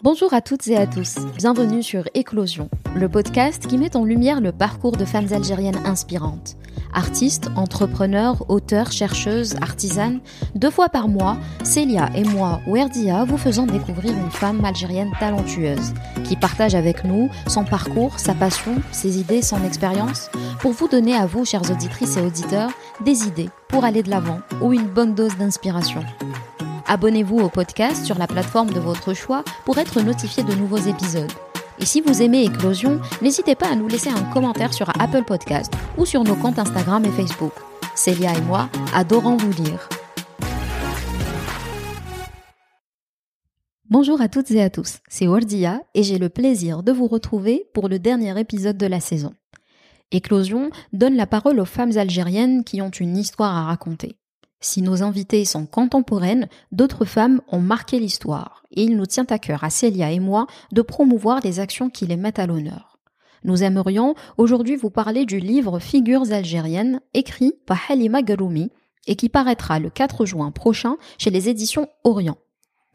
Bonjour 0.00 0.32
à 0.32 0.40
toutes 0.40 0.68
et 0.68 0.76
à 0.76 0.86
tous, 0.86 1.16
bienvenue 1.36 1.82
sur 1.82 2.04
Éclosion, 2.14 2.70
le 2.94 3.08
podcast 3.08 3.66
qui 3.66 3.76
met 3.76 3.96
en 3.96 4.04
lumière 4.04 4.40
le 4.40 4.52
parcours 4.52 4.92
de 4.92 5.04
femmes 5.04 5.32
algériennes 5.32 5.84
inspirantes. 5.84 6.56
Artistes, 6.94 7.50
entrepreneurs, 7.56 8.48
auteurs, 8.48 8.92
chercheuses, 8.92 9.56
artisanes, 9.56 10.20
deux 10.54 10.70
fois 10.70 10.88
par 10.88 11.08
mois, 11.08 11.36
Célia 11.64 12.10
et 12.14 12.22
moi, 12.22 12.60
Werdia, 12.68 13.24
vous 13.24 13.38
faisons 13.38 13.66
découvrir 13.66 14.12
une 14.12 14.30
femme 14.30 14.64
algérienne 14.64 15.10
talentueuse 15.18 15.92
qui 16.22 16.36
partage 16.36 16.76
avec 16.76 17.02
nous 17.02 17.28
son 17.48 17.64
parcours, 17.64 18.20
sa 18.20 18.34
passion, 18.34 18.76
ses 18.92 19.18
idées, 19.18 19.42
son 19.42 19.64
expérience, 19.64 20.30
pour 20.60 20.70
vous 20.70 20.86
donner 20.86 21.16
à 21.16 21.26
vous, 21.26 21.44
chères 21.44 21.68
auditrices 21.68 22.16
et 22.18 22.22
auditeurs, 22.22 22.70
des 23.04 23.26
idées 23.26 23.50
pour 23.66 23.84
aller 23.84 24.04
de 24.04 24.10
l'avant 24.10 24.42
ou 24.62 24.72
une 24.72 24.86
bonne 24.86 25.16
dose 25.16 25.36
d'inspiration. 25.36 26.04
Abonnez-vous 26.90 27.38
au 27.40 27.50
podcast 27.50 28.06
sur 28.06 28.16
la 28.16 28.26
plateforme 28.26 28.70
de 28.70 28.80
votre 28.80 29.12
choix 29.12 29.44
pour 29.66 29.76
être 29.76 30.00
notifié 30.00 30.42
de 30.42 30.54
nouveaux 30.54 30.78
épisodes. 30.78 31.30
Et 31.78 31.84
si 31.84 32.00
vous 32.00 32.22
aimez 32.22 32.44
Éclosion, 32.44 32.98
n'hésitez 33.20 33.54
pas 33.54 33.68
à 33.68 33.76
nous 33.76 33.88
laisser 33.88 34.08
un 34.08 34.24
commentaire 34.32 34.72
sur 34.72 34.88
Apple 34.98 35.24
Podcast 35.24 35.70
ou 35.98 36.06
sur 36.06 36.24
nos 36.24 36.34
comptes 36.34 36.58
Instagram 36.58 37.04
et 37.04 37.10
Facebook. 37.10 37.52
Célia 37.94 38.32
et 38.34 38.40
moi 38.40 38.70
adorons 38.94 39.36
vous 39.36 39.62
lire. 39.62 39.86
Bonjour 43.90 44.22
à 44.22 44.28
toutes 44.28 44.50
et 44.50 44.62
à 44.62 44.70
tous, 44.70 45.00
c'est 45.08 45.26
Wardia 45.26 45.82
et 45.94 46.02
j'ai 46.02 46.18
le 46.18 46.30
plaisir 46.30 46.82
de 46.82 46.92
vous 46.92 47.06
retrouver 47.06 47.66
pour 47.74 47.90
le 47.90 47.98
dernier 47.98 48.38
épisode 48.40 48.78
de 48.78 48.86
la 48.86 49.00
saison. 49.00 49.34
Éclosion 50.10 50.70
donne 50.94 51.16
la 51.16 51.26
parole 51.26 51.60
aux 51.60 51.66
femmes 51.66 51.98
algériennes 51.98 52.64
qui 52.64 52.80
ont 52.80 52.90
une 52.90 53.18
histoire 53.18 53.54
à 53.54 53.64
raconter. 53.64 54.16
Si 54.60 54.82
nos 54.82 55.02
invités 55.02 55.44
sont 55.44 55.66
contemporaines, 55.66 56.48
d'autres 56.72 57.04
femmes 57.04 57.40
ont 57.48 57.60
marqué 57.60 58.00
l'histoire, 58.00 58.64
et 58.72 58.82
il 58.82 58.96
nous 58.96 59.06
tient 59.06 59.26
à 59.30 59.38
cœur, 59.38 59.62
à 59.62 59.70
Célia 59.70 60.10
et 60.10 60.18
moi, 60.18 60.46
de 60.72 60.82
promouvoir 60.82 61.40
les 61.44 61.60
actions 61.60 61.90
qui 61.90 62.06
les 62.06 62.16
mettent 62.16 62.40
à 62.40 62.46
l'honneur. 62.46 62.98
Nous 63.44 63.62
aimerions 63.62 64.16
aujourd'hui 64.36 64.74
vous 64.74 64.90
parler 64.90 65.24
du 65.24 65.38
livre 65.38 65.78
Figures 65.78 66.32
algériennes, 66.32 67.00
écrit 67.14 67.54
par 67.66 67.78
Halima 67.88 68.22
Garoumi, 68.22 68.70
et 69.06 69.16
qui 69.16 69.28
paraîtra 69.28 69.78
le 69.78 69.90
4 69.90 70.26
juin 70.26 70.50
prochain 70.50 70.96
chez 71.18 71.30
les 71.30 71.48
éditions 71.48 71.88
Orient. 72.04 72.36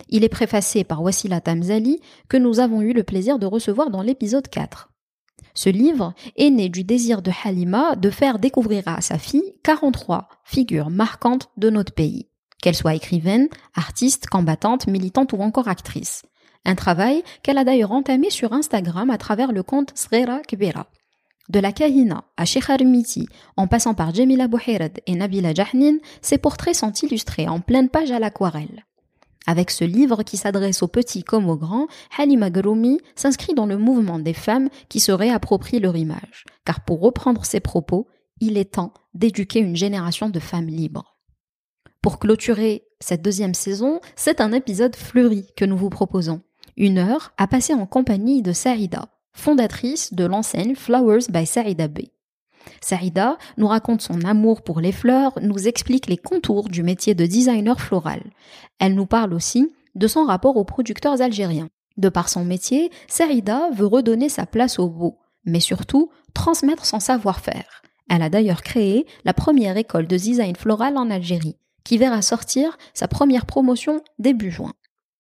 Il 0.10 0.24
est 0.24 0.30
préfacé 0.30 0.84
par 0.84 1.02
Wassila 1.02 1.40
Tamzali, 1.40 2.02
que 2.28 2.38
nous 2.38 2.60
avons 2.60 2.82
eu 2.82 2.94
le 2.94 3.04
plaisir 3.04 3.40
de 3.40 3.46
recevoir 3.46 3.90
dans 3.90 4.02
l'épisode 4.02 4.48
4. 4.48 4.93
Ce 5.54 5.70
livre 5.70 6.14
est 6.36 6.50
né 6.50 6.70
du 6.70 6.84
désir 6.84 7.22
de 7.22 7.32
Halima 7.44 7.96
de 7.96 8.10
faire 8.10 8.40
découvrir 8.40 8.84
à 8.88 9.02
sa 9.02 9.18
fille 9.18 9.54
43 9.64 10.28
figures 10.44 10.90
marquantes 10.90 11.50
de 11.58 11.70
notre 11.70 11.94
pays, 11.94 12.28
qu'elles 12.62 12.76
soient 12.76 12.96
écrivaines, 12.96 13.50
artistes, 13.76 14.28
combattantes, 14.28 14.88
militantes 14.88 15.34
ou 15.34 15.42
encore 15.42 15.68
actrices. 15.68 16.24
Un 16.66 16.76
travail 16.76 17.24
qu'elle 17.44 17.58
a 17.58 17.66
d'ailleurs 17.66 17.92
entamé 17.92 18.30
sur 18.30 18.54
Instagram 18.54 19.10
à 19.10 19.18
travers 19.18 19.52
le 19.52 19.64
compte 19.64 19.92
Srera 19.96 20.40
Kbera. 20.42 20.88
De 21.50 21.60
la 21.60 21.74
Kahina 21.74 22.24
à 22.38 22.46
Sheikh 22.46 22.70
Miti, 22.86 23.28
en 23.58 23.68
passant 23.68 23.94
par 23.94 24.16
Jamila 24.16 24.48
Bouhired 24.48 25.02
et 25.06 25.16
Nabila 25.16 25.54
Jahnin, 25.54 25.98
ces 26.22 26.38
portraits 26.38 26.76
sont 26.76 26.94
illustrés 26.94 27.50
en 27.50 27.60
pleine 27.60 27.90
page 27.90 28.12
à 28.12 28.20
l'aquarelle. 28.20 28.86
Avec 29.46 29.72
ce 29.72 29.84
livre 29.84 30.24
qui 30.24 30.38
s'adresse 30.38 30.84
aux 30.84 30.88
petits 30.88 31.24
comme 31.24 31.50
aux 31.50 31.58
grands, 31.58 31.88
Halima 32.18 32.50
Garoumi 32.50 33.00
s'inscrit 33.16 33.54
dans 33.54 33.66
le 33.66 33.78
mouvement 33.78 34.20
des 34.20 34.34
femmes 34.34 34.70
qui 34.90 35.00
se 35.00 35.12
réapproprient 35.12 35.80
leur 35.80 35.98
image. 35.98 36.46
Car 36.66 36.82
pour 36.86 37.02
reprendre 37.02 37.46
ses 37.46 37.60
propos, 37.60 38.08
il 38.40 38.58
est 38.58 38.74
temps 38.74 38.94
d'éduquer 39.14 39.60
une 39.60 39.76
génération 39.76 40.30
de 40.30 40.40
femmes 40.40 40.68
libres. 40.68 41.18
Pour 42.02 42.20
clôturer 42.20 42.84
cette 43.00 43.22
deuxième 43.22 43.54
saison, 43.54 44.00
c'est 44.16 44.42
un 44.42 44.52
épisode 44.52 44.96
fleuri 44.96 45.48
que 45.56 45.66
nous 45.66 45.78
vous 45.78 45.90
proposons. 45.90 46.42
Une 46.76 46.98
heure 46.98 47.34
à 47.38 47.48
passer 47.48 47.74
en 47.74 47.86
compagnie 47.86 48.42
de 48.42 48.52
Saïda, 48.52 49.10
fondatrice 49.34 50.14
de 50.14 50.26
l'enseigne 50.26 50.76
Flowers 50.76 51.28
by 51.30 51.46
Saïda 51.46 51.88
B. 51.88 52.00
Saïda 52.82 53.38
nous 53.58 53.68
raconte 53.68 54.02
son 54.02 54.22
amour 54.22 54.62
pour 54.62 54.80
les 54.80 54.92
fleurs, 54.92 55.34
nous 55.42 55.68
explique 55.68 56.08
les 56.08 56.18
contours 56.18 56.70
du 56.70 56.84
métier 56.84 57.16
de 57.16 57.26
designer 57.26 57.80
floral. 57.80 58.22
Elle 58.80 58.96
nous 58.96 59.06
parle 59.06 59.34
aussi 59.34 59.72
de 59.96 60.08
son 60.08 60.26
rapport 60.26 60.58
aux 60.58 60.66
producteurs 60.66 61.22
algériens. 61.22 61.70
De 61.98 62.10
par 62.10 62.30
son 62.30 62.44
métier, 62.44 62.92
Saïda 63.08 63.70
veut 63.74 63.86
redonner 63.86 64.30
sa 64.30 64.46
place 64.46 64.80
au 64.80 64.90
beau, 64.90 65.20
mais 65.46 65.60
surtout 65.60 66.10
transmettre 66.34 66.86
son 66.86 67.00
savoir-faire. 67.00 67.84
Elle 68.10 68.22
a 68.22 68.30
d'ailleurs 68.30 68.64
créé 68.64 69.06
la 69.26 69.34
première 69.34 69.78
école 69.78 70.08
de 70.08 70.18
design 70.18 70.56
floral 70.56 70.98
en 70.98 71.10
Algérie, 71.10 71.58
qui 71.84 71.98
verra 71.98 72.22
sortir 72.22 72.78
sa 72.94 73.08
première 73.08 73.46
promotion 73.46 74.02
début 74.20 74.52
juin. 74.52 74.74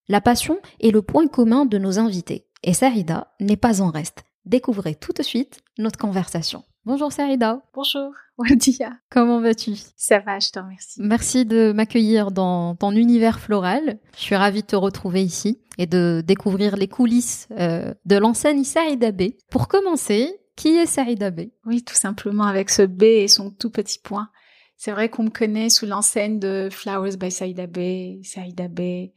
La 0.08 0.22
passion 0.22 0.58
est 0.82 0.92
le 0.92 1.02
point 1.02 1.28
commun 1.28 1.66
de 1.66 1.78
nos 1.78 2.00
invités, 2.00 2.48
et 2.64 2.74
Saïda 2.74 3.34
n'est 3.40 3.58
pas 3.58 3.82
en 3.82 3.90
reste. 3.90 4.24
Découvrez 4.46 4.96
tout 4.96 5.14
de 5.14 5.24
suite 5.24 5.62
notre 5.78 5.98
conversation. 5.98 6.64
Bonjour 6.86 7.14
Sarida. 7.14 7.62
Bonjour 7.74 8.12
Wadia. 8.38 8.92
Comment 9.10 9.40
vas-tu? 9.40 9.72
Ça 9.96 10.20
va, 10.20 10.40
je 10.40 10.50
te 10.50 10.60
remercie. 10.60 11.00
Merci 11.02 11.46
de 11.46 11.72
m'accueillir 11.72 12.32
dans 12.32 12.76
ton 12.76 12.92
univers 12.92 13.40
floral. 13.40 14.00
Je 14.18 14.22
suis 14.22 14.36
ravie 14.36 14.64
de 14.64 14.68
te 14.68 14.76
retrouver 14.76 15.24
ici 15.24 15.62
et 15.78 15.86
de 15.86 16.22
découvrir 16.28 16.76
les 16.76 16.90
coulisses 16.90 17.48
euh, 17.52 17.94
de 18.04 18.18
l'enseigne 18.18 18.66
Saïda 18.66 19.14
B. 19.14 19.32
Pour 19.50 19.70
commencer, 19.70 20.36
qui 20.58 20.76
est 20.76 20.86
Saïda 20.86 21.32
B? 21.32 21.52
Oui, 21.66 21.84
tout 21.84 21.96
simplement 21.96 22.44
avec 22.44 22.70
ce 22.70 22.82
B 22.82 23.04
et 23.04 23.28
son 23.30 23.50
tout 23.50 23.70
petit 23.70 24.00
point. 24.00 24.28
C'est 24.76 24.92
vrai 24.92 25.08
qu'on 25.08 25.24
me 25.24 25.30
connaît 25.30 25.70
sous 25.70 25.86
l'enseigne 25.86 26.38
de 26.38 26.68
Flowers 26.70 27.16
by 27.16 27.32
Saïda 27.32 27.66
B, 27.66 28.22
Saïda 28.24 28.68
B. 28.68 29.12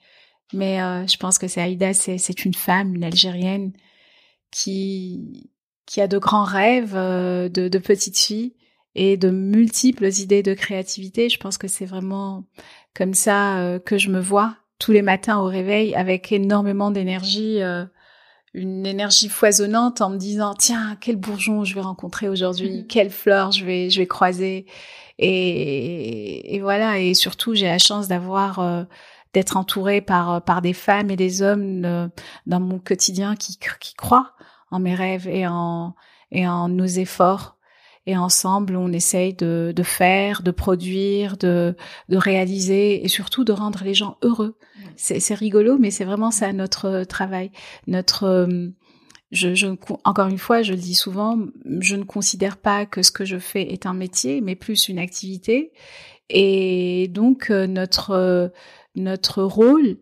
Mais 0.53 0.81
euh, 0.81 1.05
je 1.09 1.17
pense 1.17 1.37
que 1.37 1.49
Saïda, 1.49 1.95
c'est 1.95 2.45
une 2.45 2.55
femme, 2.55 2.95
une 2.95 3.03
Algérienne 3.03 3.73
qui 4.53 5.51
qui 5.87 6.01
a 6.01 6.09
de 6.09 6.19
grands 6.19 6.45
rêves 6.45 6.95
euh, 6.95 7.49
de, 7.49 7.69
de 7.69 7.79
petite 7.79 8.19
fille 8.19 8.55
et 8.95 9.17
de 9.17 9.31
multiples 9.31 10.07
idées 10.07 10.43
de 10.43 10.53
créativité. 10.53 11.29
Je 11.29 11.39
pense 11.39 11.59
que 11.59 11.69
c'est 11.69 11.87
vraiment 11.87 12.45
comme 12.95 13.15
ça 13.15 13.59
euh, 13.59 13.79
que 13.79 13.97
je 13.97 14.11
me 14.11 14.21
vois 14.21 14.57
tous 14.79 14.93
les 14.93 15.03
matins 15.03 15.39
au 15.39 15.47
réveil 15.47 15.95
avec 15.95 16.33
énormément 16.33 16.91
d'énergie, 16.91 17.63
euh, 17.63 17.85
une 18.53 18.85
énergie 18.85 19.29
foisonnante 19.29 20.01
en 20.01 20.11
me 20.11 20.19
disant 20.19 20.55
tiens 20.55 20.97
quel 21.01 21.17
bourgeon 21.17 21.65
je 21.65 21.75
vais 21.75 21.81
rencontrer 21.81 22.29
aujourd'hui, 22.29 22.81
mmh. 22.81 22.87
quelle 22.87 23.11
fleur 23.11 23.53
je 23.53 23.65
vais 23.65 23.91
je 23.91 23.99
vais 23.99 24.07
croiser 24.07 24.67
et, 25.19 26.55
et 26.55 26.61
voilà 26.61 26.99
et 26.99 27.15
surtout 27.15 27.55
j'ai 27.55 27.67
la 27.67 27.79
chance 27.79 28.09
d'avoir 28.09 28.87
d'être 29.33 29.57
entourée 29.57 30.03
par 30.03 30.43
par 30.43 30.61
des 30.61 30.75
femmes 30.75 31.11
et 31.11 31.17
des 31.17 31.43
hommes 31.43 32.11
dans 32.47 32.61
mon 32.61 32.79
quotidien 32.79 33.35
qui 33.35 33.59
qui 33.81 33.95
croient 33.95 34.36
en 34.71 34.81
mes 34.81 34.95
rêves 34.95 35.29
et 35.29 35.47
en, 35.47 35.95
et 36.31 36.47
en 36.47 36.69
nos 36.69 36.87
efforts. 36.87 37.57
Et 38.09 38.17
ensemble, 38.17 38.77
on 38.77 38.93
essaye 38.93 39.35
de, 39.35 39.73
de 39.75 39.83
faire, 39.83 40.43
de 40.43 40.53
produire, 40.53 41.37
de, 41.37 41.75
de 42.09 42.17
réaliser 42.17 43.05
et 43.05 43.09
surtout 43.09 43.43
de 43.43 43.53
rendre 43.53 43.83
les 43.83 43.95
gens 43.95 44.17
heureux. 44.23 44.57
C'est 44.95 45.35
rigolo, 45.35 45.77
mais 45.79 45.91
c'est 45.91 46.05
vraiment 46.05 46.31
ça 46.31 46.53
notre 46.53 47.03
travail. 47.03 47.51
Notre, 47.89 48.23
euh, 48.25 48.69
je, 49.33 49.57
je, 49.57 49.67
encore 50.05 50.29
une 50.29 50.39
fois, 50.39 50.63
je 50.63 50.73
le 50.73 50.79
dis 50.79 50.95
souvent, 50.95 51.37
je 51.81 51.97
ne 51.97 52.05
considère 52.05 52.59
pas 52.59 52.87
que 52.87 53.03
ce 53.03 53.11
que 53.11 53.25
je 53.25 53.39
fais 53.39 53.73
est 53.73 53.87
un 53.87 53.95
métier, 53.95 54.41
mais 54.41 54.55
plus 54.55 54.89
une 54.89 55.01
activité. 55.01 55.73
Et 56.29 57.09
donc 57.09 57.51
euh, 57.51 57.67
notre 57.67 58.13
euh, 58.13 58.49
notre 58.95 59.43
rôle 59.43 59.99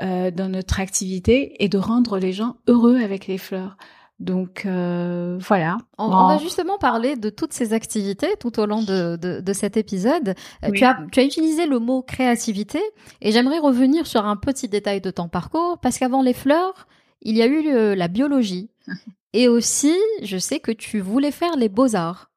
dans 0.00 0.50
notre 0.50 0.80
activité 0.80 1.62
est 1.62 1.68
de 1.68 1.78
rendre 1.78 2.18
les 2.18 2.32
gens 2.32 2.56
heureux 2.66 2.96
avec 2.96 3.28
les 3.28 3.38
fleurs. 3.38 3.76
Donc 4.22 4.66
euh, 4.66 5.36
voilà. 5.40 5.78
On, 5.98 6.08
va 6.08 6.38
justement 6.38 6.78
parler 6.78 7.16
de 7.16 7.28
toutes 7.28 7.52
ces 7.52 7.72
activités 7.72 8.28
tout 8.38 8.60
au 8.60 8.66
long 8.66 8.80
de, 8.80 9.16
de, 9.16 9.52
cet 9.52 9.76
épisode. 9.76 10.34
Euh, 10.64 10.70
tu, 10.70 10.84
as, 10.84 10.96
tu 11.10 11.18
as 11.18 11.24
utilisé 11.24 11.66
le 11.66 11.80
mot 11.80 12.02
créativité 12.02 12.80
et 13.20 13.32
j'aimerais 13.32 13.58
revenir 13.58 14.06
sur 14.06 14.24
un 14.24 14.36
petit 14.36 14.68
détail 14.68 15.00
de 15.00 15.10
ton 15.10 15.28
parcours 15.28 15.78
parce 15.78 15.98
qu'avant 15.98 16.22
les 16.22 16.34
fleurs, 16.34 16.86
il 17.22 17.36
y 17.36 17.42
a 17.42 17.46
eu 17.46 17.96
la 17.96 18.06
biologie 18.06 18.70
et 19.32 19.48
aussi 19.48 19.96
je 20.22 20.38
sais 20.38 20.60
que 20.60 20.70
tu 20.70 21.00
voulais 21.00 21.32
faire 21.32 21.56
les 21.56 21.68
beaux-arts. 21.68 22.30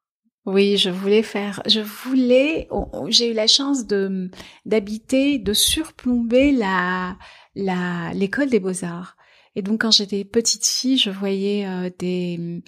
Oui, 0.44 0.76
je 0.76 0.90
voulais 0.90 1.22
faire, 1.22 1.62
je 1.68 1.80
voulais, 1.80 2.68
j'ai 3.08 3.30
eu 3.30 3.34
la 3.34 3.46
chance 3.46 3.86
de 3.86 4.28
d'habiter, 4.64 5.38
de 5.38 5.52
surplomber 5.52 6.50
la 6.50 7.16
la 7.54 8.12
l'école 8.12 8.48
des 8.48 8.60
beaux-arts. 8.60 9.16
Et 9.56 9.62
donc 9.62 9.80
quand 9.80 9.90
j'étais 9.90 10.24
petite 10.24 10.66
fille, 10.66 10.98
je 10.98 11.10
voyais 11.10 11.66
euh, 11.66 11.90
des, 11.98 12.62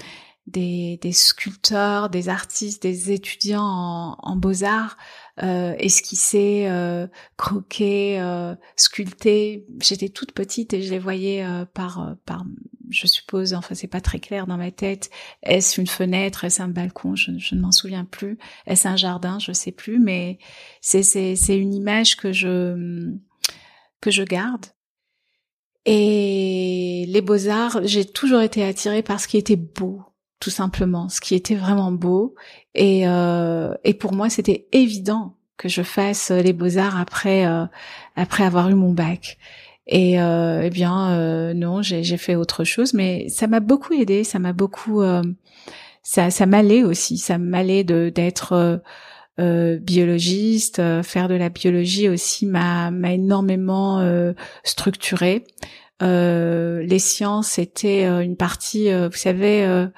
des, 0.47 0.99
des 1.01 1.13
sculpteurs, 1.13 2.09
des 2.11 2.29
artistes, 2.29 2.83
des 2.83 3.13
étudiants 3.13 3.63
en, 3.63 4.17
en 4.19 4.37
beaux-arts 4.37 4.97
euh, 5.43 5.75
esquisser, 5.79 6.65
euh, 6.67 7.07
croquer, 7.37 8.19
euh, 8.21 8.57
sculpter. 8.75 9.67
J'étais 9.81 10.09
toute 10.09 10.33
petite 10.33 10.73
et 10.75 10.83
je 10.83 10.91
les 10.91 10.99
voyais 10.99 11.45
euh, 11.45 11.65
par, 11.67 12.17
par, 12.25 12.45
je 12.91 13.07
suppose, 13.07 13.53
enfin 13.53 13.75
c'est 13.75 13.87
pas 13.87 14.01
très 14.01 14.19
clair 14.19 14.47
dans 14.47 14.57
ma 14.57 14.71
tête. 14.71 15.11
Est-ce 15.43 15.81
une 15.81 15.87
fenêtre, 15.87 16.45
est-ce 16.45 16.63
un 16.63 16.69
balcon? 16.69 17.15
Je, 17.15 17.33
je 17.39 17.55
ne 17.55 17.61
m'en 17.61 17.71
souviens 17.71 18.07
plus. 18.07 18.39
Est-ce 18.67 18.89
un 18.89 18.97
jardin? 18.97 19.39
Je 19.39 19.53
sais 19.53 19.73
plus, 19.73 20.01
mais 20.01 20.39
c'est 20.81 21.03
c'est 21.03 21.37
c'est 21.37 21.59
une 21.59 21.75
image 21.75 22.17
que 22.17 22.33
je 22.33 23.13
que 24.01 24.11
je 24.11 24.23
garde 24.23 24.67
Et 25.91 27.07
les 27.09 27.23
beaux-arts, 27.23 27.81
j'ai 27.85 28.05
toujours 28.05 28.43
été 28.43 28.63
attirée 28.63 29.03
par 29.03 29.21
ce 29.21 29.27
qui 29.27 29.39
était 29.39 29.57
beau, 29.57 30.03
tout 30.39 30.51
simplement, 30.51 31.09
ce 31.09 31.19
qui 31.19 31.35
était 31.35 31.55
vraiment 31.55 31.91
beau. 31.93 32.35
Et, 32.75 33.09
euh, 33.09 33.73
et 33.85 33.95
pour 33.95 34.13
moi, 34.13 34.29
c'était 34.29 34.69
évident 34.73 35.39
que 35.57 35.71
je 35.71 35.81
fasse 35.81 36.31
les 36.31 36.53
beaux-arts 36.53 37.01
après, 37.01 37.47
euh, 37.47 37.65
après 38.17 38.45
avoir 38.45 38.69
eu 38.69 38.75
mon 38.75 38.93
bac. 38.93 39.39
Et 39.87 40.21
euh, 40.21 40.61
eh 40.63 40.69
bien, 40.69 41.13
euh, 41.13 41.55
non, 41.55 41.81
j'ai 41.81 42.19
fait 42.19 42.37
autre 42.37 42.65
chose, 42.65 42.93
mais 42.93 43.27
ça 43.31 43.47
m'a 43.47 43.61
beaucoup 43.61 43.95
aidé, 43.95 44.25
ça 44.25 44.39
m'a 44.39 44.53
beaucoup, 44.53 45.01
euh, 45.01 45.23
ça, 46.03 46.31
ça 46.31 46.45
m'allait 46.45 46.83
aussi, 46.83 47.17
ça 47.17 47.39
m'allait 47.39 47.83
d'être 47.83 48.83
euh, 49.39 49.79
biologiste, 49.79 50.83
faire 51.03 51.29
de 51.29 51.35
la 51.35 51.49
biologie 51.49 52.09
aussi 52.09 52.47
m'a 52.47 52.91
m'a 52.91 53.13
énormément 53.13 54.03
structuré. 54.65 55.45
les 56.01 56.99
sciences 56.99 57.49
c'était 57.49 58.05
une 58.05 58.37
partie, 58.37 58.93
vous 58.93 59.17
savez 59.17 59.89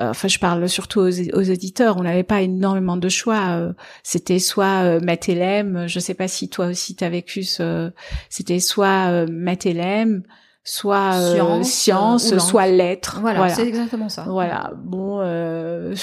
enfin 0.00 0.28
je 0.28 0.38
parle 0.38 0.68
surtout 0.68 1.00
aux, 1.00 1.10
aux 1.10 1.50
auditeurs, 1.50 1.96
on 1.98 2.02
n'avait 2.02 2.22
pas 2.22 2.42
énormément 2.42 2.96
de 2.96 3.08
choix. 3.08 3.50
Euh, 3.50 3.72
c'était 4.02 4.38
soit 4.38 4.84
euh, 4.84 5.00
Matélème, 5.00 5.86
je 5.86 6.00
sais 6.00 6.14
pas 6.14 6.28
si 6.28 6.48
toi 6.48 6.66
aussi 6.66 6.96
tu 6.96 7.04
as 7.04 7.10
vécu 7.10 7.42
ce, 7.42 7.92
c'était 8.28 8.60
soit 8.60 9.10
euh, 9.10 9.26
Matélème, 9.30 10.22
soit 10.62 11.14
euh, 11.14 11.62
science, 11.62 12.36
soit 12.38 12.66
lettres. 12.66 13.18
Voilà, 13.20 13.48
c'est 13.48 13.66
exactement 13.66 14.08
ça. 14.08 14.24
Voilà. 14.28 14.72
Bon, 14.76 15.20
euh... 15.20 15.94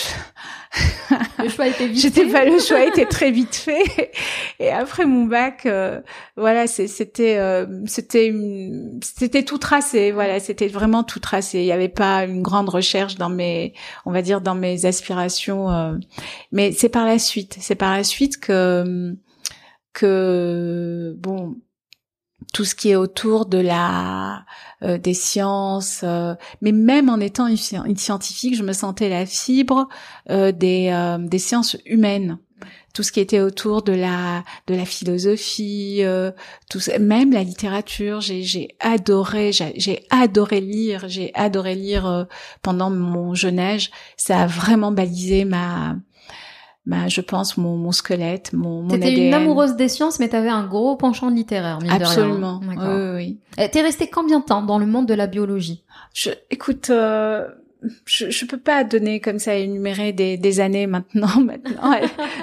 le 1.39 1.49
choix 1.49 1.67
était 1.67 1.87
vite 1.87 2.01
J'étais 2.01 2.25
pas 2.25 2.43
le 2.43 2.59
choix 2.59 2.83
était 2.83 3.05
très 3.05 3.29
vite 3.31 3.55
fait. 3.55 4.11
Et 4.59 4.71
après 4.71 5.05
mon 5.05 5.25
bac, 5.25 5.65
euh, 5.65 6.01
voilà, 6.35 6.65
c'était 6.67 7.37
euh, 7.37 7.67
c'était 7.85 8.33
c'était 9.03 9.43
tout 9.43 9.59
tracé. 9.59 10.11
Voilà, 10.11 10.39
c'était 10.39 10.67
vraiment 10.67 11.03
tout 11.03 11.19
tracé. 11.19 11.59
Il 11.59 11.65
y 11.65 11.71
avait 11.71 11.87
pas 11.87 12.25
une 12.25 12.41
grande 12.41 12.69
recherche 12.69 13.15
dans 13.15 13.29
mes, 13.29 13.73
on 14.05 14.11
va 14.11 14.23
dire, 14.23 14.41
dans 14.41 14.55
mes 14.55 14.85
aspirations. 14.85 15.99
mais 16.51 16.71
c'est 16.71 16.89
par 16.89 17.05
la 17.05 17.19
suite, 17.19 17.57
c'est 17.59 17.75
par 17.75 17.95
la 17.95 18.03
suite 18.03 18.39
que 18.39 19.15
que 19.93 21.15
bon 21.19 21.57
tout 22.53 22.65
ce 22.65 22.75
qui 22.75 22.89
est 22.89 22.95
autour 22.95 23.45
de 23.45 23.57
la 23.57 24.45
euh, 24.83 24.97
des 24.97 25.13
sciences, 25.13 26.01
euh, 26.03 26.35
mais 26.61 26.71
même 26.71 27.09
en 27.09 27.19
étant 27.19 27.47
une, 27.47 27.57
scientifique, 27.57 28.55
je 28.55 28.63
me 28.63 28.73
sentais 28.73 29.09
la 29.09 29.25
fibre 29.25 29.87
euh, 30.29 30.51
des 30.51 31.17
des 31.19 31.39
sciences 31.39 31.77
humaines. 31.85 32.39
Tout 32.93 33.03
ce 33.03 33.11
qui 33.11 33.19
était 33.19 33.41
autour 33.41 33.83
de 33.83 33.93
la 33.93 34.43
de 34.65 34.73
la 34.73 34.85
philosophie, 34.85 36.01
tout 36.69 36.79
même 36.99 37.31
la 37.31 37.43
littérature, 37.43 38.21
j'ai 38.21 38.41
j'ai 38.41 38.75
adoré, 38.79 39.51
j'ai 39.51 40.07
adoré 40.09 40.61
lire, 40.61 41.07
j'ai 41.07 41.31
adoré 41.35 41.75
lire 41.75 42.25
pendant 42.63 42.89
mon 42.89 43.35
jeune 43.35 43.59
âge. 43.59 43.91
Ça 44.15 44.41
a 44.41 44.47
vraiment 44.47 44.91
balisé 44.91 45.45
ma 45.45 45.97
bah, 46.87 47.09
je 47.09 47.19
pense 47.19 47.57
mon, 47.57 47.75
mon 47.75 47.91
squelette, 47.91 48.53
mon, 48.53 48.81
mon 48.81 48.87
T'étais 48.87 49.27
une 49.27 49.33
amoureuse 49.33 49.75
des 49.75 49.89
sciences, 49.89 50.19
mais 50.19 50.29
t'avais 50.29 50.47
un 50.47 50.65
gros 50.65 50.95
penchant 50.95 51.29
littéraire, 51.29 51.79
mine 51.81 51.91
Absolument. 51.91 52.59
De 52.59 52.69
rien. 52.69 52.95
Oui, 52.95 53.15
oui. 53.15 53.39
Eh, 53.57 53.69
t'es 53.69 53.81
restée 53.81 54.09
combien 54.09 54.39
de 54.39 54.45
temps 54.45 54.61
dans 54.61 54.79
le 54.79 54.85
monde 54.85 55.05
de 55.05 55.13
la 55.13 55.27
biologie? 55.27 55.83
Je, 56.13 56.29
écoute, 56.49 56.89
euh, 56.89 57.45
je, 58.05 58.29
je 58.29 58.45
peux 58.45 58.57
pas 58.57 58.85
donner 58.85 59.19
comme 59.19 59.37
ça 59.37 59.55
énumérer 59.55 60.13
des, 60.13 60.37
des 60.37 60.59
années 60.61 60.87
maintenant. 60.87 61.41
Maintenant, 61.41 61.91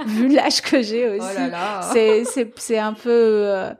vu 0.06 0.28
l'âge 0.28 0.60
que 0.60 0.82
j'ai 0.82 1.08
aussi, 1.08 1.26
oh 1.38 1.56
c'est 1.94 2.24
c'est 2.24 2.52
c'est 2.58 2.78
un 2.78 2.92
peu. 2.92 3.10
Euh, 3.10 3.72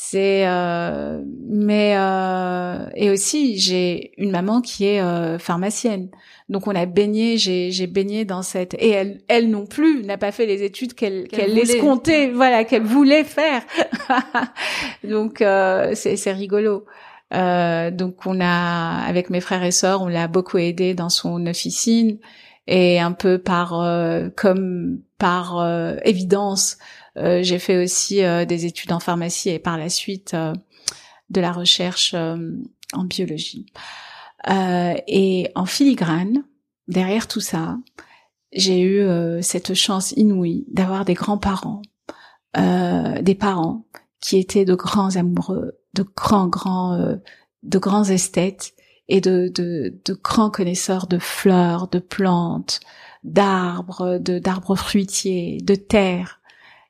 c'est 0.00 0.46
euh, 0.46 1.20
mais 1.48 1.94
euh, 1.96 2.88
et 2.94 3.10
aussi 3.10 3.58
j'ai 3.58 4.12
une 4.16 4.30
maman 4.30 4.60
qui 4.60 4.86
est 4.86 5.00
euh, 5.00 5.40
pharmacienne 5.40 6.08
donc 6.48 6.66
on 6.66 6.74
a 6.74 6.86
baigné 6.86 7.36
j'ai 7.36 7.86
baigné 7.86 8.24
dans 8.24 8.42
cette 8.42 8.74
et 8.74 8.90
elle 8.90 9.20
elle 9.28 9.50
non 9.50 9.66
plus 9.66 10.04
n'a 10.04 10.18
pas 10.18 10.32
fait 10.32 10.46
les 10.46 10.62
études 10.62 10.94
qu'elle 10.94 11.28
qu'elle 11.28 11.58
escomptait 11.58 12.30
voilà 12.30 12.64
qu'elle 12.64 12.82
voulait 12.82 13.24
faire. 13.24 13.62
Donc 15.04 15.42
euh, 15.42 15.92
c'est 15.94 16.32
rigolo. 16.32 16.84
Euh, 17.34 17.90
donc 17.90 18.24
on 18.24 18.40
a 18.40 19.04
avec 19.06 19.28
mes 19.28 19.42
frères 19.42 19.62
et 19.62 19.70
sœurs 19.70 20.00
on 20.00 20.08
l'a 20.08 20.28
beaucoup 20.28 20.56
aidé 20.56 20.94
dans 20.94 21.10
son 21.10 21.46
officine 21.46 22.16
et 22.66 22.98
un 23.00 23.12
peu 23.12 23.36
par 23.36 23.78
euh, 23.78 24.30
comme 24.34 25.00
par 25.18 25.62
évidence 26.06 26.78
euh, 27.18 27.42
j'ai 27.42 27.58
fait 27.58 27.82
aussi 27.82 28.22
euh, 28.22 28.44
des 28.44 28.66
études 28.66 28.92
en 28.92 29.00
pharmacie 29.00 29.50
et 29.50 29.58
par 29.58 29.76
la 29.76 29.88
suite 29.88 30.34
euh, 30.34 30.52
de 31.30 31.40
la 31.40 31.52
recherche 31.52 32.14
en 32.14 33.04
biologie. 33.04 33.66
Et 34.46 35.50
en 35.54 35.66
filigrane, 35.66 36.44
derrière 36.86 37.28
tout 37.28 37.40
ça, 37.40 37.78
j'ai 38.52 38.80
eu 38.80 39.42
cette 39.42 39.74
chance 39.74 40.12
inouïe 40.12 40.64
d'avoir 40.68 41.04
des 41.04 41.14
grands-parents, 41.14 41.82
des 42.54 43.36
parents 43.38 43.84
qui 44.20 44.38
étaient 44.38 44.64
de 44.64 44.74
grands 44.74 45.16
amoureux, 45.16 45.78
de 45.94 46.04
grands, 46.16 46.48
grands, 46.48 47.18
de 47.62 47.78
grands 47.78 48.04
esthètes 48.04 48.74
et 49.08 49.20
de, 49.20 49.50
de, 49.54 49.98
de, 50.04 50.14
grands 50.14 50.50
connaisseurs 50.50 51.06
de 51.06 51.18
fleurs, 51.18 51.88
de 51.88 51.98
plantes, 51.98 52.80
d'arbres, 53.24 54.18
de 54.18 54.38
d'arbres 54.38 54.76
fruitiers, 54.76 55.58
de 55.62 55.74
terre. 55.74 56.40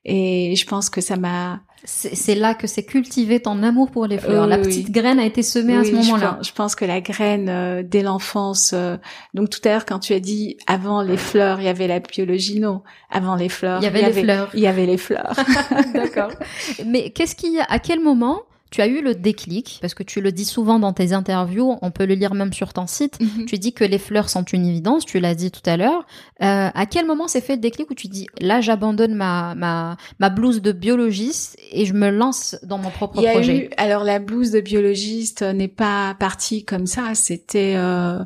Et 0.05 0.55
je 0.57 0.67
pense 0.67 0.91
que 0.91 1.01
ça 1.01 1.17
m'a 1.17 1.63
c'est 1.85 2.35
là 2.35 2.55
que 2.55 2.67
c'est 2.67 2.83
cultivé 2.83 3.41
ton 3.41 3.63
amour 3.63 3.91
pour 3.91 4.07
les 4.07 4.19
fleurs. 4.19 4.47
la 4.47 4.59
petite 4.59 4.91
graine 4.91 5.19
a 5.19 5.25
été 5.25 5.43
semée 5.43 5.77
à 5.77 5.85
ce 5.85 5.93
moment-là. 5.93 6.39
Je, 6.43 6.53
pense 6.53 6.75
que 6.75 6.85
la 6.85 7.01
graine 7.01 7.49
euh, 7.49 7.83
dès 7.85 8.03
l'enfance. 8.03 8.73
Euh, 8.75 8.97
donc 9.35 9.51
tout 9.51 9.61
à 9.65 9.69
l'heure 9.69 9.87
quand 9.87 10.01
tu 10.01 10.13
as 10.13 10.21
dit 10.21 10.57
avant 10.67 11.03
les 11.03 11.17
fleurs, 11.17 11.61
il 11.61 11.65
y 11.65 11.69
avait 11.69 11.87
la 11.87 12.01
biologie, 12.01 12.61
non. 12.61 12.83
Avant 13.11 13.37
les 13.37 13.49
fleurs, 13.49 13.81
il 13.81 13.85
y 13.85 13.87
avait 13.87 14.03
les 14.03 14.23
fleurs. 14.23 14.51
Il 14.55 14.61
y 14.61 14.67
avait 14.67 14.87
les 14.87 14.99
fleurs. 14.99 15.35
D'accord. 15.95 16.31
Mais 16.87 17.11
qu'est-ce 17.11 17.37
qui, 17.37 17.59
à 17.61 17.79
quel 17.79 18.01
moment 18.01 18.43
tu 18.71 18.83
as 18.83 18.87
eu 18.87 19.03
le 19.03 19.15
déclic, 19.15 19.79
parce 19.81 19.95
que 19.95 20.03
tu 20.03 20.21
le 20.21 20.31
dis 20.31 20.45
souvent 20.45 20.79
dans 20.79 20.93
tes 20.93 21.13
interviews, 21.13 21.79
on 21.81 21.91
peut 21.91 22.05
le 22.05 22.15
lire 22.15 22.35
même 22.35 22.53
sur 22.53 22.73
ton 22.73 22.87
site, 22.87 23.19
mhm. 23.21 23.47
tu 23.47 23.59
dis 23.59 23.73
que 23.73 23.85
les 23.85 23.99
fleurs 23.99 24.29
sont 24.29 24.43
une 24.43 24.67
évidence, 24.67 25.07
tu 25.07 25.21
l'as 25.21 25.35
dit 25.35 25.51
tout 25.51 25.63
à 25.65 25.77
l'heure. 25.77 26.07
Euh, 26.43 26.69
à 26.73 26.87
quel 26.87 27.07
moment 27.07 27.29
s'est 27.29 27.41
fait 27.41 27.55
le 27.55 27.61
déclic 27.61 27.91
où 27.91 27.95
tu 27.95 28.09
dis, 28.09 28.27
là 28.41 28.61
j'abandonne 28.61 29.15
ma, 29.15 29.55
ma, 29.55 29.97
ma 30.19 30.29
blouse 30.29 30.61
de 30.61 30.73
biologiste 30.73 31.57
et 31.73 31.87
je 31.87 31.95
me 31.95 32.11
lance 32.11 32.57
dans 32.63 32.79
mon 32.79 32.91
propre 32.91 33.23
projet? 33.23 33.71
Alors 33.79 34.05
la 34.05 34.19
blouse 34.19 34.51
de 34.51 34.61
biologiste 34.61 35.43
n'est 35.43 35.69
pas 35.69 36.15
partie 36.19 36.65
comme 36.65 36.87
ça, 36.87 37.15
c'était 37.15 37.75
euh, 37.77 38.19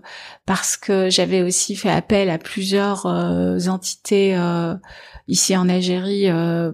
parce 0.44 0.76
que 0.76 1.08
j'avais 1.08 1.42
aussi 1.42 1.76
fait 1.76 1.90
appel 1.90 2.30
à 2.30 2.38
plusieurs 2.38 3.06
euh, 3.06 3.58
entités 3.68 4.36
ici 5.28 5.56
en 5.56 5.68
Algérie 5.68 6.26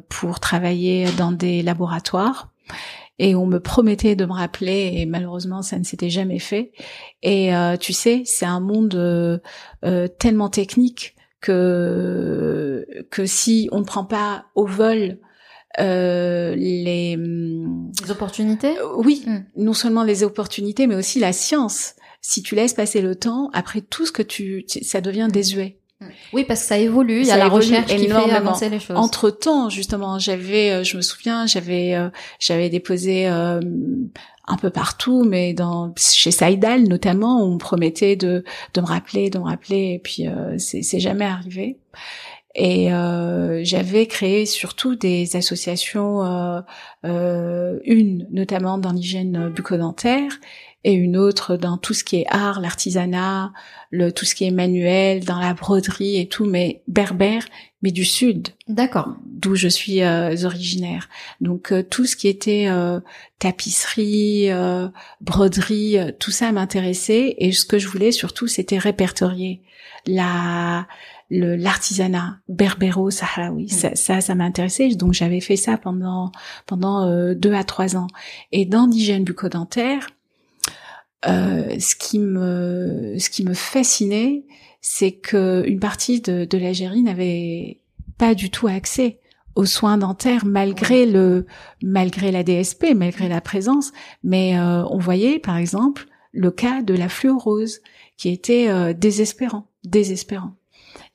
pour 0.09 0.41
travailler 0.41 1.07
dans 1.19 1.33
des 1.33 1.63
laboratoires 1.63 2.49
et 3.19 3.35
on 3.35 3.47
me 3.47 3.59
promettait 3.59 4.17
de 4.17 4.25
me 4.25 4.33
rappeler 4.33 4.93
et 4.95 5.07
malheureusement 5.07 5.63
ça 5.63 5.79
ne 5.79 5.85
s'était 5.85 6.11
jamais 6.11 6.39
fait. 6.39 6.73
Et 7.23 7.55
euh, 7.55 7.77
tu 7.77 7.93
sais, 7.93 8.23
c'est 8.25 8.47
un 8.47 8.61
monde 8.61 8.95
euh, 8.95 9.39
euh, 9.85 10.09
tellement 10.09 10.49
technique 10.49 11.17
que 11.41 12.87
que 13.11 13.27
si 13.27 13.69
on 13.73 13.81
ne 13.81 13.85
prend 13.85 14.05
pas 14.05 14.47
au 14.55 14.67
vol 14.67 15.19
euh, 15.79 16.57
les, 16.57 17.17
les 17.17 18.11
opportunités, 18.11 18.75
oui, 18.97 19.23
hmm. 19.27 19.45
non 19.57 19.75
seulement 19.75 20.03
les 20.03 20.25
opportunités, 20.25 20.87
mais 20.87 20.97
aussi 20.97 21.21
la 21.21 21.33
science. 21.33 21.95
Si 22.21 22.43
tu 22.43 22.57
laisses 22.57 22.75
passer 22.75 23.01
le 23.01 23.15
temps, 23.15 23.51
après 23.53 23.81
tout 23.81 24.05
ce 24.05 24.11
que 24.11 24.23
tu, 24.23 24.65
ça 24.67 25.01
devient 25.01 25.29
désuet. 25.31 25.78
Oui, 26.33 26.45
parce 26.45 26.61
que 26.61 26.67
ça 26.67 26.79
évolue. 26.79 27.21
Il 27.21 27.27
y 27.27 27.31
a 27.33 27.37
la 27.37 27.49
recherche 27.49 27.95
qui 27.95 28.07
fait 28.07 28.13
avancer 28.13 28.69
les 28.69 28.79
choses. 28.79 28.97
Entre 28.97 29.31
temps, 29.31 29.69
justement, 29.69 30.19
j'avais, 30.19 30.71
euh, 30.71 30.85
je 30.85 30.97
me 30.97 31.03
souviens, 31.03 31.47
j'avais, 31.47 31.95
euh, 31.95 32.09
j'avais 32.39 32.69
déposé 32.69 33.29
euh, 33.29 33.61
un 34.47 34.57
peu 34.57 34.71
partout, 34.71 35.25
mais 35.25 35.55
dans 35.55 35.93
chez 35.97 36.31
Saïdal 36.31 36.85
notamment, 36.85 37.43
on 37.43 37.55
me 37.55 37.59
promettait 37.59 38.17
de 38.17 38.45
de 38.75 38.81
me 38.81 38.87
rappeler, 38.87 39.29
de 39.29 39.39
me 39.39 39.45
rappeler, 39.45 39.95
et 39.95 39.99
puis 39.99 40.27
c'est 40.57 40.83
c'est 40.83 41.01
jamais 41.01 41.27
arrivé. 41.27 41.79
Et 42.55 42.89
j'avais 43.63 44.07
créé 44.07 44.47
surtout 44.47 44.97
des 44.97 45.37
associations, 45.37 46.23
une 47.05 48.27
notamment 48.31 48.79
dans 48.79 48.93
l'hygiène 48.93 49.51
bucco-dentaire 49.51 50.33
et 50.85 50.93
une 50.93 51.17
autre 51.17 51.57
dans 51.57 51.77
tout 51.77 51.93
ce 51.93 52.05
qui 52.05 52.17
est 52.17 52.27
art, 52.29 52.61
l'artisanat, 52.61 53.53
le 53.91 54.13
tout 54.13 54.25
ce 54.25 54.35
qui 54.35 54.45
est 54.45 54.51
manuel, 54.51 55.25
dans 55.25 55.39
la 55.39 55.55
broderie 55.55 56.19
et 56.19 56.29
tout, 56.29 56.45
mais 56.45 56.83
berbère, 56.87 57.45
mais 57.83 57.91
du 57.91 58.05
sud. 58.05 58.49
D'accord. 58.69 59.15
D'où 59.25 59.55
je 59.55 59.69
suis 59.69 60.03
euh, 60.03 60.35
originaire. 60.45 61.09
Donc 61.41 61.73
euh, 61.73 61.83
tout 61.83 62.07
ce 62.07 62.17
qui 62.17 62.29
était 62.29 62.67
euh, 62.69 63.01
tapisserie, 63.39 64.51
broderie, 65.21 65.99
tout 66.19 66.31
ça 66.31 66.53
m'intéressait 66.53 67.35
et 67.39 67.53
ce 67.53 67.65
que 67.65 67.79
je 67.79 67.89
voulais 67.89 68.13
surtout 68.13 68.47
c'était 68.47 68.79
répertorier 68.79 69.63
la 70.07 70.87
l'artisanat 71.31 72.39
berbéro 72.49 73.11
sahraoui 73.11 73.65
mm. 73.65 73.69
ça 73.69 73.95
ça, 73.95 74.21
ça 74.23 74.35
m'intéressait 74.35 74.89
donc 74.95 75.13
j'avais 75.13 75.41
fait 75.41 75.57
ça 75.57 75.77
pendant 75.77 76.33
pendant 76.65 77.35
deux 77.35 77.53
à 77.53 77.65
trois 77.65 77.97
ans 77.97 78.07
et 78.51 78.65
dans 78.65 78.87
l'hygiène 78.87 79.25
bucco-dentaire 79.25 80.09
euh, 81.27 81.79
ce 81.81 81.97
qui 81.97 82.19
me 82.19 83.17
ce 83.19 83.31
qui 83.31 83.45
me 83.45 83.55
fascinait, 83.55 84.45
c'est 84.81 85.13
que 85.13 85.65
une 85.67 85.81
partie 85.81 86.21
de, 86.21 86.45
de 86.45 86.59
l'Algérie 86.59 87.03
n'avait 87.03 87.81
pas 88.19 88.35
du 88.35 88.51
tout 88.51 88.69
accès 88.69 89.19
aux 89.57 89.67
soins 89.67 89.99
dentaires 89.99 90.45
malgré 90.45 91.07
le 91.07 91.47
malgré 91.83 92.31
la 92.31 92.45
DSP, 92.45 92.95
malgré 92.95 93.29
la 93.29 93.41
présence. 93.41 93.93
Mais 94.23 94.59
euh, 94.59 94.85
on 94.91 94.99
voyait 94.99 95.41
par 95.41 95.57
exemple 95.57 96.07
le 96.33 96.53
cas 96.53 96.83
de 96.83 96.95
la 96.95 97.09
fluorose 97.09 97.81
qui 98.17 98.29
était 98.29 98.69
euh, 98.69 98.93
désespérant, 98.93 99.67
désespérant. 99.85 100.55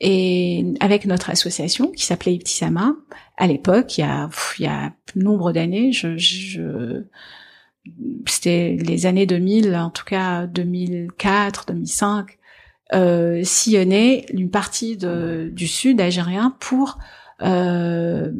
Et 0.01 0.65
avec 0.81 1.05
notre 1.05 1.29
association 1.29 1.91
qui 1.91 2.03
s'appelait 2.03 2.33
Iptisama, 2.33 2.95
à 3.37 3.47
l'époque, 3.47 3.97
il 3.97 4.01
y 4.01 4.03
a 4.03 4.29
il 4.59 4.65
y 4.65 4.67
a 4.67 4.93
nombre 5.15 5.53
d'années, 5.53 5.93
je, 5.93 6.17
je 6.17 7.05
c'était 8.25 8.77
les 8.79 9.05
années 9.05 9.25
2000, 9.25 9.75
en 9.75 9.89
tout 9.89 10.05
cas 10.05 10.47
2004, 10.47 11.65
2005, 11.67 12.37
euh, 12.93 13.41
sillonner 13.43 14.25
une 14.31 14.49
partie 14.49 14.97
de, 14.97 15.49
du 15.51 15.67
sud 15.67 15.99
algérien 15.99 16.55
pour 16.59 16.97
euh, 17.43 18.31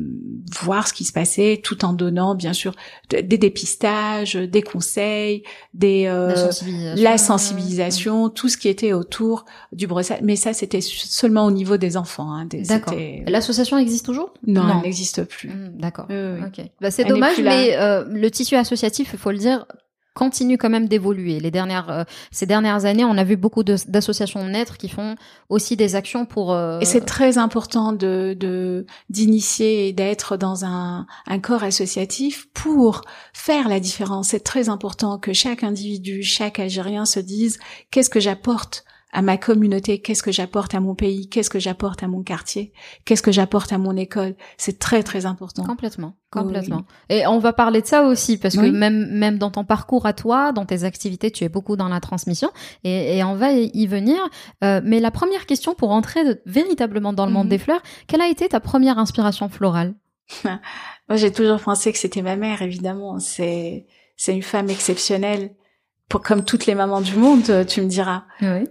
voir 0.62 0.88
ce 0.88 0.94
qui 0.94 1.04
se 1.04 1.12
passait 1.12 1.60
tout 1.64 1.84
en 1.84 1.94
donnant 1.94 2.36
bien 2.36 2.54
sûr 2.54 2.74
des 3.10 3.38
dépistages, 3.38 4.36
des 4.36 4.62
conseils, 4.62 5.44
des 5.74 6.06
euh, 6.08 6.30
la 6.30 6.36
sensibilisation, 6.36 7.04
la 7.04 7.18
sensibilisation 7.18 8.30
tout 8.30 8.50
ce 8.50 8.58
qui 8.58 8.70
était 8.70 8.94
autour 8.94 9.46
du 9.72 9.88
brossage. 9.88 10.20
Mais 10.22 10.36
ça, 10.36 10.54
c'était 10.54 10.82
seulement 10.82 11.46
au 11.46 11.52
niveau 11.52 11.78
des 11.78 11.98
enfants. 11.98 12.32
Hein, 12.32 12.48
D'accord. 12.52 12.96
L'association 13.28 13.78
existe 13.78 14.06
toujours? 14.06 14.34
Non, 14.46 14.64
elle 14.70 14.82
n'existe 14.84 15.24
plus. 15.24 15.50
Mmh, 15.50 15.78
d'accord. 15.80 16.06
Ok. 16.06 16.66
Bah, 16.82 16.92
c'est 16.92 17.06
dommage, 17.06 17.40
mais 17.42 17.76
euh, 17.78 18.06
le 18.10 18.30
tissu 18.32 18.56
associatif, 18.56 19.10
il 19.14 19.20
faut 19.20 19.32
le 19.32 19.38
dire, 19.38 19.66
continue 20.14 20.58
quand 20.58 20.70
même 20.70 20.88
d'évoluer. 20.88 21.40
Les 21.40 21.52
dernières, 21.52 21.90
euh, 21.90 22.04
ces 22.32 22.46
dernières 22.46 22.86
années, 22.86 23.04
on 23.04 23.18
a 23.18 23.24
vu 23.24 23.36
beaucoup 23.36 23.64
d'associations 23.64 24.46
naître 24.46 24.78
qui 24.78 24.90
font 24.90 25.16
aussi 25.50 25.76
des 25.76 25.96
actions 25.96 26.26
pour. 26.26 26.54
Euh, 26.54 26.80
et 26.80 26.86
c'est 26.86 27.02
très 27.06 27.38
important 27.38 27.92
de 27.94 28.86
d'initier 29.10 29.88
et 29.88 29.94
d'être 29.94 30.38
dans 30.38 30.66
un, 30.66 31.06
un 31.28 31.40
corps 31.40 31.64
associatif 31.64 32.48
pour 32.54 33.02
faire 33.34 33.68
la 33.70 33.80
différence. 33.80 34.30
C'est 34.30 34.44
très 34.44 34.70
important 34.70 35.18
que 35.18 35.34
chaque 35.34 35.64
individu, 35.64 36.24
chaque 36.24 36.60
Algérien 36.60 37.06
se 37.06 37.20
dise 37.20 37.60
qu'est-ce 37.92 38.10
que 38.10 38.20
j'apporte 38.20 38.84
à 39.14 39.22
ma 39.22 39.38
communauté, 39.38 40.02
qu'est-ce 40.02 40.24
que 40.24 40.32
j'apporte 40.32 40.74
à 40.74 40.80
mon 40.80 40.96
pays, 40.96 41.30
qu'est-ce 41.30 41.50
que 41.50 41.60
j'apporte 41.60 42.02
à 42.02 42.08
mon 42.08 42.24
quartier, 42.24 42.74
qu'est-ce 43.06 43.22
que 43.22 43.32
j'apporte 43.32 43.72
à 43.72 43.78
mon 43.78 43.96
école. 43.96 44.36
C'est 44.58 44.80
très 44.80 45.04
très 45.04 45.28
important. 45.28 45.64
Complètement, 45.64 46.18
complètement. 46.32 46.84
Et 47.10 47.28
on 47.28 47.38
va 47.38 47.54
parler 47.54 47.82
de 47.82 47.86
ça 47.86 48.04
aussi 48.04 48.38
parce 48.38 48.56
que 48.56 48.66
même 48.66 49.08
même 49.12 49.38
dans 49.38 49.52
ton 49.52 49.64
parcours 49.64 50.08
à 50.08 50.14
toi, 50.14 50.52
dans 50.52 50.66
tes 50.66 50.84
activités, 50.84 51.30
tu 51.30 51.44
es 51.44 51.50
beaucoup 51.50 51.76
dans 51.76 51.90
la 51.90 52.00
transmission 52.00 52.50
et, 52.84 53.18
et 53.18 53.24
on 53.24 53.36
va 53.36 53.52
y 53.52 53.88
venir. 53.88 54.18
Euh, 54.64 54.82
mais 54.84 55.00
la 55.00 55.12
première 55.12 55.46
question 55.46 55.76
pour 55.76 55.92
entrer 55.92 56.22
véritablement 56.48 57.14
dans 57.14 57.28
le 57.28 57.32
monde 57.32 57.46
mhm. 57.46 57.52
des 57.52 57.60
fleurs, 57.60 57.82
quelle 58.08 58.22
a 58.22 58.28
été 58.28 58.50
ta 58.50 58.60
première 58.60 58.98
inspiration 58.98 59.48
florale? 59.48 59.94
Moi, 60.44 61.18
j'ai 61.18 61.32
toujours 61.32 61.60
pensé 61.60 61.92
que 61.92 62.00
c'était 62.00 62.24
ma 62.24 62.36
mère, 62.36 62.64
évidemment. 62.64 63.20
C'est 63.20 63.86
c'est 64.16 64.34
une 64.34 64.42
femme 64.42 64.70
exceptionnelle 64.70 65.56
comme 66.20 66.44
toutes 66.44 66.66
les 66.66 66.76
mamans 66.76 67.02
du 67.02 67.16
monde, 67.16 67.50
euh, 67.50 67.64
tu 67.64 67.82
me 67.82 67.88
diras. 67.88 68.24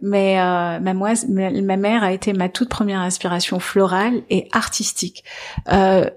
Mais 0.03 0.39
euh, 0.39 0.81
ma, 0.81 0.93
ma, 0.93 1.77
mère 1.77 2.03
a 2.03 2.13
été 2.13 2.35
ma 2.35 2.51
toute 2.51 2.69
première 2.69 3.01
inspiration 3.01 3.59
florale 3.59 4.23
et 4.29 4.49
artistique. 4.53 5.25
Euh, 5.73 6.11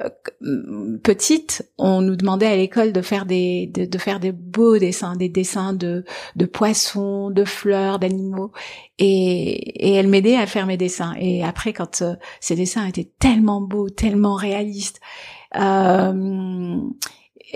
petite, 1.04 1.66
on 1.78 2.02
nous 2.02 2.18
demandait 2.18 2.48
à 2.48 2.56
l'école 2.58 2.92
de 2.92 3.02
faire 3.02 3.26
des 3.26 3.68
de, 3.68 3.98
faire 3.98 4.20
des 4.20 4.34
beaux 4.34 4.78
dessins, 4.78 5.16
des 5.16 5.30
dessins 5.30 5.74
de 5.74 6.04
de 6.36 6.46
poissons, 6.46 7.30
de 7.30 7.46
fleurs, 7.46 8.00
d'animaux, 8.00 8.52
et, 9.00 9.90
et 9.90 9.94
elle 9.94 10.08
m'aidait 10.08 10.38
à 10.38 10.48
faire 10.48 10.66
mes 10.66 10.78
dessins. 10.78 11.14
Et 11.18 11.44
après, 11.44 11.74
quand 11.74 12.02
euh, 12.02 12.16
ces 12.40 12.56
dessins 12.56 12.86
étaient 12.86 13.12
tellement 13.20 13.62
beaux, 13.62 13.90
tellement 13.90 14.36
réalistes. 14.36 15.00
Euh, 15.56 16.82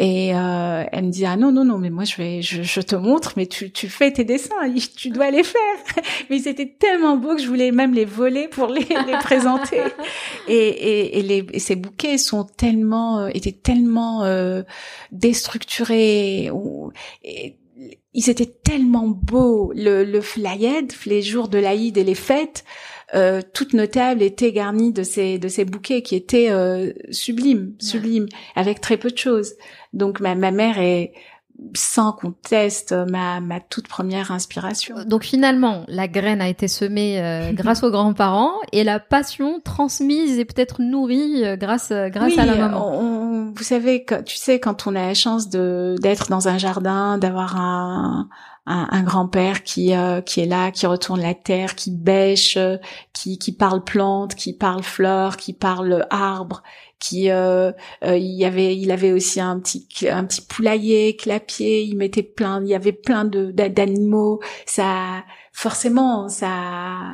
et 0.01 0.34
euh, 0.34 0.86
elle 0.94 1.06
me 1.08 1.10
dit 1.12 1.25
ah 1.25 1.36
non 1.36 1.51
non 1.51 1.65
non 1.65 1.77
mais 1.77 1.89
moi 1.89 2.06
je 2.06 2.15
vais 2.15 2.41
je, 2.41 2.63
je 2.63 2.79
te 2.79 2.96
montre 2.96 3.34
mais 3.36 3.48
tu 3.48 3.70
tu 3.70 3.89
fais 3.89 4.13
tes 4.13 4.24
dessins 4.24 4.56
tu 4.96 5.10
dois 5.10 5.29
les 5.29 5.44
faire. 5.44 5.60
Mais 6.29 6.39
c'était 6.39 6.68
tellement 6.79 7.18
beau 7.18 7.36
que 7.36 7.41
je 7.41 7.48
voulais 7.48 7.72
même 7.72 7.94
les 7.94 8.06
voler 8.06 8.48
pour 8.48 8.68
les, 8.68 8.86
les 9.08 9.18
présenter. 9.22 9.82
Et, 10.48 10.53
et, 10.53 11.20
et, 11.20 11.22
les, 11.22 11.60
ces 11.60 11.75
bouquets 11.75 12.18
sont 12.18 12.46
tellement 12.46 13.20
euh, 13.20 13.29
étaient 13.34 13.51
tellement 13.51 14.24
euh, 14.24 14.63
déstructurés 15.12 16.50
et, 17.24 17.58
ils 18.13 18.29
étaient 18.29 18.46
tellement 18.63 19.08
beaux. 19.08 19.72
Le 19.75 20.03
le 20.03 20.22
flayed 20.22 20.94
les 21.06 21.22
jours 21.22 21.50
de 21.50 21.58
l'Aïd 21.58 21.98
et 21.98 22.03
les 22.03 22.15
fêtes 22.15 22.63
euh, 23.15 23.41
toute 23.53 23.73
nos 23.73 23.87
tables 23.87 24.21
étaient 24.21 24.51
garnies 24.51 24.93
de 24.93 25.03
ces 25.03 25.39
de 25.39 25.47
ces 25.47 25.65
bouquets 25.65 26.01
qui 26.01 26.15
étaient 26.15 26.49
euh, 26.51 26.91
sublimes, 27.11 27.73
sublimes, 27.79 28.27
avec 28.55 28.81
très 28.81 28.97
peu 28.97 29.09
de 29.09 29.17
choses. 29.17 29.53
Donc 29.93 30.19
ma, 30.19 30.35
ma 30.35 30.51
mère 30.51 30.79
est 30.79 31.13
sans 31.75 32.13
conteste 32.13 32.93
ma, 32.93 33.41
ma 33.41 33.59
toute 33.59 33.87
première 33.87 34.31
inspiration. 34.31 34.97
Euh, 34.97 35.03
donc 35.03 35.23
finalement, 35.23 35.83
la 35.87 36.07
graine 36.07 36.39
a 36.39 36.47
été 36.47 36.67
semée 36.67 37.19
euh, 37.19 37.51
grâce 37.53 37.83
aux 37.83 37.91
grands-parents 37.91 38.53
et 38.71 38.83
la 38.83 38.99
passion 38.99 39.59
transmise 39.59 40.37
et 40.37 40.45
peut-être 40.45 40.81
nourrie 40.81 41.43
grâce 41.57 41.91
grâce 41.91 42.37
à 42.37 42.45
la 42.45 42.55
maman. 42.55 42.91
On, 42.93 43.51
vous 43.51 43.63
savez, 43.63 44.05
tu 44.25 44.37
sais, 44.37 44.59
quand 44.59 44.87
on 44.87 44.95
a 44.95 45.07
la 45.07 45.13
chance 45.15 45.49
de 45.49 45.95
d'être 46.01 46.29
dans 46.29 46.47
un 46.47 46.57
jardin, 46.57 47.17
d'avoir 47.17 47.57
un 47.57 48.29
un, 48.69 49.03
grand-père 49.03 49.63
qui 49.63 49.95
euh, 49.95 50.21
qui 50.21 50.41
est 50.41 50.45
là, 50.45 50.71
qui 50.71 50.85
retourne 50.85 51.21
la 51.21 51.33
terre, 51.33 51.75
qui 51.75 51.91
bêche, 51.91 52.55
euh, 52.57 52.77
qui 53.13 53.39
qui 53.39 53.51
parle 53.51 53.83
plantes, 53.83 54.35
qui 54.35 54.53
parle 54.53 54.83
fleurs, 54.83 55.38
qui 55.38 55.53
parle 55.53 56.05
arbres, 56.11 56.61
qui 57.00 57.32
euh, 57.32 57.72
il 58.03 58.36
y 58.36 58.46
avait 58.46 58.75
il 58.75 58.91
avait 58.91 59.12
aussi 59.12 59.39
un 59.39 59.60
petit 59.60 59.88
un 60.10 60.25
petit 60.25 60.41
poulailler, 60.41 61.15
clapier, 61.15 61.82
il 61.84 61.96
mettait 61.98 62.24
plein 62.24 62.62
il 62.62 62.70
y 62.70 62.75
avait 62.75 62.91
plein 62.91 63.25
de 63.25 63.51
d'animaux, 63.51 64.39
ça 64.65 65.24
forcément, 65.60 66.29
ça 66.29 66.48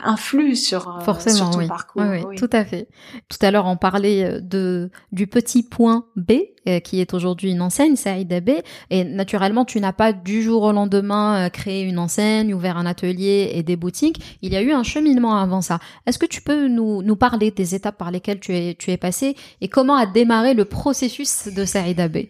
influe 0.04 0.56
sur, 0.56 0.88
euh, 0.88 1.00
forcément, 1.00 1.50
ton 1.50 1.68
parcours. 1.68 2.04
Oui, 2.04 2.36
tout 2.38 2.50
à 2.52 2.64
fait. 2.64 2.88
Tout 3.28 3.40
à 3.42 3.50
l'heure, 3.50 3.66
on 3.66 3.76
parlait 3.76 4.24
euh, 4.24 4.40
de 4.40 4.92
du 5.12 5.26
petit 5.26 5.64
point 5.64 6.06
B, 6.16 6.34
euh, 6.68 6.80
qui 6.80 7.02
est 7.02 7.16
aujourd'hui 7.16 7.50
une 7.50 7.62
enseigne, 7.64 7.96
c'est 7.96 8.12
Aïda 8.12 8.42
B. 8.42 8.52
Et 8.92 9.04
naturellement, 9.04 9.66
tu 9.66 9.82
n'as 9.82 9.94
pas 9.94 10.14
du 10.14 10.44
jour 10.44 10.62
au 10.62 10.72
lendemain 10.72 11.50
créé 11.50 11.82
une 11.82 11.98
enseigne, 11.98 12.54
ouvert 12.54 12.78
un 12.78 12.86
atelier 12.86 13.50
et 13.56 13.64
des 13.64 13.76
boutiques. 13.76 14.38
Il 14.44 14.54
y 14.54 14.58
a 14.58 14.62
eu 14.62 14.74
un 14.74 14.84
cheminement 14.84 15.38
avant 15.38 15.62
ça. 15.62 15.80
Est-ce 16.06 16.20
que 16.20 16.28
tu 16.28 16.42
peux 16.42 16.68
nous, 16.68 17.02
nous 17.02 17.16
parler 17.16 17.50
des 17.50 17.74
étapes 17.74 17.98
par 17.98 18.12
lesquelles 18.12 18.40
tu 18.40 18.56
es, 18.56 18.76
tu 18.76 18.92
es 18.92 18.98
passé 18.98 19.36
et 19.62 19.70
comment 19.76 19.98
a 19.98 20.06
démarré 20.06 20.54
le 20.54 20.64
processus 20.64 21.50
de 21.54 21.66
Saïda 21.66 22.08
B 22.08 22.28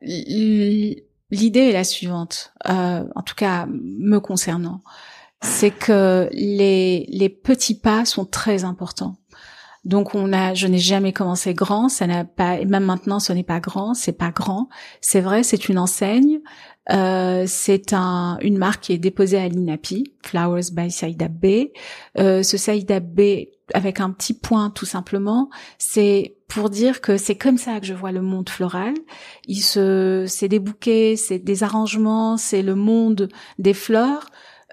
L'idée 0.00 1.60
est 1.60 1.72
la 1.72 1.84
suivante, 1.84 2.54
euh, 2.66 3.04
en 3.14 3.22
tout 3.22 3.34
cas 3.34 3.66
me 3.68 4.18
concernant, 4.20 4.82
c'est 5.42 5.70
que 5.70 6.30
les, 6.32 7.06
les 7.10 7.28
petits 7.28 7.78
pas 7.78 8.06
sont 8.06 8.24
très 8.24 8.64
importants. 8.64 9.16
Donc 9.84 10.14
on 10.14 10.32
a, 10.32 10.54
je 10.54 10.66
n'ai 10.66 10.78
jamais 10.78 11.12
commencé 11.12 11.52
grand, 11.52 11.90
ça 11.90 12.06
n'a 12.06 12.24
pas, 12.24 12.58
et 12.58 12.64
même 12.64 12.84
maintenant 12.84 13.20
ce 13.20 13.34
n'est 13.34 13.44
pas 13.44 13.60
grand, 13.60 13.92
c'est 13.92 14.16
pas 14.16 14.30
grand. 14.30 14.70
C'est 15.02 15.20
vrai, 15.20 15.42
c'est 15.42 15.68
une 15.68 15.78
enseigne, 15.78 16.40
euh, 16.90 17.44
c'est 17.46 17.92
un, 17.92 18.38
une 18.40 18.58
marque 18.58 18.84
qui 18.84 18.92
est 18.92 18.98
déposée 18.98 19.38
à 19.38 19.48
l'INAPI, 19.48 20.14
Flowers 20.22 20.70
by 20.72 20.90
Saïda 20.90 21.28
B. 21.28 21.68
Euh, 22.18 22.42
ce 22.42 22.56
Saïda 22.56 23.00
B 23.00 23.20
avec 23.74 24.00
un 24.00 24.10
petit 24.10 24.34
point 24.34 24.70
tout 24.70 24.86
simplement, 24.86 25.50
c'est 25.78 26.36
pour 26.48 26.70
dire 26.70 27.00
que 27.00 27.16
c'est 27.16 27.36
comme 27.36 27.58
ça 27.58 27.80
que 27.80 27.86
je 27.86 27.94
vois 27.94 28.12
le 28.12 28.22
monde 28.22 28.48
floral. 28.48 28.94
Il 29.46 29.60
se, 29.60 30.24
c'est 30.28 30.48
des 30.48 30.58
bouquets, 30.58 31.16
c'est 31.16 31.38
des 31.38 31.62
arrangements, 31.62 32.36
c'est 32.36 32.62
le 32.62 32.74
monde 32.74 33.28
des 33.58 33.74
fleurs 33.74 34.26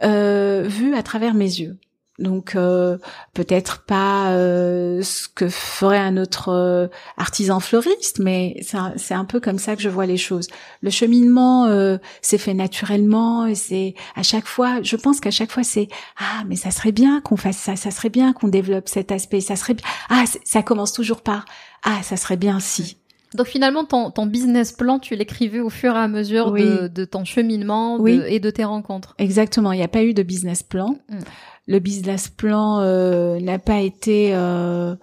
euh, 0.03 0.65
vu 0.67 0.95
à 0.95 1.03
travers 1.03 1.33
mes 1.33 1.59
yeux. 1.59 1.77
Donc 2.19 2.55
euh, 2.55 2.97
peut-être 3.33 3.83
pas 3.83 4.31
euh, 4.31 5.03
ce 5.03 5.27
que 5.27 5.49
ferait 5.49 5.99
un 5.99 6.17
autre 6.17 6.49
euh, 6.49 6.87
artisan 7.15 7.59
fleuriste, 7.59 8.17
mais 8.19 8.59
c'est 8.63 9.13
un, 9.13 9.25
peu 9.25 9.39
comme 9.39 9.59
ça 9.59 9.75
que 9.75 9.83
je 9.83 9.89
vois 9.89 10.07
les 10.07 10.17
choses. 10.17 10.47
Le 10.81 10.89
cheminement 10.89 11.65
euh, 11.65 11.97
s'est 12.23 12.39
fait 12.39 12.55
naturellement 12.55 13.45
et 13.45 13.53
c'est 13.53 13.93
à 14.15 14.23
chaque 14.23 14.47
fois, 14.47 14.81
je 14.81 14.95
pense 14.95 15.19
qu'à 15.19 15.29
chaque 15.29 15.51
fois 15.51 15.63
c'est 15.63 15.89
ah 16.17 16.43
mais 16.47 16.55
ça 16.55 16.71
serait 16.71 16.91
bien 16.91 17.21
qu'on 17.21 17.37
fasse 17.37 17.57
ça, 17.57 17.75
ça 17.75 17.91
serait 17.91 18.09
bien 18.09 18.33
qu'on 18.33 18.47
développe 18.47 18.89
cet 18.89 19.11
aspect, 19.11 19.41
ça 19.41 19.55
serait 19.55 19.75
ah 20.09 20.23
ça 20.43 20.63
commence 20.63 20.93
toujours 20.93 21.21
par 21.21 21.45
ah 21.83 22.01
ça 22.01 22.17
serait 22.17 22.37
bien 22.37 22.59
si. 22.59 22.97
Donc 23.35 23.47
finalement, 23.47 23.83
ton, 23.83 24.09
ton 24.09 24.25
business 24.25 24.71
plan, 24.71 24.99
tu 24.99 25.13
l'écrivais 25.15 25.59
au 25.59 25.69
fur 25.69 25.93
et 25.95 25.99
à 25.99 26.07
mesure 26.07 26.53
de, 26.53 26.87
de, 26.87 27.03
ton 27.03 27.25
cheminement 27.25 28.03
et 28.07 28.39
de 28.39 28.49
tes 28.49 28.63
rencontres. 28.63 29.15
Exactement, 29.17 29.73
il 29.73 29.77
n'y 29.77 29.83
a 29.83 29.89
pas 29.89 30.03
eu 30.03 30.13
de 30.13 30.23
business 30.23 30.63
plan. 30.63 30.95
Mm 31.09 31.19
le 31.67 31.79
business 31.79 32.29
plan 32.29 32.79
euh, 32.79 33.39
n'a 33.39 33.59
pas 33.59 33.79
été 33.79 34.31
euh, 34.33 34.95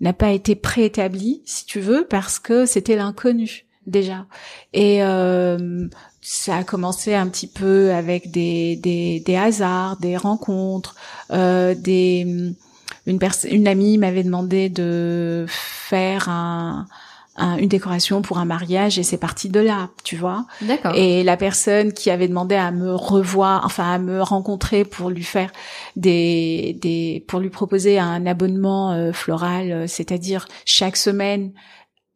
n'a 0.00 0.12
pas 0.12 0.30
été 0.30 0.54
préétabli, 0.56 1.42
si 1.44 1.66
tu 1.66 1.80
veux, 1.80 2.06
parce 2.08 2.38
que 2.38 2.66
c'était 2.66 2.96
l'inconnu. 2.96 3.66
déjà. 3.86 4.26
Et 4.72 5.02
euh, 5.02 5.88
ça 6.20 6.58
a 6.58 6.64
commencé 6.64 7.14
un 7.14 7.28
petit 7.28 7.46
peu 7.48 7.92
avec 7.92 8.30
des, 8.30 8.76
des, 8.76 9.20
des 9.20 9.36
hasards, 9.36 9.96
des 9.98 10.16
rencontres, 10.16 10.94
euh, 11.32 11.74
des 11.74 12.54
une 13.06 13.18
une 13.50 13.68
amie 13.68 13.98
m'avait 13.98 14.22
demandé 14.22 14.68
de 14.68 15.44
faire 15.48 16.28
un, 16.28 16.86
une 17.38 17.68
décoration 17.68 18.20
pour 18.20 18.38
un 18.38 18.44
mariage 18.44 18.98
et 18.98 19.02
c'est 19.02 19.16
parti 19.16 19.48
de 19.48 19.58
là, 19.58 19.88
tu 20.04 20.16
vois. 20.16 20.44
D'accord. 20.60 20.94
Et 20.94 21.22
la 21.22 21.36
personne 21.38 21.92
qui 21.92 22.10
avait 22.10 22.28
demandé 22.28 22.54
à 22.54 22.70
me 22.70 22.94
revoir, 22.94 23.64
enfin 23.64 23.90
à 23.90 23.98
me 23.98 24.20
rencontrer 24.20 24.84
pour 24.84 25.08
lui 25.08 25.24
faire 25.24 25.50
des, 25.96 26.76
des 26.80 27.24
pour 27.28 27.40
lui 27.40 27.48
proposer 27.48 27.98
un 27.98 28.26
abonnement 28.26 28.92
euh, 28.92 29.12
floral, 29.12 29.72
euh, 29.72 29.86
c'est-à-dire 29.86 30.46
chaque 30.66 30.96
semaine 30.96 31.52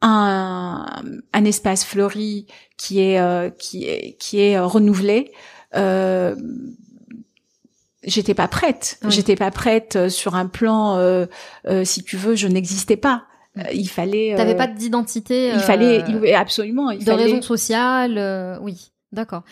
un, 0.02 0.86
un 1.32 1.44
espace 1.44 1.84
fleuri 1.84 2.46
qui 2.76 3.00
est 3.00 3.18
euh, 3.18 3.50
qui 3.50 3.84
est 3.84 4.16
qui 4.18 4.40
est 4.40 4.58
renouvelé. 4.58 5.32
Euh, 5.74 6.36
j'étais 8.04 8.34
pas 8.34 8.48
prête. 8.48 8.98
J'étais 9.08 9.36
pas 9.36 9.50
prête 9.50 10.08
sur 10.08 10.34
un 10.34 10.46
plan, 10.46 10.96
euh, 10.98 11.26
si 11.84 12.04
tu 12.04 12.16
veux, 12.16 12.36
je 12.36 12.48
n'existais 12.48 12.96
pas. 12.96 13.24
Il 13.72 13.88
fallait. 13.88 14.34
T'avais 14.36 14.56
pas 14.56 14.66
d'identité. 14.66 15.50
Il 15.54 15.60
fallait, 15.60 16.04
il, 16.08 16.34
absolument. 16.34 16.90
Il 16.90 17.00
de 17.00 17.04
fallait... 17.04 17.24
raison 17.24 17.42
sociale, 17.42 18.58
oui, 18.62 18.92
d'accord. 19.12 19.42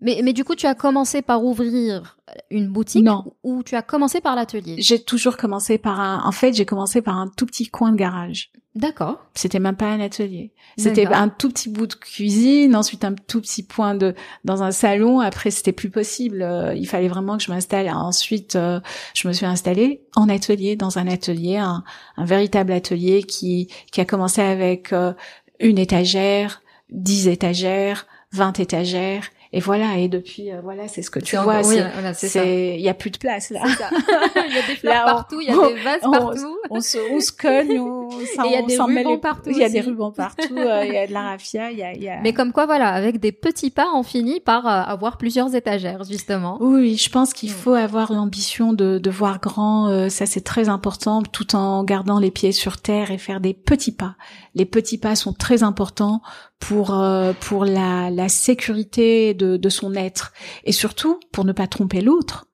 Mais, 0.00 0.20
mais 0.22 0.32
du 0.32 0.44
coup, 0.44 0.54
tu 0.54 0.66
as 0.66 0.74
commencé 0.74 1.22
par 1.22 1.42
ouvrir 1.44 2.18
une 2.50 2.68
boutique 2.68 3.04
non. 3.04 3.32
ou 3.42 3.62
tu 3.62 3.76
as 3.76 3.82
commencé 3.82 4.20
par 4.20 4.36
l'atelier? 4.36 4.76
J'ai 4.78 5.02
toujours 5.02 5.36
commencé 5.36 5.78
par 5.78 6.00
un. 6.00 6.22
En 6.24 6.32
fait, 6.32 6.52
j'ai 6.52 6.66
commencé 6.66 7.00
par 7.00 7.16
un 7.16 7.28
tout 7.28 7.46
petit 7.46 7.68
coin 7.68 7.92
de 7.92 7.96
garage. 7.96 8.50
D'accord. 8.74 9.18
C'était 9.32 9.58
même 9.58 9.74
pas 9.74 9.86
un 9.86 10.00
atelier. 10.00 10.52
C'était 10.76 11.06
un 11.06 11.30
tout 11.30 11.48
petit 11.48 11.70
bout 11.70 11.86
de 11.86 11.94
cuisine, 11.94 12.76
ensuite 12.76 13.06
un 13.06 13.14
tout 13.14 13.40
petit 13.40 13.62
point 13.62 13.94
de 13.94 14.14
dans 14.44 14.62
un 14.62 14.70
salon. 14.70 15.20
Après, 15.20 15.50
c'était 15.50 15.72
plus 15.72 15.88
possible. 15.88 16.42
Euh, 16.42 16.74
il 16.74 16.86
fallait 16.86 17.08
vraiment 17.08 17.38
que 17.38 17.42
je 17.42 17.50
m'installe. 17.50 17.88
Ensuite, 17.88 18.54
euh, 18.54 18.80
je 19.14 19.28
me 19.28 19.32
suis 19.32 19.46
installée 19.46 20.02
en 20.14 20.28
atelier, 20.28 20.76
dans 20.76 20.98
un 20.98 21.06
atelier, 21.06 21.56
un, 21.56 21.84
un 22.18 22.24
véritable 22.26 22.72
atelier 22.72 23.22
qui 23.22 23.68
qui 23.92 24.02
a 24.02 24.04
commencé 24.04 24.42
avec 24.42 24.92
euh, 24.92 25.14
une 25.58 25.78
étagère, 25.78 26.60
dix 26.90 27.28
étagères, 27.28 28.06
vingt 28.32 28.60
étagères 28.60 29.30
et 29.56 29.60
voilà, 29.60 29.96
et 29.96 30.08
depuis, 30.08 30.52
euh, 30.52 30.60
voilà, 30.62 30.86
c'est 30.86 31.00
ce 31.00 31.08
que 31.10 31.18
tu 31.18 31.34
vois. 31.38 31.62
Oui, 31.64 31.78
voilà, 31.94 32.12
c'est 32.12 32.76
il 32.76 32.82
y 32.82 32.90
a 32.90 32.92
plus 32.94 33.10
de 33.10 33.16
place 33.16 33.48
là. 33.48 33.62
il 33.64 34.54
y 34.54 34.58
a 34.58 34.66
des 34.66 34.76
fleurs 34.76 35.04
partout, 35.06 35.40
il 35.40 35.48
y 35.48 35.50
a 35.50 35.68
des 35.68 35.80
vases 35.80 36.02
partout. 36.02 36.58
On, 36.68 36.82
se, 36.82 36.98
on 37.10 37.20
se 37.20 37.32
cogne, 37.32 37.80
on, 37.80 38.10
il 38.44 38.52
y 38.52 38.54
a 38.54 38.60
des 38.60 38.76
rubans 38.76 39.16
partout. 39.16 39.48
Il 39.48 39.56
y 39.56 39.64
a 39.64 39.70
des 39.70 39.80
rubans 39.80 40.12
partout, 40.12 40.58
euh, 40.58 40.84
il 40.84 40.92
y 40.92 40.98
a 40.98 41.06
de 41.06 41.12
la 41.14 41.22
raffia, 41.22 41.70
il 41.70 41.78
y 41.78 41.82
a, 41.82 41.94
il 41.94 42.02
y 42.02 42.08
a. 42.10 42.20
Mais 42.20 42.34
comme 42.34 42.52
quoi, 42.52 42.66
voilà, 42.66 42.90
avec 42.90 43.18
des 43.18 43.32
petits 43.32 43.70
pas, 43.70 43.88
on 43.94 44.02
finit 44.02 44.40
par 44.40 44.66
euh, 44.66 44.92
avoir 44.92 45.16
plusieurs 45.16 45.54
étagères, 45.54 46.04
justement. 46.04 46.58
Oui, 46.60 46.98
je 46.98 47.08
pense 47.08 47.32
qu'il 47.32 47.50
faut 47.50 47.72
avoir 47.72 48.12
l'ambition 48.12 48.74
de, 48.74 48.98
de 48.98 49.10
voir 49.10 49.40
grand. 49.40 50.10
ça, 50.10 50.26
c'est 50.26 50.44
très 50.44 50.68
important, 50.68 51.22
tout 51.22 51.56
en 51.56 51.82
gardant 51.82 52.18
les 52.18 52.30
pieds 52.30 52.52
sur 52.52 52.76
terre 52.76 53.10
et 53.10 53.16
faire 53.16 53.40
des 53.40 53.54
petits 53.54 53.92
pas. 53.92 54.16
Les 54.54 54.66
petits 54.66 54.98
pas 54.98 55.16
sont 55.16 55.32
très 55.32 55.62
importants 55.62 56.20
pour 56.58 56.94
euh, 56.94 57.32
pour 57.40 57.64
la, 57.64 58.10
la 58.10 58.28
sécurité 58.28 59.34
de, 59.34 59.56
de 59.56 59.68
son 59.68 59.94
être 59.94 60.32
et 60.64 60.72
surtout 60.72 61.20
pour 61.32 61.44
ne 61.44 61.52
pas 61.52 61.66
tromper 61.66 62.00
l'autre. 62.00 62.46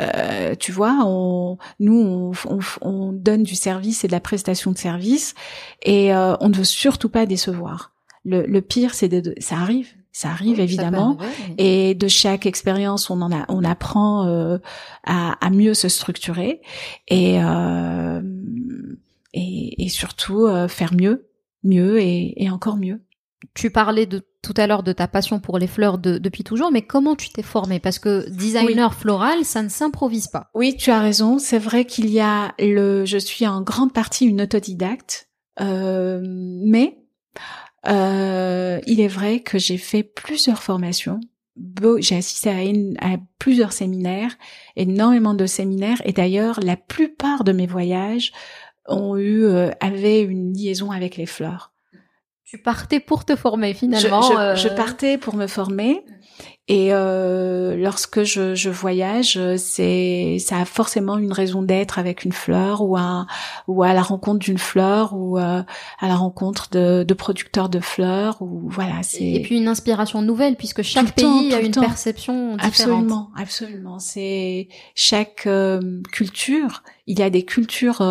Euh, 0.00 0.54
tu 0.58 0.72
vois, 0.72 1.02
on, 1.04 1.58
nous, 1.78 2.32
on, 2.48 2.58
on, 2.80 3.12
donne 3.12 3.42
du 3.42 3.54
service 3.54 4.02
et 4.02 4.06
de 4.06 4.12
la 4.12 4.20
prestation 4.20 4.70
de 4.72 4.78
service, 4.78 5.34
et 5.82 6.14
euh, 6.14 6.36
on 6.40 6.48
ne 6.48 6.54
veut 6.54 6.64
surtout 6.64 7.10
pas 7.10 7.26
décevoir. 7.26 7.92
Le, 8.24 8.46
le 8.46 8.60
pire, 8.62 8.94
c'est 8.94 9.08
de, 9.08 9.34
ça 9.40 9.56
arrive, 9.56 9.92
ça 10.10 10.30
arrive 10.30 10.58
évidemment, 10.58 11.18
et 11.58 11.94
de 11.94 12.08
chaque 12.08 12.46
expérience, 12.46 13.10
on 13.10 13.20
en 13.20 13.30
a, 13.30 13.44
on 13.48 13.62
apprend 13.62 14.26
euh, 14.26 14.58
à, 15.04 15.32
à, 15.44 15.50
mieux 15.50 15.74
se 15.74 15.88
structurer 15.88 16.62
et 17.08 17.42
euh, 17.42 18.22
et, 19.34 19.84
et, 19.84 19.88
surtout 19.90 20.48
faire 20.68 20.94
mieux, 20.94 21.28
mieux 21.62 22.00
et, 22.00 22.42
et 22.42 22.50
encore 22.50 22.76
mieux 22.76 23.00
tu 23.54 23.70
parlais 23.70 24.06
de 24.06 24.22
tout 24.42 24.54
à 24.56 24.66
l'heure 24.66 24.82
de 24.82 24.92
ta 24.92 25.08
passion 25.08 25.40
pour 25.40 25.58
les 25.58 25.66
fleurs 25.66 25.98
depuis 25.98 26.44
toujours, 26.44 26.70
mais 26.70 26.82
comment 26.82 27.16
tu 27.16 27.30
t'es 27.30 27.42
formée? 27.42 27.78
Parce 27.78 27.98
que 27.98 28.28
designer 28.30 28.94
floral, 28.94 29.44
ça 29.44 29.62
ne 29.62 29.68
s'improvise 29.68 30.28
pas. 30.28 30.50
Oui, 30.54 30.76
tu 30.76 30.90
as 30.90 31.00
raison. 31.00 31.38
C'est 31.38 31.58
vrai 31.58 31.84
qu'il 31.84 32.08
y 32.10 32.20
a 32.20 32.54
le. 32.58 33.04
Je 33.04 33.18
suis 33.18 33.46
en 33.46 33.62
grande 33.62 33.92
partie 33.92 34.26
une 34.26 34.42
autodidacte, 34.42 35.28
euh, 35.60 36.20
mais 36.22 36.98
euh, 37.88 38.80
il 38.86 39.00
est 39.00 39.08
vrai 39.08 39.40
que 39.40 39.58
j'ai 39.58 39.78
fait 39.78 40.02
plusieurs 40.02 40.62
formations. 40.62 41.20
J'ai 41.98 42.16
assisté 42.16 42.48
à, 42.50 43.06
à, 43.06 43.16
plusieurs 43.38 43.72
séminaires, 43.72 44.36
énormément 44.76 45.34
de 45.34 45.46
séminaires, 45.46 46.00
et 46.04 46.12
d'ailleurs 46.12 46.60
la 46.60 46.76
plupart 46.76 47.44
de 47.44 47.52
mes 47.52 47.66
voyages 47.66 48.32
ont 48.86 49.16
eu 49.16 49.44
euh, 49.44 49.70
avaient 49.80 50.22
une 50.22 50.54
liaison 50.54 50.90
avec 50.90 51.16
les 51.16 51.26
fleurs. 51.26 51.72
Tu 52.50 52.58
partais 52.58 52.98
pour 52.98 53.24
te 53.24 53.36
former 53.36 53.74
finalement. 53.74 54.22
Je, 54.56 54.66
euh. 54.66 54.74
partais 54.74 55.18
pour 55.18 55.36
me 55.36 55.46
former. 55.46 56.04
Et 56.66 56.88
euh, 56.90 57.76
lorsque 57.76 58.24
je, 58.24 58.56
je 58.56 58.70
voyage, 58.70 59.38
c'est 59.56 60.38
ça 60.40 60.58
a 60.58 60.64
forcément 60.64 61.16
une 61.16 61.32
raison 61.32 61.62
d'être 61.62 62.00
avec 62.00 62.24
une 62.24 62.32
fleur 62.32 62.82
ou 62.82 62.96
à 62.96 63.28
ou 63.68 63.84
à 63.84 63.92
la 63.92 64.02
rencontre 64.02 64.40
d'une 64.40 64.58
fleur 64.58 65.14
ou 65.14 65.38
euh, 65.38 65.62
à 66.00 66.08
la 66.08 66.16
rencontre 66.16 66.70
de, 66.72 67.04
de, 67.04 67.14
producteurs 67.14 67.68
de 67.68 67.78
fleurs 67.78 68.42
ou 68.42 68.68
voilà. 68.68 69.04
C'est 69.04 69.22
et 69.22 69.42
puis 69.42 69.56
une 69.56 69.68
inspiration 69.68 70.20
nouvelle 70.20 70.56
puisque 70.56 70.82
chaque 70.82 71.14
pays 71.14 71.54
a 71.54 71.60
une 71.60 71.70
perception 71.70 72.56
différente. 72.56 72.66
Absolument, 72.66 73.30
absolument. 73.36 73.98
C'est 74.00 74.66
chaque 74.96 75.48
culture. 76.10 76.82
Il 77.06 77.16
y 77.16 77.22
a 77.22 77.30
des 77.30 77.44
cultures 77.44 78.02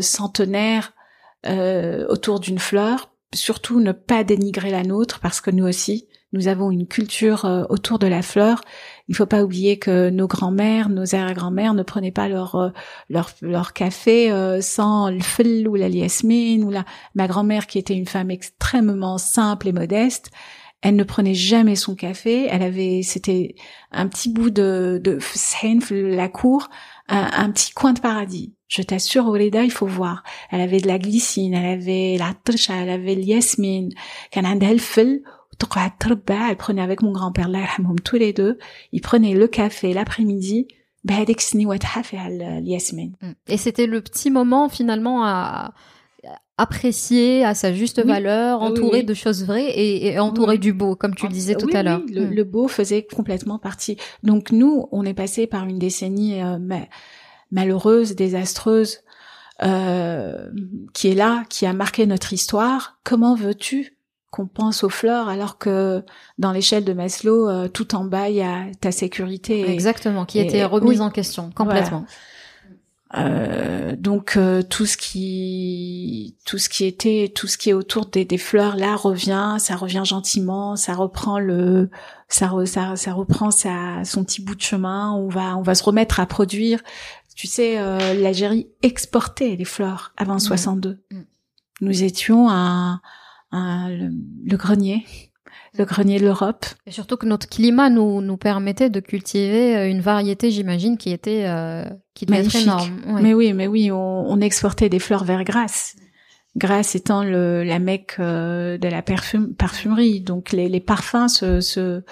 centenaires 0.00 0.92
autour 1.46 2.40
d'une 2.40 2.58
fleur 2.58 3.10
surtout 3.34 3.80
ne 3.80 3.92
pas 3.92 4.24
dénigrer 4.24 4.70
la 4.70 4.82
nôtre 4.82 5.20
parce 5.20 5.40
que 5.40 5.50
nous 5.50 5.66
aussi, 5.66 6.08
nous 6.32 6.48
avons 6.48 6.70
une 6.70 6.86
culture 6.86 7.44
euh, 7.46 7.64
autour 7.70 7.98
de 7.98 8.06
la 8.06 8.22
fleur. 8.22 8.60
Il 9.08 9.16
faut 9.16 9.26
pas 9.26 9.42
oublier 9.42 9.78
que 9.78 10.10
nos 10.10 10.26
grands-mères, 10.26 10.90
nos 10.90 11.14
arrière-grands-mères 11.14 11.74
ne 11.74 11.82
prenaient 11.82 12.12
pas 12.12 12.28
leur 12.28 12.54
euh, 12.54 12.68
leur, 13.08 13.30
leur 13.40 13.72
café 13.72 14.30
euh, 14.30 14.60
sans 14.60 15.10
le 15.10 15.20
fil 15.20 15.66
ou 15.68 15.74
la 15.74 15.88
liasmine 15.88 16.64
ou 16.64 16.70
la 16.70 16.84
ma 17.14 17.26
grand-mère 17.26 17.66
qui 17.66 17.78
était 17.78 17.94
une 17.94 18.06
femme 18.06 18.30
extrêmement 18.30 19.16
simple 19.16 19.68
et 19.68 19.72
modeste. 19.72 20.30
Elle 20.80 20.96
ne 20.96 21.04
prenait 21.04 21.34
jamais 21.34 21.74
son 21.74 21.96
café. 21.96 22.46
Elle 22.48 22.62
avait, 22.62 23.02
c'était 23.02 23.56
un 23.90 24.06
petit 24.06 24.28
bout 24.28 24.50
de, 24.50 25.00
de 25.02 25.18
la 26.14 26.28
cour, 26.28 26.68
un 27.08 27.50
petit 27.50 27.72
coin 27.72 27.92
de 27.92 28.00
paradis. 28.00 28.54
Je 28.68 28.82
t'assure, 28.82 29.26
Oleda, 29.26 29.64
il 29.64 29.72
faut 29.72 29.86
voir. 29.86 30.22
Elle 30.50 30.60
avait 30.60 30.80
de 30.80 30.86
la 30.86 30.98
glycine, 30.98 31.54
elle 31.54 31.80
avait 31.80 32.16
la 32.18 32.34
trsha, 32.44 32.74
elle 32.76 32.90
avait. 32.90 33.16
Quand 34.32 34.40
elle 34.40 34.46
elle 36.50 36.56
prenait 36.56 36.82
avec 36.82 37.02
mon 37.02 37.12
grand-père, 37.12 37.48
tous 38.04 38.16
les 38.16 38.32
deux, 38.32 38.58
ils 38.92 39.00
prenaient 39.00 39.34
le 39.34 39.48
café 39.48 39.92
l'après-midi, 39.92 40.68
mm. 43.22 43.30
et 43.48 43.56
c'était 43.56 43.86
le 43.86 44.00
petit 44.02 44.30
moment 44.30 44.68
finalement 44.68 45.24
à 45.24 45.72
apprécier 46.58 47.44
à 47.44 47.54
sa 47.54 47.72
juste 47.72 48.04
valeur, 48.04 48.60
entouré 48.60 49.04
de 49.04 49.14
choses 49.14 49.44
vraies 49.44 49.72
et, 49.76 50.18
entouré 50.18 50.58
du 50.58 50.72
beau, 50.72 50.96
comme 50.96 51.14
tu 51.14 51.26
le 51.26 51.32
disais 51.32 51.54
tout 51.54 51.70
à 51.72 51.84
l'heure. 51.84 52.02
Le, 52.12 52.26
mm. 52.26 52.34
le, 52.34 52.44
beau 52.44 52.68
faisait 52.68 53.04
complètement 53.04 53.58
partie. 53.58 53.96
Donc 54.24 54.50
nous, 54.50 54.88
on 54.90 55.04
est 55.04 55.14
passé 55.14 55.46
par 55.46 55.64
une 55.64 55.78
décennie 55.78 56.42
euh, 56.42 56.58
malheureuse, 57.52 58.16
désastreuse, 58.16 58.98
euh, 59.62 60.48
qui 60.92 61.08
est 61.08 61.14
là, 61.14 61.44
qui 61.48 61.64
a 61.64 61.72
marqué 61.72 62.06
notre 62.06 62.32
histoire, 62.32 62.98
comment 63.04 63.34
veux-tu 63.34 63.94
qu'on 64.30 64.46
pense 64.46 64.84
aux 64.84 64.90
fleurs 64.90 65.28
alors 65.28 65.56
que 65.56 66.02
dans 66.38 66.52
l'échelle 66.52 66.84
de 66.84 66.92
Maslow, 66.92 67.48
euh, 67.48 67.68
tout 67.68 67.94
en 67.94 68.04
bas, 68.04 68.28
il 68.28 68.36
y 68.36 68.42
a 68.42 68.66
ta 68.80 68.92
sécurité. 68.92 69.70
Exactement, 69.70 70.26
qui 70.26 70.38
était 70.38 70.64
remise 70.64 71.00
en 71.00 71.10
question 71.10 71.50
complètement. 71.54 72.04
Euh, 73.16 73.96
donc 73.96 74.36
euh, 74.36 74.62
tout 74.62 74.84
ce 74.84 74.98
qui 74.98 76.36
tout 76.44 76.58
ce 76.58 76.68
qui 76.68 76.84
était 76.84 77.32
tout 77.34 77.46
ce 77.46 77.56
qui 77.56 77.70
est 77.70 77.72
autour 77.72 78.04
des, 78.04 78.26
des, 78.26 78.36
fleurs 78.36 78.76
là 78.76 78.96
revient 78.96 79.56
ça 79.58 79.76
revient 79.76 80.02
gentiment 80.04 80.76
ça 80.76 80.92
reprend 80.92 81.38
le 81.38 81.88
ça 82.28 82.52
ça, 82.66 82.96
ça 82.96 83.12
reprend 83.14 83.50
sa 83.50 84.04
son 84.04 84.24
petit 84.24 84.42
bout 84.42 84.54
de 84.54 84.60
chemin 84.60 85.10
on 85.14 85.30
va 85.30 85.56
on 85.56 85.62
va 85.62 85.74
se 85.74 85.84
remettre 85.84 86.20
à 86.20 86.26
produire 86.26 86.80
tu 87.38 87.46
sais, 87.46 87.78
euh, 87.78 88.14
l'Algérie 88.14 88.66
exportait 88.82 89.54
les 89.54 89.64
fleurs 89.64 90.12
avant 90.16 90.40
62. 90.40 90.98
Mm. 91.12 91.20
Nous 91.82 92.02
étions 92.02 92.50
un, 92.50 93.00
le, 93.52 94.56
grenier, 94.56 95.06
le 95.78 95.84
grenier 95.84 96.18
de 96.18 96.24
l'Europe. 96.24 96.66
Et 96.86 96.90
surtout 96.90 97.16
que 97.16 97.26
notre 97.26 97.48
climat 97.48 97.88
nous, 97.88 98.20
nous 98.20 98.36
permettait 98.36 98.90
de 98.90 99.00
cultiver 99.00 99.76
euh, 99.76 99.88
une 99.88 100.00
variété, 100.00 100.50
j'imagine, 100.50 100.98
qui 100.98 101.12
était 101.12 101.44
euh, 101.46 101.84
qui 102.14 102.26
devait 102.26 102.44
être 102.44 102.56
énorme. 102.56 103.00
Mais 103.20 103.32
oui, 103.34 103.52
mais 103.52 103.66
oui, 103.66 103.90
on, 103.92 104.40
exportait 104.40 104.88
des 104.88 104.98
fleurs 104.98 105.24
vers 105.24 105.44
Grasse. 105.44 105.96
Grace 106.56 106.94
étant 106.94 107.22
le, 107.22 107.62
la 107.62 107.78
mecque 107.78 108.16
euh, 108.18 108.78
de 108.78 108.88
la 108.88 109.02
parfumerie, 109.02 110.20
donc 110.20 110.52
les, 110.52 110.68
les 110.68 110.80
parfums 110.80 111.28
se, 111.28 111.60
se, 111.60 112.02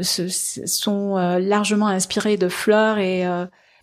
se 0.00 0.28
sont 0.66 1.16
euh, 1.16 1.38
largement 1.38 1.86
inspirés 1.86 2.36
de 2.36 2.48
fleurs 2.48 2.98
et 2.98 3.24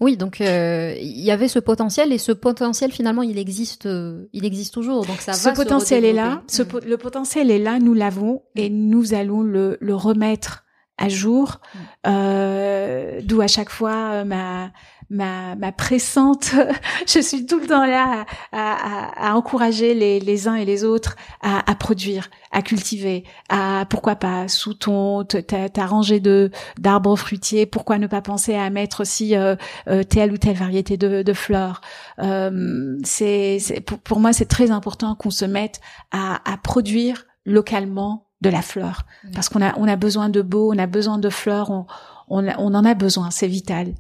oui, 0.04 0.18
donc 0.18 0.40
il 0.40 1.22
y 1.22 1.32
avait 1.32 1.48
ce 1.48 1.60
potentiel 1.60 2.12
et 2.14 2.18
ce 2.18 2.32
potentiel 2.32 2.92
finalement 2.92 3.24
il 3.24 3.38
existe, 3.38 3.88
il 4.34 4.46
existe 4.46 4.74
toujours. 4.74 5.06
Donc 5.06 5.22
ça 5.22 5.34
ce 5.34 5.50
potentiel 5.50 6.06
est 6.06 6.14
là, 6.14 6.44
ce, 6.48 6.64
mm. 6.64 6.82
le 6.86 6.98
potentiel 6.98 7.50
est 7.50 7.60
là, 7.60 7.80
nous 7.80 7.94
l'avons 7.94 8.44
et 8.56 8.70
nous 8.70 9.14
allons 9.14 9.42
le, 9.42 9.78
le 9.80 9.96
remettre 9.96 10.66
à 10.98 11.10
jour. 11.10 11.60
Mm. 11.74 11.80
Euh, 12.08 13.22
D'où 13.24 13.42
à 13.42 13.48
chaque 13.48 13.70
fois 13.70 14.24
ma 14.24 14.72
ma, 15.10 15.56
ma 15.56 15.72
pressante. 15.72 16.52
je 17.08 17.20
suis 17.20 17.46
tout 17.46 17.60
le 17.60 17.68
temps 17.68 17.86
là 17.86 18.26
à, 18.52 19.30
à, 19.30 19.36
encourager 19.36 19.94
les, 19.94 20.20
les, 20.20 20.48
uns 20.48 20.56
et 20.56 20.66
les 20.66 20.84
autres 20.84 21.16
à, 21.42 21.70
à, 21.70 21.76
produire, 21.76 22.30
à 22.52 22.62
cultiver, 22.62 23.24
à 23.50 23.86
pourquoi 23.90 24.16
pas 24.16 24.48
sous 24.48 24.74
ton 24.74 25.24
ta, 25.24 25.70
ta 25.70 25.86
rangée 25.86 26.20
de 26.20 26.52
d'arbres 26.80 27.16
fruitiers, 27.16 27.66
pourquoi 27.66 27.98
ne 27.98 28.08
pas 28.08 28.22
penser 28.22 28.56
à 28.56 28.70
mettre 28.70 29.02
aussi 29.02 29.36
euh, 29.36 29.56
euh, 29.88 30.04
telle 30.04 30.32
ou 30.32 30.38
telle 30.38 30.58
variété 30.58 30.98
de, 30.98 31.22
de 31.22 31.34
fleurs. 31.34 31.82
Euh, 32.20 32.98
c'est 33.04 33.60
pour, 33.86 34.00
pour 34.00 34.20
moi 34.20 34.34
c'est 34.34 34.46
très 34.46 34.72
important 34.72 35.16
qu'on 35.16 35.32
se 35.32 35.46
mette 35.46 35.82
à, 36.12 36.40
à 36.52 36.58
produire 36.58 37.26
localement 37.46 38.28
de 38.42 38.50
la 38.50 38.62
fleur 38.62 39.04
parce 39.34 39.48
qu'on 39.48 39.62
a 39.62 39.74
on 39.78 39.88
a 39.88 39.96
besoin 39.96 40.30
de 40.30 40.42
beau, 40.42 40.74
on 40.74 40.78
a 40.78 40.88
besoin 40.88 41.18
de 41.18 41.30
fleurs, 41.30 41.72
on 41.72 41.86
on, 42.28 42.48
on 42.58 42.74
en 42.74 42.86
a 42.86 42.94
besoin, 42.94 43.32
c'est 43.32 43.48
vital. 43.48 43.94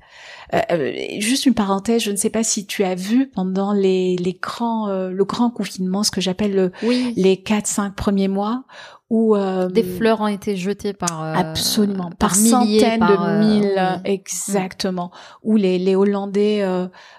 Euh, 0.53 0.59
euh, 0.71 0.93
juste 1.19 1.45
une 1.45 1.53
parenthèse, 1.53 2.03
je 2.03 2.11
ne 2.11 2.15
sais 2.15 2.29
pas 2.29 2.43
si 2.43 2.65
tu 2.65 2.83
as 2.83 2.95
vu 2.95 3.27
pendant 3.27 3.73
les, 3.73 4.15
les 4.17 4.37
grands, 4.39 4.87
euh, 4.89 5.09
le 5.09 5.25
grand 5.25 5.49
confinement, 5.49 6.03
ce 6.03 6.11
que 6.11 6.21
j'appelle 6.21 6.53
le, 6.53 6.71
les 7.15 7.37
quatre 7.37 7.67
cinq 7.67 7.95
premiers 7.95 8.27
mois, 8.27 8.63
où 9.09 9.35
des 9.71 9.83
fleurs 9.83 10.21
ont 10.21 10.27
été 10.27 10.55
jetées 10.55 10.93
par 10.93 11.21
absolument. 11.21 12.09
par, 12.09 12.29
par 12.29 12.35
centaines 12.35 12.99
de 12.99 13.39
mille, 13.39 14.01
exactement, 14.05 15.11
où 15.43 15.55
les, 15.55 15.77
les 15.77 15.95
Hollandais 15.95 16.63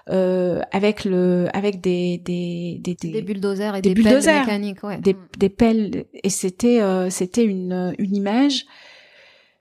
avec 0.05 1.05
le 1.05 1.47
avec 1.53 1.79
des 1.79 2.17
des 2.17 2.81
des, 2.81 2.95
des, 2.95 3.21
bulldozers 3.21 3.77
et 3.77 3.81
des, 3.81 3.93
bulldozers, 3.93 4.45
pelles 4.45 4.59
mécaniques, 4.59 4.83
ouais. 4.83 4.97
des, 4.97 5.15
des 5.37 5.49
pelles. 5.49 6.05
Et 6.21 6.29
c'était 6.29 6.81
c'était 7.09 7.45
une 7.45 7.95
une 7.97 8.15
image 8.15 8.65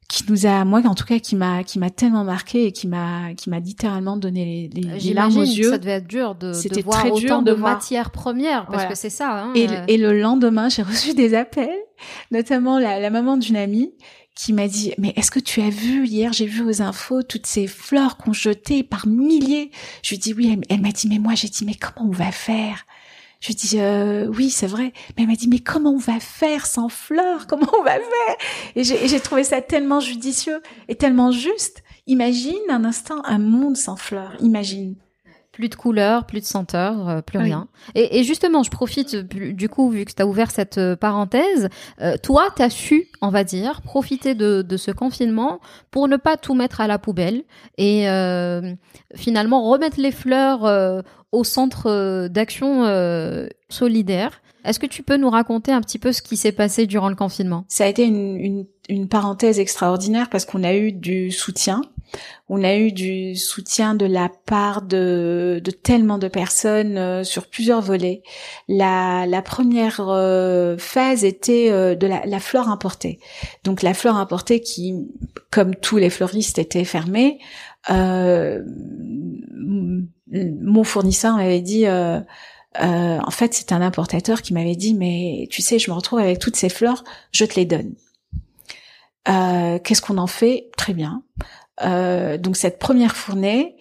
qui 0.09 0.25
nous 0.29 0.47
a 0.47 0.65
moi 0.65 0.81
en 0.85 0.95
tout 0.95 1.05
cas 1.05 1.19
qui 1.19 1.35
m'a 1.37 1.65
qui 1.65 1.79
m'a 1.79 1.91
tellement 1.91 2.25
marqué 2.25 2.67
et 2.67 2.73
qui 2.73 2.87
m'a 2.87 3.35
qui 3.35 3.51
m'a 3.51 3.59
littéralement 3.59 4.17
donné 4.17 4.71
les, 4.75 4.83
les, 4.83 5.15
larmes 5.15 5.37
aux 5.37 5.43
yeux. 5.43 5.71
Ça 5.71 5.79
devait 5.79 5.93
être 5.93 6.07
dur 6.07 6.35
de, 6.35 6.53
de 6.53 6.83
voir 6.83 7.01
très 7.01 7.11
autant 7.11 7.43
de, 7.43 7.53
matières 7.55 8.11
premières 8.11 8.67
parce 8.67 8.87
que 8.87 8.95
c'est 8.95 9.11
ça. 9.11 9.45
Hein, 9.45 9.53
et, 9.55 9.69
euh. 9.69 9.85
et, 9.89 9.97
le 9.97 10.21
lendemain, 10.21 10.69
j'ai 10.69 10.83
reçu 10.83 11.15
des 11.15 11.35
appels, 11.35 11.69
notamment 12.31 12.79
la, 12.79 13.01
la 13.01 13.11
maman 13.11 13.37
d'une 13.37 13.57
amie 13.57 13.93
qui 14.35 14.53
m'a 14.53 14.69
dit 14.69 14.93
mais 14.99 15.13
est-ce 15.17 15.31
que 15.31 15.41
tu 15.41 15.61
as 15.61 15.71
vu 15.71 16.07
hier 16.07 16.33
j'ai 16.33 16.47
vu 16.47 16.63
aux 16.63 16.83
infos 16.83 17.23
toutes 17.23 17.47
ces 17.47 17.67
fleurs 17.67 18.17
qu'on 18.17 18.33
jetait 18.33 18.83
par 18.83 19.07
milliers? 19.07 19.71
Je 20.03 20.11
lui 20.11 20.19
dis 20.19 20.35
oui 20.35 20.51
elle, 20.53 20.61
elle 20.69 20.83
m'a 20.83 20.93
dit 20.93 21.09
mais 21.09 21.19
moi 21.19 21.35
j'ai 21.35 21.49
dit 21.49 21.65
mais 21.65 21.75
comment 21.75 22.09
on 22.11 22.13
va 22.13 22.33
faire? 22.33 22.85
Je 23.47 23.53
dis 23.53 23.79
euh, 23.79 24.27
oui, 24.27 24.49
c'est 24.49 24.67
vrai. 24.67 24.93
Mais 25.17 25.25
elle 25.25 25.29
m'a 25.29 25.35
dit 25.35 25.49
mais 25.49 25.59
comment 25.59 25.91
on 25.91 25.99
va 25.99 26.19
faire 26.19 26.67
sans 26.67 26.89
fleurs? 26.89 27.47
Comment 27.49 27.69
on 27.79 27.83
va 27.83 27.93
faire? 27.95 28.37
Et 28.75 28.85
j'ai 28.85 29.21
trouvé 29.21 29.45
ça 29.45 29.61
tellement 29.61 30.01
judicieux 30.01 30.63
et 30.89 30.95
tellement 30.95 31.31
juste. 31.31 31.83
Imagine 32.07 32.55
un 32.71 32.85
instant 32.85 33.23
un 33.25 33.39
monde 33.39 33.77
sans 33.77 33.97
fleurs. 33.97 34.35
Imagine. 34.41 34.97
Plus 35.55 35.69
de 35.69 35.77
couleurs, 35.77 36.27
plus 36.27 36.41
de 36.41 36.45
senteurs, 36.45 37.09
euh, 37.09 37.21
plus 37.21 37.39
rien. 37.39 37.69
Et, 37.95 38.19
et, 38.19 38.25
justement, 38.25 38.65
je 38.65 38.71
profite 38.73 39.15
du 39.15 39.69
coup, 39.69 39.89
vu 39.89 40.05
que 40.05 40.13
tu 40.13 40.21
as 40.21 40.27
ouvert 40.27 40.51
cette 40.51 40.79
euh, 40.79 40.97
parenthèse, 40.97 41.69
euh, 42.01 42.17
toi, 42.21 42.49
tu 42.57 42.63
as 42.63 42.71
su, 42.71 43.07
on 43.23 43.29
va 43.29 43.45
dire, 43.45 43.81
profiter 43.81 44.35
de, 44.35 44.63
de, 44.63 44.77
ce 44.77 44.91
confinement 44.91 45.61
pour 45.93 46.09
ne 46.09 46.17
pas 46.17 46.37
tout 46.37 46.55
mettre 46.55 46.81
à 46.81 46.89
la 46.89 46.99
poubelle 46.99 47.45
et 47.79 48.07
finalement 49.15 49.71
remettre 49.71 50.01
les 50.01 50.11
fleurs 50.11 51.05
au 51.31 51.45
centre 51.45 52.27
d'action 52.27 53.49
solidaire. 53.69 54.43
Est-ce 54.65 54.81
que 54.81 54.87
tu 54.87 55.05
peux 55.05 55.17
nous 55.17 55.31
raconter 55.31 55.73
un 55.73 55.81
petit 55.81 55.99
peu 55.99 56.11
ce 56.13 56.23
qui 56.23 56.37
s'est 56.37 56.53
passé 56.53 56.87
durant 56.87 57.11
le 57.11 57.15
confinement? 57.15 57.65
Ça 57.69 57.85
a 57.85 57.87
été 57.87 58.05
une, 58.05 58.37
une, 58.37 58.67
une 58.89 59.09
parenthèse 59.09 59.61
extraordinaire 59.61 60.29
parce 60.31 60.45
qu'on 60.45 60.65
a 60.65 60.75
eu 60.75 60.91
du 60.91 61.31
soutien 61.31 61.83
on 62.49 62.63
a 62.63 62.77
eu 62.77 62.93
du 62.93 63.37
soutien 63.37 63.95
de 63.95 64.05
la 64.05 64.29
part 64.29 64.83
de, 64.83 65.63
tellement 65.83 66.19
de 66.19 66.29
personnes 66.29 66.99
euh, 66.99 67.25
sur 67.25 67.47
plusieurs 67.47 67.81
volets. 67.81 68.23
La, 68.69 69.43
première 69.43 70.01
euh, 70.01 70.77
phase 70.79 71.25
était 71.25 71.71
euh, 71.71 71.95
de 71.95 72.07
la, 72.07 72.27
la, 72.27 72.41
fleur 72.41 72.69
importée. 72.69 73.19
Donc 73.65 73.83
la 73.83 73.95
fleur 73.95 74.17
importée 74.17 74.61
qui, 74.61 74.95
comme 75.51 75.75
tous 75.75 75.97
les 75.97 76.11
fleuristes, 76.11 76.59
était 76.59 76.85
fermée. 76.85 77.39
mon 77.89 78.45
fournisseur 80.85 81.37
m'avait 81.37 81.63
dit... 81.63 81.87
en 81.89 83.31
fait, 83.31 83.55
c'est 83.55 83.73
un 83.73 83.81
importateur 83.81 84.43
qui 84.43 84.53
m'avait 84.53 84.77
dit, 84.77 84.95
mais 84.95 85.49
tu 85.51 85.63
sais, 85.63 85.79
je 85.79 85.91
me 85.91 85.97
retrouve 85.97 86.19
avec 86.19 86.39
toutes 86.41 86.57
ces 86.57 86.69
fleurs, 86.69 87.05
je 87.33 87.47
te 87.47 87.55
les 87.57 87.65
donne. 87.65 87.95
Qu'est-ce 89.25 90.03
qu'on 90.03 90.19
en 90.19 90.27
fait? 90.27 90.71
Très 90.77 90.93
bien. 90.93 91.23
Euh, 91.83 92.39
donc 92.39 92.57
cette 92.57 92.79
première 92.79 93.17
fournée 93.17 93.77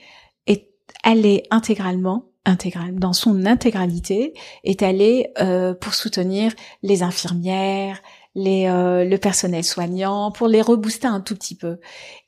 est 0.47 0.69
allée 1.03 1.43
intégralement 1.51 2.25
intégrale, 2.45 2.95
dans 2.95 3.13
son 3.13 3.45
intégralité, 3.45 4.33
est 4.63 4.81
allée 4.81 5.31
euh, 5.39 5.73
pour 5.73 5.93
soutenir 5.93 6.53
les 6.81 7.01
infirmières, 7.03 8.01
les, 8.35 8.67
euh, 8.67 9.05
le 9.05 9.17
personnel 9.17 9.63
soignant 9.63 10.31
pour 10.31 10.47
les 10.47 10.61
rebooster 10.61 11.07
un 11.07 11.21
tout 11.21 11.35
petit 11.35 11.55
peu. 11.55 11.77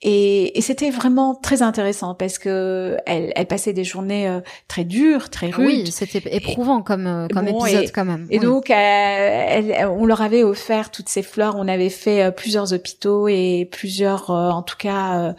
Et, 0.01 0.57
et 0.57 0.61
c'était 0.61 0.91
vraiment 0.91 1.33
très 1.33 1.63
intéressant 1.63 2.13
parce 2.13 2.37
que 2.37 2.97
elle, 3.07 3.33
elle 3.35 3.47
passait 3.47 3.73
des 3.73 3.83
journées 3.83 4.27
euh, 4.27 4.41
très 4.67 4.83
dures, 4.83 5.29
très 5.29 5.49
rudes. 5.49 5.65
Oui, 5.65 5.91
c'était 5.91 6.35
éprouvant 6.35 6.83
comme 6.83 7.07
euh, 7.07 7.27
comme 7.27 7.47
épisode 7.47 7.91
quand 7.91 8.05
même. 8.05 8.27
Et 8.29 8.39
donc, 8.39 8.69
elle, 8.69 9.87
on 9.87 10.05
leur 10.05 10.21
avait 10.21 10.43
offert 10.43 10.91
toutes 10.91 11.09
ces 11.09 11.23
fleurs. 11.23 11.55
On 11.57 11.67
avait 11.67 11.89
fait 11.89 12.31
plusieurs 12.35 12.73
hôpitaux 12.73 13.27
et 13.27 13.67
plusieurs, 13.71 14.29
en 14.29 14.61
tout 14.61 14.77
cas, 14.77 15.33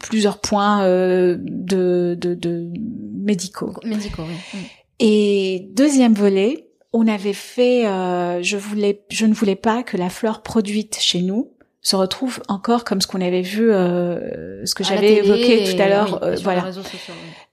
plusieurs 0.00 0.40
points 0.40 0.82
de, 0.86 2.16
de, 2.18 2.34
de 2.34 2.68
médicaux. 3.14 3.74
Médicaux, 3.84 4.24
oui. 4.26 4.58
Et 4.98 5.68
deuxième 5.74 6.14
volet, 6.14 6.65
on 6.96 7.06
avait 7.06 7.34
fait, 7.34 7.86
euh, 7.86 8.42
je 8.42 8.56
voulais, 8.56 9.02
je 9.10 9.26
ne 9.26 9.34
voulais 9.34 9.54
pas 9.54 9.82
que 9.82 9.98
la 9.98 10.08
fleur 10.08 10.42
produite 10.42 10.98
chez 10.98 11.20
nous 11.20 11.52
se 11.82 11.94
retrouve 11.94 12.42
encore 12.48 12.84
comme 12.84 13.00
ce 13.00 13.06
qu'on 13.06 13.20
avait 13.20 13.42
vu, 13.42 13.70
euh, 13.70 14.64
ce 14.64 14.74
que 14.74 14.82
j'avais 14.82 15.16
évoqué 15.16 15.64
tout 15.64 15.80
à 15.80 15.88
l'heure. 15.88 16.22
Euh, 16.24 16.36
voilà. 16.42 16.64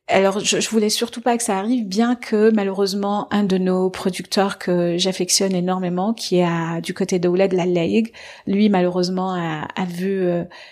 Alors, 0.07 0.39
je, 0.39 0.59
je 0.59 0.69
voulais 0.69 0.89
surtout 0.89 1.21
pas 1.21 1.37
que 1.37 1.43
ça 1.43 1.57
arrive, 1.57 1.87
bien 1.87 2.15
que 2.15 2.51
malheureusement 2.51 3.27
un 3.31 3.43
de 3.43 3.57
nos 3.57 3.89
producteurs 3.89 4.59
que 4.59 4.97
j'affectionne 4.97 5.53
énormément, 5.53 6.13
qui 6.13 6.37
est 6.37 6.45
à, 6.45 6.81
du 6.81 6.93
côté 6.93 7.19
de 7.19 7.27
Ouled 7.27 7.53
La 7.53 7.65
Laïg, 7.65 8.13
lui 8.47 8.69
malheureusement 8.69 9.33
a, 9.33 9.67
a 9.75 9.85
vu, 9.85 10.25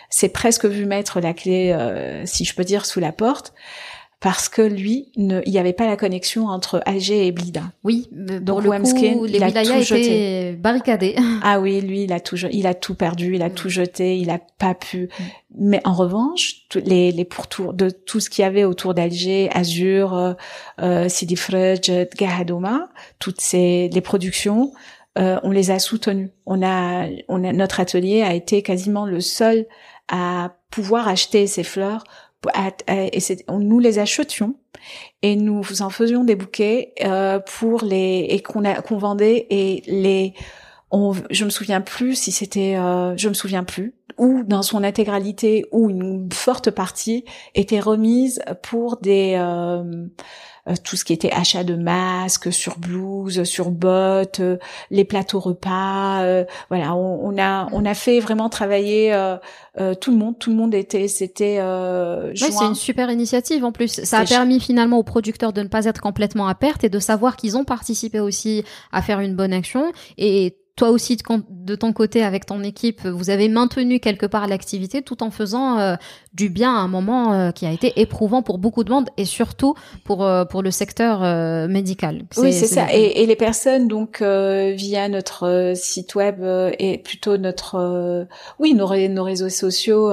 s'est 0.10 0.30
presque 0.30 0.66
vu 0.66 0.86
mettre 0.86 1.20
la 1.20 1.34
clé, 1.34 1.76
si 2.26 2.46
je 2.46 2.56
peux 2.56 2.64
dire, 2.64 2.86
sous 2.86 3.00
la 3.00 3.12
porte 3.12 3.54
parce 4.22 4.50
que 4.50 4.62
lui, 4.62 5.12
ne, 5.18 5.42
il 5.48 5.52
n'y 5.52 5.58
avait 5.58 5.74
pas 5.74 5.88
la 5.88 5.98
connexion 5.98 6.46
entre 6.46 6.80
Alger 6.86 7.26
et 7.26 7.32
Blida. 7.32 7.64
Oui, 7.84 8.08
donc 8.12 8.64
le 8.64 8.70
coup, 8.70 9.26
les 9.26 9.38
il 9.38 9.44
a 9.44 9.52
tout 9.52 9.82
jeté. 9.82 10.54
barricadés. 10.54 11.16
Ah 11.44 11.60
oui, 11.60 11.82
lui, 11.82 12.04
il 12.04 12.14
a 12.14 12.20
tout, 12.20 12.36
il 12.52 12.68
a 12.68 12.76
tout 12.76 12.94
perdu, 12.94 13.34
il 13.34 13.42
a 13.42 13.50
tout 13.50 13.68
jeté, 13.70 14.20
il 14.20 14.30
a 14.30 14.40
pas 14.60 14.76
pu. 14.76 15.10
Mais 15.58 15.82
en 15.86 15.94
revanche, 15.94 16.68
les, 16.76 17.12
les 17.12 17.26
pourtours 17.26 17.74
de 17.74 17.90
tout 17.90 18.20
ce 18.20 18.30
qu'il 18.30 18.44
y 18.44 18.46
avait 18.46 18.64
autour 18.64 18.94
d'Alger, 18.94 19.50
Azur, 19.54 20.14
euh, 20.14 20.34
euh 20.82 21.10
Sidi 21.10 21.36
Frej, 21.36 22.08
Gahadouma, 22.16 22.90
toutes 23.18 23.42
ces 23.42 23.90
les 23.92 24.02
productions, 24.02 24.72
euh, 25.18 25.40
on 25.42 25.50
les 25.50 25.72
a 25.72 25.80
soutenues. 25.80 26.30
On 26.46 26.62
a, 26.62 27.08
on 27.28 27.44
a, 27.44 27.54
notre 27.54 27.80
atelier 27.80 28.22
a 28.22 28.36
été 28.36 28.62
quasiment 28.62 29.08
le 29.08 29.20
seul 29.20 29.66
à 30.10 30.54
pouvoir 30.70 31.08
acheter 31.08 31.48
ces 31.48 31.64
fleurs 31.64 32.04
et 33.14 33.20
nous 33.60 33.80
les 33.80 34.00
achetions 34.00 34.56
et 35.22 35.36
nous 35.36 35.64
en 35.82 35.90
faisions 35.90 36.24
des 36.24 36.36
bouquets 36.36 36.94
euh, 37.04 37.40
pour 37.40 37.84
les 37.84 38.28
et 38.30 38.42
qu'on 38.42 38.64
qu'on 38.82 38.98
vendait 38.98 39.48
et 39.50 39.84
les 39.86 40.34
on, 40.92 41.14
je 41.30 41.46
me 41.46 41.50
souviens 41.50 41.82
plus 41.82 42.16
si 42.16 42.32
c'était 42.32 42.76
euh, 42.76 43.16
je 43.18 43.30
me 43.30 43.34
souviens 43.34 43.64
plus 43.64 43.94
ou 44.18 44.44
dans 44.44 44.62
son 44.62 44.84
intégralité 44.84 45.66
ou 45.72 45.90
une 45.90 46.30
forte 46.32 46.70
partie 46.70 47.26
était 47.56 47.80
remise 47.80 48.42
pour 48.62 48.98
des 48.98 49.38
euh, 50.70 50.76
tout 50.84 50.96
ce 50.96 51.04
qui 51.04 51.12
était 51.12 51.32
achat 51.32 51.64
de 51.64 51.76
masques 51.76 52.54
sur 52.54 52.78
blouse, 52.78 53.44
sur 53.46 53.72
bottes, 53.72 54.42
euh, 54.42 54.58
les 54.92 55.06
plateaux 55.06 55.40
repas. 55.40 56.22
Euh, 56.22 56.46
voilà, 56.70 56.94
on, 56.94 57.36
a 57.40 57.68
on 57.72 57.84
a 57.84 57.94
fait 57.96 58.20
vraiment 58.20 58.48
travailler 58.48 59.12
tout 60.00 60.12
le 60.12 60.18
monde. 60.18 60.38
Tout 60.38 60.52
le 60.52 60.56
monde 60.56 60.76
était 60.76 61.08
c'était. 61.08 61.60
Ouais, 61.60 62.34
c'est 62.36 62.66
une 62.66 62.76
super 62.76 63.10
initiative 63.10 63.66
en 63.66 63.72
plus. 63.72 64.04
Ça 64.04 64.20
a 64.20 64.26
permis 64.26 64.60
finalement 64.60 65.00
aux 65.00 65.04
producteurs 65.04 65.54
de 65.54 65.62
ne 65.62 65.68
pas 65.68 65.86
être 65.86 66.02
complètement 66.02 66.48
à 66.48 66.54
perte 66.54 66.84
et 66.84 66.90
de 66.90 67.00
savoir 67.00 67.38
qu'ils 67.38 67.58
ont 67.58 67.66
participé 67.66 68.20
aussi 68.20 68.64
à 68.92 69.02
faire 69.02 69.20
une 69.20 69.36
bonne 69.36 69.54
action 69.54 69.92
et 70.18 70.58
toi 70.82 70.90
aussi 70.90 71.16
de, 71.16 71.76
ton 71.76 71.94
côté 71.94 72.24
avec 72.24 72.48
ton 72.48 72.64
équipe, 72.64 73.06
vous 73.06 73.30
avez 73.30 73.50
maintenu 73.50 74.00
quelque 74.00 74.26
part 74.26 74.48
l'activité 74.48 75.04
tout 75.04 75.22
en 75.22 75.30
faisant 75.30 75.78
euh, 75.78 75.94
du 76.34 76.50
bien 76.50 76.74
à 76.74 76.80
un 76.80 76.88
moment 76.88 77.34
euh, 77.34 77.52
qui 77.52 77.66
a 77.66 77.72
été 77.72 78.00
éprouvant 78.00 78.42
pour 78.42 78.58
beaucoup 78.58 78.84
de 78.84 78.92
monde 78.92 79.10
et 79.18 79.26
surtout 79.26 79.76
pour 80.04 80.24
euh, 80.24 80.46
pour 80.46 80.62
le 80.62 80.72
secteur 80.72 81.22
médical. 81.68 82.24
Oui, 82.38 82.54
c'est 82.54 82.68
ça. 82.68 82.88
Et, 82.94 83.22
et, 83.22 83.26
les 83.26 83.36
personnes 83.36 83.88
donc 83.88 84.22
via 84.22 85.10
notre 85.10 85.74
site 85.76 86.16
web 86.16 86.44
et 86.80 86.98
plutôt 86.98 87.38
notre 87.38 88.28
oui 88.60 88.74
nos, 88.74 88.88
nos 89.10 89.24
réseaux 89.24 89.50
sociaux 89.50 90.12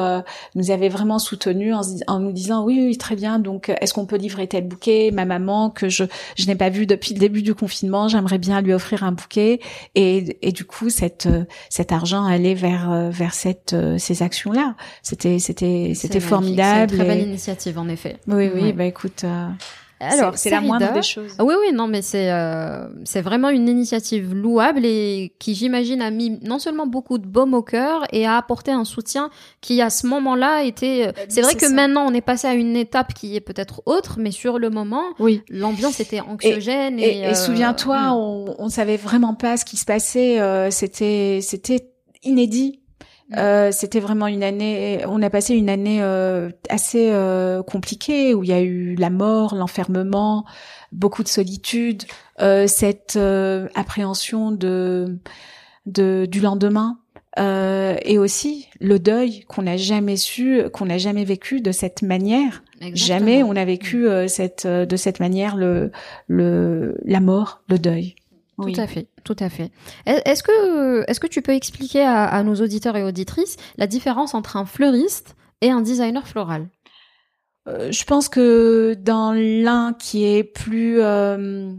nous 0.55 0.71
avaient 0.71 0.89
vraiment 0.89 1.19
soutenus 1.19 1.75
en, 1.75 1.83
en, 2.07 2.21
nous 2.21 2.33
disant 2.33 2.65
oui, 2.65 2.87
oui 2.89 2.99
très 2.99 3.17
bien 3.17 3.39
donc 3.39 3.71
est-ce 3.81 3.95
qu'on 3.95 4.07
peut 4.07 4.17
livrer 4.17 4.47
tel 4.47 4.67
bouquet? 4.67 5.11
Ma 5.13 5.25
maman 5.25 5.71
que 5.71 5.89
je 5.89 6.05
je 6.37 6.47
n'ai 6.47 6.55
pas 6.55 6.71
vue 6.71 6.87
depuis 6.87 7.15
le 7.15 7.21
début 7.21 7.43
du 7.43 7.55
confinement 7.55 8.09
j'aimerais 8.09 8.39
bien 8.39 8.61
lui 8.61 8.73
offrir 8.73 9.05
un 9.05 9.13
bouquet 9.13 9.61
et, 9.95 10.39
et 10.43 10.53
du 10.53 10.65
coup 10.65 10.91
cette 10.91 11.27
euh, 11.27 11.45
cet 11.71 11.93
argent 11.93 12.25
allait 12.25 12.55
vers 12.55 12.91
euh, 12.91 13.11
vers 13.11 13.35
cette 13.35 13.73
euh, 13.73 13.99
ces 13.99 14.23
actions 14.23 14.53
là 14.53 14.75
c'était 15.03 15.39
c'était 15.39 15.95
c'était 16.09 16.21
formidable 16.21 16.91
c'est 16.91 16.97
une 16.97 17.05
très 17.05 17.09
belle 17.09 17.27
initiative 17.27 17.79
en 17.79 17.89
effet 17.89 18.17
oui 18.27 18.51
oui 18.55 18.73
bah 18.73 18.85
écoute 18.85 19.25
alors, 20.01 20.39
c'est 20.39 20.51
la 20.51 20.61
moindre 20.61 20.93
des 20.93 21.03
choses. 21.03 21.35
Oui, 21.41 21.55
oui, 21.61 21.73
non, 21.73 21.89
mais 21.89 22.03
c'est 22.03 22.31
c'est 23.05 23.21
vraiment 23.21 23.49
une 23.49 23.69
initiative 23.69 24.35
louable 24.35 24.85
et 24.85 25.33
qui, 25.39 25.55
j'imagine, 25.55 26.03
a 26.03 26.11
mis 26.11 26.39
non 26.43 26.59
seulement 26.59 26.87
beaucoup 26.87 27.19
de 27.19 27.27
baume 27.27 27.55
au 27.55 27.63
cœur 27.63 28.05
et 28.13 28.27
a 28.27 28.37
apporté 28.37 28.71
un 28.71 28.85
soutien 28.85 29.31
qui, 29.61 29.81
à 29.83 29.91
ce 29.91 30.07
moment-là, 30.07 30.63
était. 30.63 31.13
c'est 31.29 31.43
vrai 31.43 31.55
que 31.55 31.73
maintenant, 31.73 32.07
on 32.07 32.15
est 32.15 32.21
passé 32.21 32.47
à 32.47 32.55
une 32.55 32.77
étape 32.77 33.15
qui 33.15 33.35
est 33.37 33.41
peut-être 33.41 33.83
autre, 33.87 34.17
mais 34.19 34.31
sur 34.31 34.59
le 34.59 34.71
moment, 34.71 35.05
oui, 35.19 35.43
l'ambiance 35.49 36.01
était 36.01 36.21
anxiogène. 36.21 36.99
Et, 36.99 37.23
et, 37.23 37.35
souviens-toi, 37.35 38.11
hmm. 38.11 38.17
on, 38.17 38.55
on 38.59 38.69
savait 38.69 38.97
vraiment 38.97 39.35
pas 39.35 39.57
ce 39.57 39.65
qui 39.65 39.77
se 39.77 39.85
passait. 39.85 40.39
c'était 40.71 41.41
c'était 41.43 41.91
inédit 42.23 42.81
euh, 43.37 43.71
c'était 43.73 44.01
vraiment 44.01 44.27
une 44.27 44.43
année. 44.43 45.03
On 45.07 45.23
a 45.23 45.31
passé 45.31 45.55
une 45.55 45.69
année 45.69 46.03
euh, 46.03 46.51
assez 46.71 47.11
euh, 47.13 47.63
compliquée 47.63 48.35
où 48.35 48.43
il 48.43 48.51
y 48.51 48.55
a 48.55 48.61
eu 48.61 48.95
la 48.95 49.11
mort, 49.11 49.55
l'enfermement, 49.55 50.47
beaucoup 50.93 51.23
de 51.23 51.29
solitude, 51.29 52.05
cette 52.39 53.19
appréhension 53.75 54.53
de, 54.53 55.19
de 55.87 56.27
du 56.31 56.41
lendemain. 56.41 56.99
et 57.37 58.19
aussi 58.19 58.69
le 58.81 58.99
deuil 58.99 59.45
qu'on 59.45 59.63
n'a 59.63 59.77
jamais 59.77 60.17
su, 60.17 60.63
qu'on 60.73 60.87
n'a 60.87 60.99
jamais 60.99 61.25
vécu 61.25 61.61
de 61.61 61.73
cette 61.73 62.03
manière. 62.03 62.63
Jamais 62.95 63.43
on 63.43 63.57
a 63.57 63.65
vécu 63.65 64.07
cette 64.29 64.67
de 64.67 64.97
cette 64.97 65.21
manière 65.21 65.57
le 65.57 65.91
le 66.29 66.97
la 67.05 67.21
mort, 67.21 67.63
le 67.69 67.79
deuil. 67.79 68.15
Tout 68.61 68.73
à 68.77 68.87
fait, 68.87 69.07
tout 69.35 69.45
à 69.45 69.51
fait. 69.51 69.71
Est-ce 70.07 70.43
que, 70.43 71.05
est-ce 71.07 71.21
que 71.21 71.27
tu 71.27 71.43
peux 71.43 71.53
expliquer 71.53 72.03
à, 72.03 72.43
nos 72.43 72.55
auditeurs 72.55 72.97
et 72.97 73.03
auditrices 73.03 73.57
la 73.77 73.87
différence 73.87 74.33
entre 74.33 74.57
un 74.57 74.65
fleuriste 74.65 75.37
et 75.61 75.71
un 75.71 75.83
designer 75.83 76.27
floral? 76.27 76.69
Euh, 77.69 77.93
Je 77.93 78.05
pense 78.05 78.31
que 78.31 78.95
dans 78.95 79.33
l'un 79.35 79.93
qui 79.93 80.25
est 80.25 80.45
plus, 80.45 81.03
euh, 81.03 81.71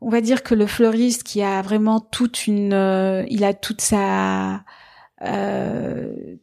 on 0.00 0.08
va 0.08 0.20
dire 0.20 0.44
que 0.44 0.54
le 0.54 0.66
fleuriste 0.66 1.24
qui 1.24 1.42
a 1.42 1.62
vraiment 1.62 1.98
toute 1.98 2.46
une, 2.46 2.72
euh, 2.72 3.24
il 3.28 3.42
a 3.42 3.54
toute 3.54 3.80
sa, 3.80 4.62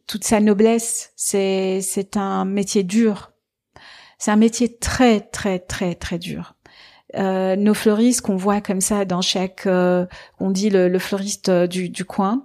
toute 0.06 0.24
sa 0.24 0.40
noblesse. 0.40 1.12
C'est, 1.16 1.80
c'est 1.80 2.18
un 2.18 2.44
métier 2.44 2.82
dur. 2.82 3.32
C'est 4.18 4.30
un 4.30 4.36
métier 4.36 4.76
très, 4.76 5.20
très, 5.20 5.60
très, 5.60 5.94
très 5.94 6.18
dur. 6.18 6.56
Euh, 7.16 7.56
nos 7.56 7.74
fleuristes 7.74 8.22
qu'on 8.22 8.36
voit 8.36 8.60
comme 8.60 8.80
ça 8.80 9.04
dans 9.04 9.20
chaque, 9.20 9.66
euh, 9.66 10.06
on 10.40 10.50
dit 10.50 10.70
le, 10.70 10.98
fleuriste 10.98 11.50
euh, 11.50 11.66
du, 11.66 11.88
du 11.88 12.04
coin, 12.04 12.44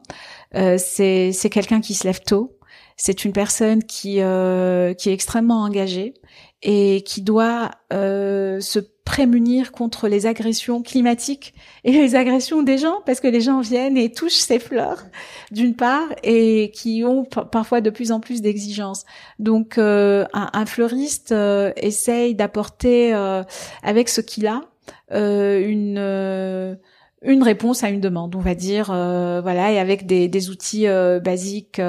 c'est 0.53 1.31
c'est 1.33 1.49
quelqu'un 1.49 1.81
qui 1.81 1.93
se 1.93 2.05
lève 2.05 2.21
tôt. 2.21 2.57
C'est 2.95 3.25
une 3.25 3.31
personne 3.31 3.83
qui 3.83 4.15
qui 4.15 5.09
est 5.09 5.13
extrêmement 5.13 5.61
engagée 5.63 6.15
et 6.63 7.03
qui 7.05 7.21
doit 7.21 7.71
se 7.91 8.79
prémunir 9.07 9.71
contre 9.71 10.09
les 10.09 10.25
agressions 10.25 10.81
climatiques 10.83 11.53
et 11.85 11.93
les 11.93 12.15
agressions 12.15 12.61
des 12.61 12.77
gens 12.77 12.97
parce 13.05 13.21
que 13.21 13.29
les 13.29 13.39
gens 13.39 13.61
viennent 13.61 13.95
et 13.95 14.11
touchent 14.11 14.33
ces 14.33 14.59
fleurs 14.59 15.05
d'une 15.49 15.75
part 15.75 16.09
et 16.23 16.71
qui 16.71 17.05
ont 17.05 17.23
parfois 17.23 17.79
de 17.79 17.89
plus 17.89 18.11
en 18.11 18.19
plus 18.19 18.41
d'exigences. 18.41 19.05
Donc 19.39 19.77
euh, 19.77 20.25
un, 20.33 20.65
fleuriste 20.65 21.31
euh, 21.31 21.71
essaye 21.77 22.35
d'apporter 22.35 23.13
euh, 23.13 23.43
avec 23.81 24.09
ce 24.09 24.19
qu'il 24.19 24.45
a 24.45 24.63
une 25.09 26.77
une 27.23 27.43
réponse 27.43 27.83
à 27.83 27.89
une 27.89 28.01
demande, 28.01 28.35
on 28.35 28.41
va 28.41 28.55
dire, 28.55 28.87
voilà, 28.87 29.71
et 29.71 29.79
avec 29.79 30.05
des, 30.05 30.27
des 30.27 30.49
outils 30.49 30.85
basiques, 31.23 31.79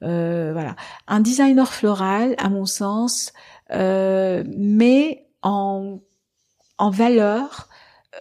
voilà. 0.00 0.76
Un 1.06 1.20
designer 1.20 1.72
floral, 1.72 2.34
à 2.38 2.48
mon 2.48 2.64
sens, 2.66 3.32
met 3.70 5.26
en 5.42 6.00
en 6.80 6.90
valeur, 6.90 7.68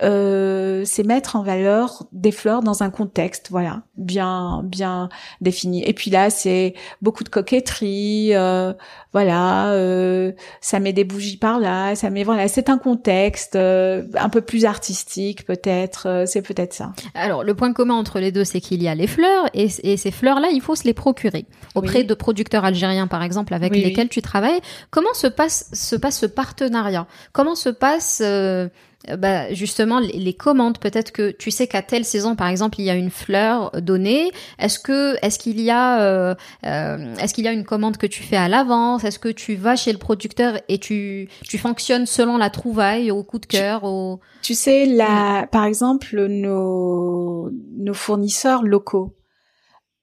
euh, 0.01 0.83
c'est 0.85 1.03
mettre 1.03 1.35
en 1.35 1.43
valeur 1.43 2.03
des 2.11 2.31
fleurs 2.31 2.61
dans 2.61 2.83
un 2.83 2.89
contexte, 2.89 3.47
voilà, 3.49 3.83
bien 3.97 4.61
bien 4.63 5.09
défini. 5.41 5.83
Et 5.83 5.93
puis 5.93 6.11
là, 6.11 6.29
c'est 6.29 6.73
beaucoup 7.01 7.23
de 7.23 7.29
coquetterie, 7.29 8.31
euh, 8.33 8.73
voilà, 9.13 9.71
euh, 9.71 10.31
ça 10.61 10.79
met 10.79 10.93
des 10.93 11.03
bougies 11.03 11.37
par 11.37 11.59
là, 11.59 11.95
ça 11.95 12.09
met 12.09 12.23
voilà, 12.23 12.47
c'est 12.47 12.69
un 12.69 12.77
contexte 12.77 13.55
euh, 13.55 14.03
un 14.15 14.29
peu 14.29 14.41
plus 14.41 14.65
artistique 14.65 15.45
peut-être, 15.45 16.07
euh, 16.07 16.25
c'est 16.25 16.41
peut-être 16.41 16.73
ça. 16.73 16.91
Alors 17.13 17.43
le 17.43 17.53
point 17.53 17.73
commun 17.73 17.95
entre 17.95 18.19
les 18.19 18.31
deux, 18.31 18.43
c'est 18.43 18.61
qu'il 18.61 18.81
y 18.83 18.87
a 18.87 18.95
les 18.95 19.07
fleurs 19.07 19.47
et, 19.53 19.67
et 19.83 19.97
ces 19.97 20.11
fleurs-là, 20.11 20.49
il 20.51 20.61
faut 20.61 20.75
se 20.75 20.83
les 20.83 20.93
procurer 20.93 21.45
auprès 21.75 22.03
de 22.03 22.13
producteurs 22.13 22.65
algériens, 22.65 23.07
par 23.07 23.23
exemple, 23.23 23.53
avec 23.53 23.75
lesquels 23.75 24.09
tu 24.09 24.21
travailles. 24.21 24.59
Comment 24.89 25.13
se 25.13 25.27
passe 25.27 25.69
se 25.73 25.95
passe 25.95 26.19
ce 26.19 26.25
partenariat? 26.25 27.07
Comment 27.31 27.55
se 27.55 27.69
passe 27.69 28.21
euh, 28.23 28.69
bah, 29.07 29.53
justement 29.53 29.99
les, 29.99 30.33
commandes 30.33 30.77
peut-être 30.77 31.11
que 31.11 31.31
tu 31.31 31.51
sais 31.51 31.67
qu'à 31.67 31.81
telle 31.81 32.03
saison 32.03 32.35
par 32.35 32.47
exemple 32.47 32.81
il 32.81 32.83
y 32.83 32.89
a 32.89 32.95
une 32.95 33.09
fleur 33.09 33.71
donnée 33.81 34.31
est-ce 34.59 34.77
que 34.77 35.15
est-ce 35.25 35.39
qu'il 35.39 35.61
y 35.61 35.71
a 35.71 36.01
euh, 36.01 36.35
euh, 36.65 37.15
est-ce 37.15 37.33
qu'il 37.33 37.45
y 37.45 37.47
a 37.47 37.53
une 37.53 37.63
commande 37.63 37.95
que 37.95 38.07
tu 38.07 38.23
fais 38.23 38.35
à 38.35 38.49
l'avance? 38.49 39.05
Est-ce 39.05 39.17
que 39.17 39.29
tu 39.29 39.55
vas 39.55 39.77
chez 39.77 39.93
le 39.93 39.99
producteur 39.99 40.59
et 40.67 40.79
tu 40.79 41.29
tu 41.43 41.57
fonctionnes 41.57 42.05
selon 42.05 42.37
la 42.37 42.49
trouvaille 42.49 43.09
au 43.09 43.23
coup 43.23 43.39
de 43.39 43.45
cœur 43.45 43.85
au 43.85 44.19
tu 44.41 44.53
sais 44.53 44.85
la 44.85 45.47
par 45.49 45.63
exemple 45.63 46.27
nos 46.27 47.49
nos 47.77 47.93
fournisseurs 47.93 48.63
locaux 48.63 49.15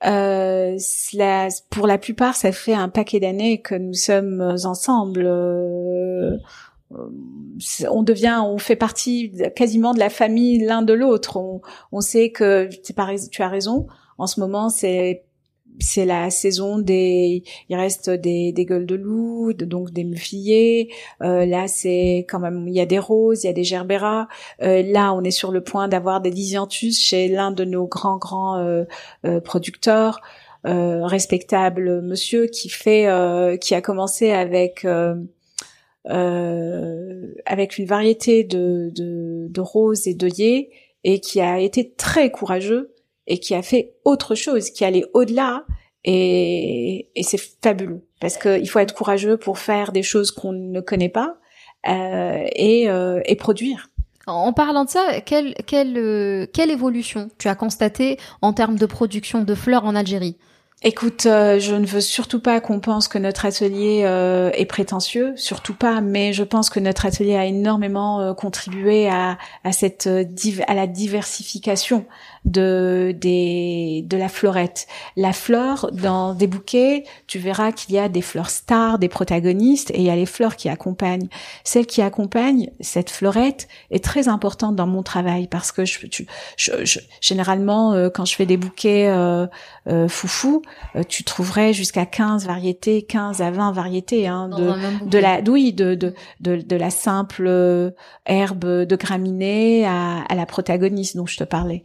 euh, 0.05 0.77
pour 1.71 1.87
la 1.87 1.99
plupart, 1.99 2.37
ça 2.37 2.53
fait 2.53 2.75
un 2.75 2.89
paquet 2.89 3.19
d'années 3.19 3.63
que 3.63 3.75
nous 3.75 3.95
sommes 3.95 4.41
ensemble. 4.65 5.25
Euh, 5.25 6.33
euh, 6.33 6.39
on 6.91 8.03
devient, 8.03 8.41
on 8.45 8.59
fait 8.59 8.77
partie 8.77 9.33
quasiment 9.55 9.93
de 9.93 9.99
la 9.99 10.11
famille 10.11 10.65
l'un 10.65 10.83
de 10.83 10.93
l'autre. 10.93 11.37
On, 11.37 11.61
on 11.93 12.01
sait 12.01 12.31
que 12.31 12.69
tu 12.83 13.43
as 13.43 13.49
raison. 13.49 13.87
En 14.19 14.27
ce 14.27 14.41
moment, 14.41 14.69
c'est 14.69 15.27
c'est 15.79 16.05
la 16.05 16.31
saison 16.31 16.79
des, 16.79 17.43
il 17.69 17.77
reste 17.77 18.11
des, 18.11 18.53
des 18.53 18.65
gueules 18.65 18.87
de 18.87 18.95
loup, 18.95 19.53
donc 19.53 19.91
des 19.91 20.05
mufliers. 20.05 20.91
Euh, 21.23 21.45
là, 21.45 21.69
c'est 21.69 22.25
quand 22.29 22.39
même, 22.39 22.67
il 22.69 22.75
y 22.75 22.81
a 22.81 22.87
des 22.87 22.99
roses, 22.99 23.45
il 23.45 23.47
y 23.47 23.51
a 23.51 23.53
des 23.53 23.65
gerberas. 23.65 24.29
Euh, 24.63 24.83
là, 24.83 25.13
on 25.13 25.23
est 25.23 25.31
sur 25.31 25.53
le 25.53 25.63
point 25.63 25.89
d'avoir 25.89 26.21
des 26.21 26.31
lisianthus 26.31 26.93
chez 26.93 27.29
l'un 27.29 27.51
de 27.51 27.65
nos 27.65 27.87
grands 27.87 28.19
grands 28.19 28.59
euh, 28.59 28.85
producteurs. 29.45 30.21
respectable 30.65 32.03
monsieur 32.03 32.47
qui 32.47 32.69
fait 32.69 33.07
qui 33.61 33.75
a 33.75 33.81
commencé 33.81 34.33
avec 34.33 34.85
euh, 36.09 37.35
avec 37.45 37.79
une 37.79 37.87
variété 37.87 38.45
de, 38.45 38.91
de, 38.95 39.47
de 39.49 39.61
roses 39.61 40.07
et 40.07 40.15
d'œillets 40.15 40.71
et 41.05 41.21
qui 41.21 41.41
a 41.41 41.59
été 41.61 41.93
très 41.97 42.31
courageux 42.31 42.95
et 43.27 43.39
qui 43.39 43.55
a 43.55 43.63
fait 43.63 43.95
autre 44.05 44.35
chose, 44.35 44.71
qui 44.71 44.85
allait 44.85 45.05
au-delà 45.15 45.65
et, 46.05 47.09
et 47.15 47.23
c'est 47.23 47.41
fabuleux 47.63 48.03
parce 48.21 48.37
qu'il 48.37 48.69
faut 48.69 48.79
être 48.79 48.95
courageux 48.95 49.37
pour 49.37 49.59
faire 49.59 49.93
des 49.93 50.03
choses 50.03 50.31
qu'on 50.31 50.53
ne 50.53 50.81
connaît 50.81 51.09
pas 51.09 51.37
euh, 51.89 52.45
et, 52.55 52.89
euh, 52.89 53.21
et 53.25 53.37
produire. 53.37 53.91
En 54.27 54.53
parlant 54.53 54.85
de 54.85 54.91
ça, 54.91 55.21
quelle, 55.21 55.55
quelle, 55.67 56.49
quelle 56.53 56.71
évolution 56.71 57.29
tu 57.39 57.49
as 57.49 57.55
constaté 57.55 58.19
en 58.43 58.53
termes 58.53 58.77
de 58.77 58.87
production 58.87 59.43
de 59.45 59.55
fleurs 59.55 59.85
en 59.85 59.95
Algérie? 59.95 60.37
Écoute, 60.83 61.25
euh, 61.25 61.59
je 61.59 61.75
ne 61.75 61.87
veux 61.87 62.03
surtout 62.03 62.39
pas 62.39 62.61
qu'on 62.61 62.81
pense 62.81 63.09
que 63.09 63.17
notre 63.17 63.47
atelier 63.47 64.03
euh, 64.05 64.51
est 64.53 64.67
prétentieux, 64.67 65.33
surtout 65.35 65.73
pas, 65.73 66.03
mais 66.03 66.35
je 66.35 66.45
pense 66.45 66.69
que 66.69 66.79
notre 66.81 67.07
atelier 67.07 67.35
a 67.35 67.47
énormément 67.47 68.21
euh, 68.21 68.35
contribué 68.35 69.09
à, 69.09 69.39
à 69.65 69.73
cette 69.73 70.07
à 70.07 70.75
la 70.75 70.87
diversification 70.87 72.05
de 72.47 73.15
des 73.21 74.05
de 74.07 74.17
la 74.17 74.29
florette. 74.29 74.87
La 75.17 75.33
fleur 75.33 75.91
dans 75.93 76.33
des 76.33 76.47
bouquets, 76.47 77.05
tu 77.27 77.39
verras 77.39 77.73
qu'il 77.73 77.95
y 77.95 77.99
a 77.99 78.09
des 78.09 78.23
fleurs 78.23 78.51
stars, 78.51 78.99
des 78.99 79.09
protagonistes 79.09 79.91
et 79.91 79.99
il 79.99 80.05
y 80.05 80.11
a 80.11 80.17
les 80.17 80.27
fleurs 80.27 80.57
qui 80.57 80.69
accompagnent. 80.69 81.29
Celle 81.65 81.87
qui 81.87 82.03
accompagne 82.03 82.71
cette 82.81 83.11
fleurette 83.11 83.69
est 83.91 84.03
très 84.03 84.29
importante 84.29 84.77
dans 84.77 84.87
mon 84.87 85.03
travail 85.03 85.49
parce 85.49 85.73
que 85.73 85.85
je, 85.85 85.99
je, 86.57 87.01
généralement 87.21 88.11
quand 88.15 88.25
je 88.25 88.37
fais 88.37 88.47
des 88.47 88.57
bouquets 88.57 89.09
euh, 89.09 89.47
foufou, 90.09 90.63
tu 91.09 91.25
trouverais 91.25 91.73
jusqu'à 91.73 92.07
15 92.07 92.47
variétés, 92.47 93.03
15 93.03 93.43
à 93.43 93.51
20 93.51 93.73
variétés 93.73 94.29
hein, 94.29 94.49
de 94.49 95.09
de 95.09 95.19
la 95.19 95.41
oui 95.49 95.73
de 95.73 95.95
de 95.95 96.15
de, 96.41 96.57
de 96.57 96.77
la 96.77 96.91
simple 96.91 97.93
herbe 98.25 98.65
de 98.65 98.97
graminée 98.97 99.85
à, 99.85 100.23
à 100.29 100.35
la 100.35 100.47
protagoniste 100.47 101.17
dont 101.17 101.27
je 101.27 101.37
te 101.37 101.45
parlais. 101.45 101.83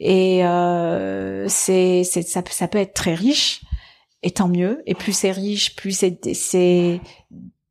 Et 0.00 0.03
euh, 0.04 1.46
c'est, 1.48 2.04
ça, 2.04 2.42
ça 2.48 2.68
peut 2.68 2.78
être 2.78 2.94
très 2.94 3.14
riche, 3.14 3.62
et 4.22 4.30
tant 4.30 4.48
mieux. 4.48 4.82
Et 4.86 4.94
plus 4.94 5.12
c'est 5.12 5.32
riche, 5.32 5.76
plus 5.76 5.92
c'est, 5.92 6.18
c'est 6.34 7.00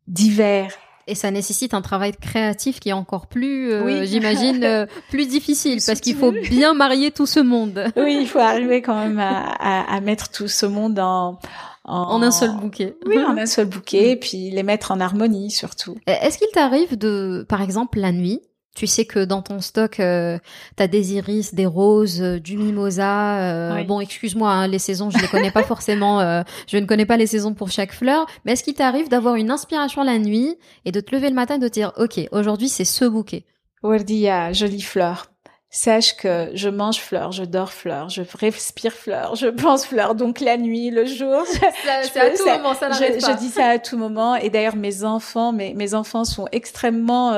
divers. 0.08 0.72
Et 1.06 1.16
ça 1.16 1.32
nécessite 1.32 1.74
un 1.74 1.82
travail 1.82 2.14
créatif 2.14 2.80
qui 2.80 2.90
est 2.90 2.94
encore 2.94 3.28
plus, 3.28 3.72
euh, 3.72 4.04
j'imagine, 4.06 4.64
euh, 4.64 4.86
plus 5.10 5.28
difficile 5.28 5.80
parce 5.86 6.00
qu'il 6.00 6.16
faut 6.16 6.32
bien 6.32 6.74
marier 6.74 7.12
tout 7.12 7.26
ce 7.26 7.42
monde. 7.42 7.86
Oui, 7.98 8.18
il 8.22 8.28
faut 8.28 8.40
arriver 8.40 8.82
quand 8.82 8.98
même 8.98 9.20
à, 9.20 9.52
à, 9.60 9.96
à 9.96 10.00
mettre 10.00 10.30
tout 10.32 10.48
ce 10.48 10.66
monde 10.66 11.00
en, 11.00 11.40
en... 11.84 11.94
en, 11.94 12.22
un 12.24 12.32
seul 12.32 12.52
bouquet. 12.56 12.96
Oui, 13.06 13.18
en 13.22 13.38
un 13.38 13.46
seul 13.46 13.66
bouquet, 13.66 14.12
et 14.12 14.16
puis 14.16 14.50
les 14.50 14.64
mettre 14.64 14.92
en 14.92 15.00
harmonie 15.00 15.52
surtout. 15.52 15.98
Est-ce 16.08 16.38
qu'il 16.38 16.48
t'arrive 16.54 16.98
de, 16.98 17.46
par 17.50 17.62
exemple, 17.62 18.00
la 18.00 18.12
nuit, 18.14 18.40
tu 18.76 18.88
sais 18.88 19.06
que 19.06 19.24
dans 19.24 19.42
ton 19.42 19.62
stock, 19.62 20.00
euh, 20.00 20.40
tu 20.78 20.84
as 20.84 20.88
des 20.88 21.14
iris, 21.14 21.54
des 21.54 21.68
roses, 21.68 22.22
euh, 22.22 22.40
du 22.40 22.58
mimosa. 22.58 23.40
Euh, 23.40 23.84
bon, 23.84 24.00
excuse-moi, 24.00 24.50
hein, 24.50 24.68
les 24.68 24.80
saisons, 24.80 25.12
je 25.12 25.20
les 25.20 25.28
connais 25.28 25.52
pas 25.52 25.64
forcément. 25.64 26.22
Euh, 26.22 26.42
je 26.68 26.78
ne 26.78 26.86
connais 26.86 27.06
pas 27.06 27.18
les 27.18 27.28
saisons 27.28 27.54
pour 27.54 27.70
chaque 27.70 27.94
fleur. 27.94 28.26
Mais 28.46 28.54
est-ce 28.54 28.64
qu'il 28.64 28.74
t'arrive 28.74 29.10
d'avoir 29.10 29.36
une 29.36 29.52
inspiration 29.52 30.04
la 30.04 30.18
nuit 30.18 30.58
et 30.86 30.92
de 30.92 31.00
te 31.00 31.16
lever 31.16 31.30
le 31.30 31.36
matin 31.36 31.56
et 31.56 31.60
de 31.60 31.68
te 31.68 31.74
dire, 31.74 31.92
OK, 31.98 32.20
aujourd'hui, 32.32 32.68
c'est 32.70 32.86
ce 32.86 33.06
bouquet? 33.06 33.46
Wardia, 33.84 34.54
jolie 34.54 34.82
fleur. 34.82 35.28
Sache 35.70 36.16
que 36.16 36.52
je 36.54 36.70
mange 36.70 36.98
fleurs, 36.98 37.32
je 37.32 37.44
dors 37.44 37.74
fleurs, 37.74 38.08
je 38.08 38.22
respire 38.40 38.94
fleurs, 38.94 39.36
je 39.36 39.48
pense 39.48 39.88
fleurs. 39.88 40.14
Donc 40.14 40.40
la 40.40 40.58
nuit, 40.58 40.92
le 40.92 41.06
jour, 41.06 41.44
c'est 41.48 42.20
à 42.20 42.30
tout 42.30 42.46
moment, 42.46 42.76
ça 42.76 42.92
je, 42.92 43.20
je, 43.20 43.38
dis 43.40 43.50
ça 43.50 43.70
à 43.70 43.80
tout 43.80 43.98
moment. 43.98 44.36
Et 44.36 44.52
d'ailleurs, 44.52 44.76
mes 44.76 45.04
enfants, 45.04 45.52
mes, 45.52 45.74
mes 45.74 45.96
enfants 45.96 46.26
sont 46.26 46.48
extrêmement 46.52 47.34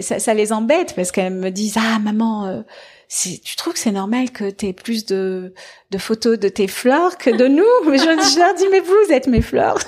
ça, 0.00 0.18
ça, 0.18 0.34
les 0.34 0.52
embête 0.52 0.94
parce 0.94 1.12
qu'elles 1.12 1.32
me 1.32 1.50
disent 1.50 1.78
ah 1.78 1.98
maman 1.98 2.46
euh, 2.46 2.62
tu 3.08 3.56
trouves 3.56 3.74
que 3.74 3.78
c'est 3.78 3.92
normal 3.92 4.30
que 4.30 4.50
tu 4.50 4.66
aies 4.66 4.72
plus 4.72 5.06
de, 5.06 5.54
de 5.90 5.98
photos 5.98 6.38
de 6.38 6.48
tes 6.48 6.66
fleurs 6.66 7.18
que 7.18 7.30
de 7.30 7.46
nous? 7.46 7.64
Je, 7.84 7.98
je, 7.98 8.38
leur 8.38 8.54
dis 8.54 8.66
mais 8.70 8.80
vous 8.80 9.12
êtes 9.12 9.28
mes 9.28 9.40
fleurs. 9.40 9.78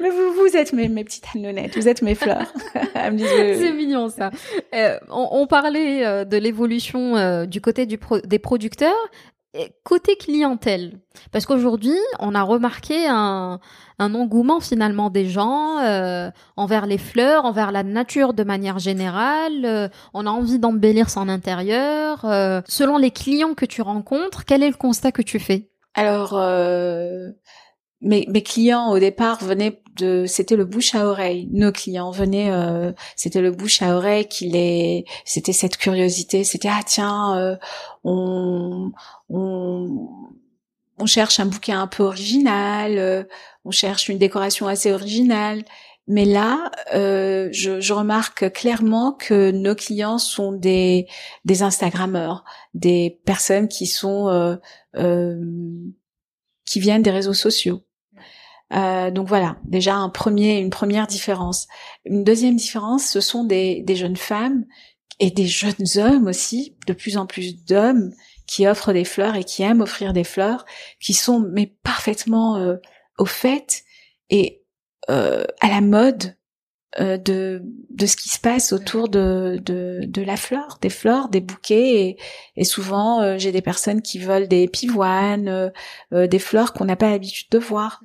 Mais 0.00 0.10
vous 0.10 0.32
vous 0.34 0.56
êtes 0.56 0.72
mes, 0.72 0.88
mes 0.88 1.04
petites 1.04 1.24
hanonettes 1.34 1.76
vous 1.76 1.88
êtes 1.88 2.02
mes 2.02 2.14
fleurs. 2.14 2.52
C'est 2.94 3.72
mignon 3.72 4.08
ça. 4.08 4.30
Euh, 4.74 4.98
on, 5.10 5.28
on, 5.32 5.46
parlait 5.46 6.06
euh, 6.06 6.24
de 6.24 6.36
l'évolution 6.36 7.16
euh, 7.16 7.46
du 7.46 7.60
côté 7.60 7.86
du 7.86 7.98
des 8.24 8.38
producteurs. 8.38 8.92
Côté 9.84 10.16
clientèle, 10.16 10.98
parce 11.30 11.44
qu'aujourd'hui, 11.44 11.98
on 12.20 12.34
a 12.34 12.42
remarqué 12.42 13.04
un, 13.06 13.60
engouement 14.14 14.60
finalement 14.60 15.10
des 15.10 15.28
gens 15.28 15.78
euh, 15.80 16.30
envers 16.56 16.86
les 16.86 16.98
fleurs, 16.98 17.44
envers 17.44 17.72
la 17.72 17.82
nature 17.82 18.34
de 18.34 18.44
manière 18.44 18.78
générale. 18.78 19.64
Euh, 19.64 19.88
on 20.14 20.26
a 20.26 20.30
envie 20.30 20.58
d'embellir 20.58 21.10
son 21.10 21.28
intérieur. 21.28 22.24
Euh, 22.24 22.60
selon 22.66 22.98
les 22.98 23.10
clients 23.10 23.54
que 23.54 23.66
tu 23.66 23.82
rencontres, 23.82 24.44
quel 24.44 24.62
est 24.62 24.70
le 24.70 24.76
constat 24.76 25.12
que 25.12 25.22
tu 25.22 25.38
fais? 25.38 25.70
Alors, 25.94 26.40
mes, 28.00 28.42
clients 28.42 28.90
au 28.90 28.98
départ 28.98 29.44
venaient 29.44 29.82
de 29.96 30.24
c'était 30.26 30.56
le 30.56 30.64
bouche 30.64 30.94
à 30.94 31.06
oreille 31.06 31.50
nos 31.52 31.70
clients 31.70 32.10
venaient 32.10 32.50
c'était 33.14 33.42
le 33.42 33.50
bouche 33.50 33.82
à 33.82 33.94
oreille 33.94 34.26
qui 34.26 34.48
les 34.48 35.04
c'était 35.26 35.52
cette 35.52 35.76
curiosité 35.76 36.44
c'était 36.44 36.70
ah 36.72 36.80
tiens 36.82 37.58
on 38.02 38.90
on 40.98 41.06
cherche 41.06 41.40
un 41.40 41.46
bouquet 41.46 41.72
un 41.72 41.86
peu 41.86 42.02
original 42.02 42.98
euh, 42.98 43.24
on 43.64 43.70
cherche 43.70 44.08
une 44.08 44.18
décoration 44.18 44.66
assez 44.66 44.92
originale 44.92 45.64
mais 46.06 46.24
là 46.24 46.70
euh, 46.94 47.48
je, 47.52 47.80
je, 47.80 47.92
remarque 47.92 48.52
clairement 48.52 49.12
que 49.12 49.50
nos 49.50 49.74
clients 49.74 50.18
sont 50.18 50.52
des 50.52 51.06
des 51.44 51.62
instagrammeurs 51.62 52.44
des 52.74 53.20
personnes 53.24 53.68
qui 53.68 53.86
sont 53.86 54.58
qui 56.64 56.80
viennent 56.80 57.02
des 57.02 57.10
réseaux 57.10 57.34
sociaux 57.34 57.82
euh, 58.72 59.10
donc 59.10 59.28
voilà, 59.28 59.56
déjà 59.64 59.96
un 59.96 60.08
premier, 60.08 60.58
une 60.58 60.70
première 60.70 61.06
différence. 61.06 61.68
Une 62.04 62.24
deuxième 62.24 62.56
différence, 62.56 63.06
ce 63.06 63.20
sont 63.20 63.44
des, 63.44 63.82
des 63.82 63.96
jeunes 63.96 64.16
femmes 64.16 64.64
et 65.20 65.30
des 65.30 65.46
jeunes 65.46 65.86
hommes 65.96 66.26
aussi, 66.26 66.76
de 66.86 66.94
plus 66.94 67.16
en 67.16 67.26
plus 67.26 67.64
d'hommes 67.64 68.12
qui 68.52 68.66
offrent 68.66 68.92
des 68.92 69.06
fleurs 69.06 69.34
et 69.34 69.44
qui 69.44 69.62
aiment 69.62 69.80
offrir 69.80 70.12
des 70.12 70.24
fleurs, 70.24 70.66
qui 71.00 71.14
sont 71.14 71.40
mais 71.40 71.74
parfaitement 71.82 72.58
euh, 72.58 72.76
au 73.16 73.24
fait 73.24 73.82
et 74.28 74.62
euh, 75.08 75.44
à 75.60 75.68
la 75.68 75.80
mode 75.80 76.36
euh, 77.00 77.16
de, 77.16 77.62
de 77.88 78.04
ce 78.04 78.14
qui 78.14 78.28
se 78.28 78.38
passe 78.38 78.74
autour 78.74 79.08
de, 79.08 79.58
de, 79.64 80.00
de 80.04 80.20
la 80.20 80.36
fleur, 80.36 80.76
des 80.82 80.90
fleurs, 80.90 81.30
des 81.30 81.40
bouquets. 81.40 81.94
Et, 81.94 82.16
et 82.56 82.64
souvent, 82.64 83.22
euh, 83.22 83.38
j'ai 83.38 83.52
des 83.52 83.62
personnes 83.62 84.02
qui 84.02 84.18
veulent 84.18 84.48
des 84.48 84.68
pivoines, 84.68 85.72
des 86.10 86.38
fleurs 86.38 86.74
qu'on 86.74 86.84
n'a 86.84 86.96
pas 86.96 87.08
l'habitude 87.08 87.48
de 87.50 87.58
voir. 87.58 88.02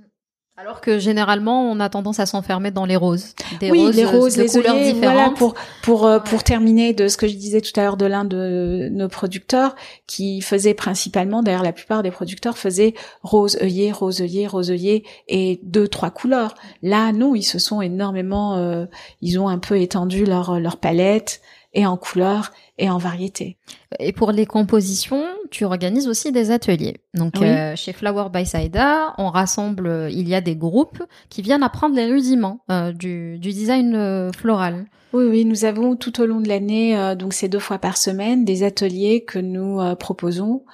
Alors 0.59 0.81
que 0.81 0.97
généralement, 0.97 1.69
on 1.69 1.79
a 1.79 1.87
tendance 1.87 2.19
à 2.19 2.25
s'enfermer 2.25 2.71
dans 2.71 2.85
les 2.85 2.95
roses. 2.95 3.35
Des 3.59 3.69
oui, 3.69 3.91
les 3.93 4.05
roses, 4.05 4.37
les 4.37 4.47
couleurs 4.47 4.75
différentes. 4.75 5.13
Voilà, 5.13 5.29
pour 5.29 5.53
pour 5.83 6.07
euh, 6.07 6.17
pour 6.17 6.43
terminer 6.43 6.93
de 6.93 7.07
ce 7.07 7.15
que 7.15 7.27
je 7.27 7.35
disais 7.35 7.61
tout 7.61 7.79
à 7.79 7.83
l'heure 7.83 7.95
de 7.95 8.07
l'un 8.07 8.25
de 8.25 8.89
nos 8.91 9.07
producteurs, 9.07 9.75
qui 10.07 10.41
faisait 10.41 10.73
principalement, 10.73 11.43
d'ailleurs 11.43 11.61
la 11.61 11.73
plupart 11.73 12.01
des 12.01 12.09
producteurs 12.09 12.57
faisaient 12.57 12.95
rose 13.21 13.55
œillet, 13.61 13.91
rose 13.91 14.19
œillet, 14.19 14.47
rose 14.47 14.71
œillet 14.71 15.03
et 15.27 15.59
deux 15.61 15.87
trois 15.87 16.09
couleurs. 16.09 16.55
Là, 16.81 17.11
non, 17.11 17.35
ils 17.35 17.43
se 17.43 17.59
sont 17.59 17.79
énormément, 17.83 18.55
euh, 18.55 18.87
ils 19.21 19.39
ont 19.39 19.49
un 19.49 19.59
peu 19.59 19.79
étendu 19.79 20.25
leur 20.25 20.59
leur 20.59 20.77
palette 20.77 21.39
et 21.73 21.85
en 21.85 21.97
couleurs 21.97 22.51
et 22.77 22.89
en 22.89 22.97
variété. 22.97 23.57
Et 23.99 24.11
pour 24.11 24.31
les 24.31 24.45
compositions, 24.45 25.23
tu 25.51 25.65
organises 25.65 26.07
aussi 26.07 26.31
des 26.31 26.51
ateliers. 26.51 26.97
Donc 27.13 27.41
euh, 27.41 27.75
chez 27.75 27.93
Flower 27.93 28.29
by 28.31 28.45
Saida, 28.45 29.13
on 29.17 29.29
rassemble, 29.29 30.07
il 30.11 30.27
y 30.27 30.35
a 30.35 30.41
des 30.41 30.55
groupes 30.55 31.03
qui 31.29 31.41
viennent 31.41 31.63
apprendre 31.63 31.95
les 31.95 32.05
rudiments 32.05 32.61
euh, 32.71 32.91
du, 32.91 33.37
du, 33.39 33.51
design 33.51 33.95
euh, 33.95 34.31
floral. 34.31 34.85
Oui, 35.13 35.25
oui, 35.25 35.45
nous 35.45 35.65
avons 35.65 35.95
tout 35.95 36.21
au 36.21 36.25
long 36.25 36.41
de 36.41 36.49
l'année, 36.49 37.15
donc 37.17 37.33
c'est 37.33 37.47
deux 37.47 37.59
fois 37.59 37.79
par 37.79 37.95
semaine, 37.95 38.43
des 38.43 38.63
ateliers 38.63 39.23
que 39.23 39.39
nous 39.39 39.79
proposons 39.95 40.65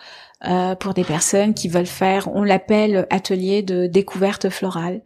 pour 0.79 0.95
des 0.95 1.03
personnes 1.03 1.53
qui 1.53 1.69
veulent 1.69 1.85
faire, 1.85 2.27
on 2.33 2.43
l'appelle 2.43 3.05
atelier 3.11 3.61
de 3.61 3.85
découverte 3.85 4.49
florale. 4.49 5.01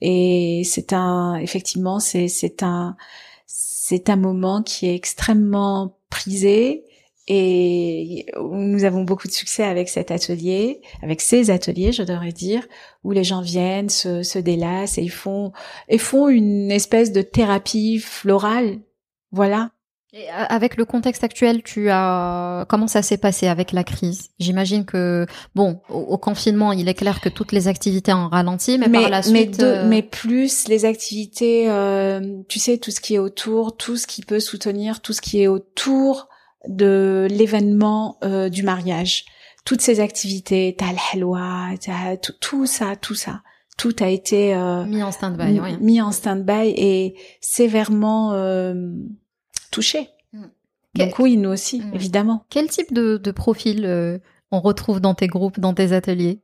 Et 0.00 0.62
c'est 0.64 0.92
un, 0.92 1.36
effectivement, 1.36 2.00
c'est 2.00 2.26
c'est 2.26 2.64
un 2.64 2.96
c'est 3.86 4.08
un 4.08 4.16
moment 4.16 4.62
qui 4.62 4.86
est 4.86 4.94
extrêmement 4.94 5.98
prisé 6.08 6.86
et 7.28 8.24
nous 8.40 8.84
avons 8.84 9.04
beaucoup 9.04 9.28
de 9.28 9.32
succès 9.32 9.62
avec 9.62 9.90
cet 9.90 10.10
atelier, 10.10 10.80
avec 11.02 11.20
ces 11.20 11.50
ateliers, 11.50 11.92
je 11.92 12.02
devrais 12.02 12.32
dire, 12.32 12.66
où 13.02 13.12
les 13.12 13.24
gens 13.24 13.42
viennent, 13.42 13.90
se, 13.90 14.22
se 14.22 14.38
délassent 14.38 14.96
et 14.96 15.02
ils 15.02 15.10
font, 15.10 15.52
et 15.90 15.98
font 15.98 16.30
une 16.30 16.70
espèce 16.70 17.12
de 17.12 17.20
thérapie 17.20 17.98
florale. 17.98 18.80
Voilà. 19.32 19.70
Et 20.16 20.30
euh, 20.30 20.44
avec 20.48 20.76
le 20.76 20.84
contexte 20.84 21.24
actuel, 21.24 21.64
tu 21.64 21.90
as 21.90 22.66
comment 22.68 22.86
ça 22.86 23.02
s'est 23.02 23.16
passé 23.16 23.48
avec 23.48 23.72
la 23.72 23.82
crise? 23.82 24.30
J'imagine 24.38 24.84
que 24.84 25.26
bon, 25.56 25.80
au, 25.88 26.16
confinement, 26.18 26.70
il 26.70 26.88
est 26.88 26.94
clair 26.94 27.20
que 27.20 27.28
toutes 27.28 27.50
les 27.50 27.66
activités 27.66 28.12
ont 28.12 28.28
ralenti, 28.28 28.78
mais, 28.78 28.88
par 28.88 29.10
la 29.10 29.22
suite, 29.22 29.58
mais, 29.58 29.64
euh, 29.64 29.88
mais 29.88 30.02
plus 30.02 30.68
les 30.68 30.84
activités, 30.84 31.68
euh, 31.68 32.20
tu 32.48 32.60
sais, 32.60 32.78
tout 32.78 32.92
ce 32.92 33.00
qui 33.00 33.16
est 33.16 33.18
autour, 33.18 33.76
tout 33.76 33.96
ce 33.96 34.06
qui 34.06 34.22
peut 34.22 34.38
soutenir, 34.38 35.02
tout 35.02 35.12
ce 35.12 35.20
qui 35.20 35.42
est 35.42 35.48
autour 35.48 36.28
de 36.68 37.26
l'événement 37.28 38.20
du 38.50 38.62
mariage, 38.62 39.24
toutes 39.64 39.80
ces 39.80 39.98
activités, 39.98 40.76
t'as 40.78 40.92
le 40.92 40.98
halwa, 41.12 41.76
t'as 41.84 42.16
tout, 42.18 42.34
tout 42.40 42.66
ça, 42.66 42.94
tout 42.94 43.16
ça. 43.16 43.42
Tout 43.76 43.96
a 43.98 44.06
été 44.06 44.54
mis 44.86 45.02
en 45.02 45.10
stand-by, 45.10 45.60
mis 45.80 46.00
en 46.00 46.12
stand-by 46.12 46.72
et 46.76 47.16
sévèrement 47.40 48.32
Mm. 50.32 50.44
Donc 50.94 51.18
oui, 51.18 51.36
nous 51.36 51.50
aussi, 51.50 51.80
mm. 51.80 51.94
évidemment. 51.94 52.44
Quel 52.50 52.68
type 52.68 52.92
de, 52.92 53.16
de 53.16 53.30
profil 53.30 53.84
euh, 53.86 54.18
on 54.50 54.60
retrouve 54.60 55.00
dans 55.00 55.14
tes 55.14 55.26
groupes, 55.26 55.60
dans 55.60 55.74
tes 55.74 55.92
ateliers? 55.92 56.40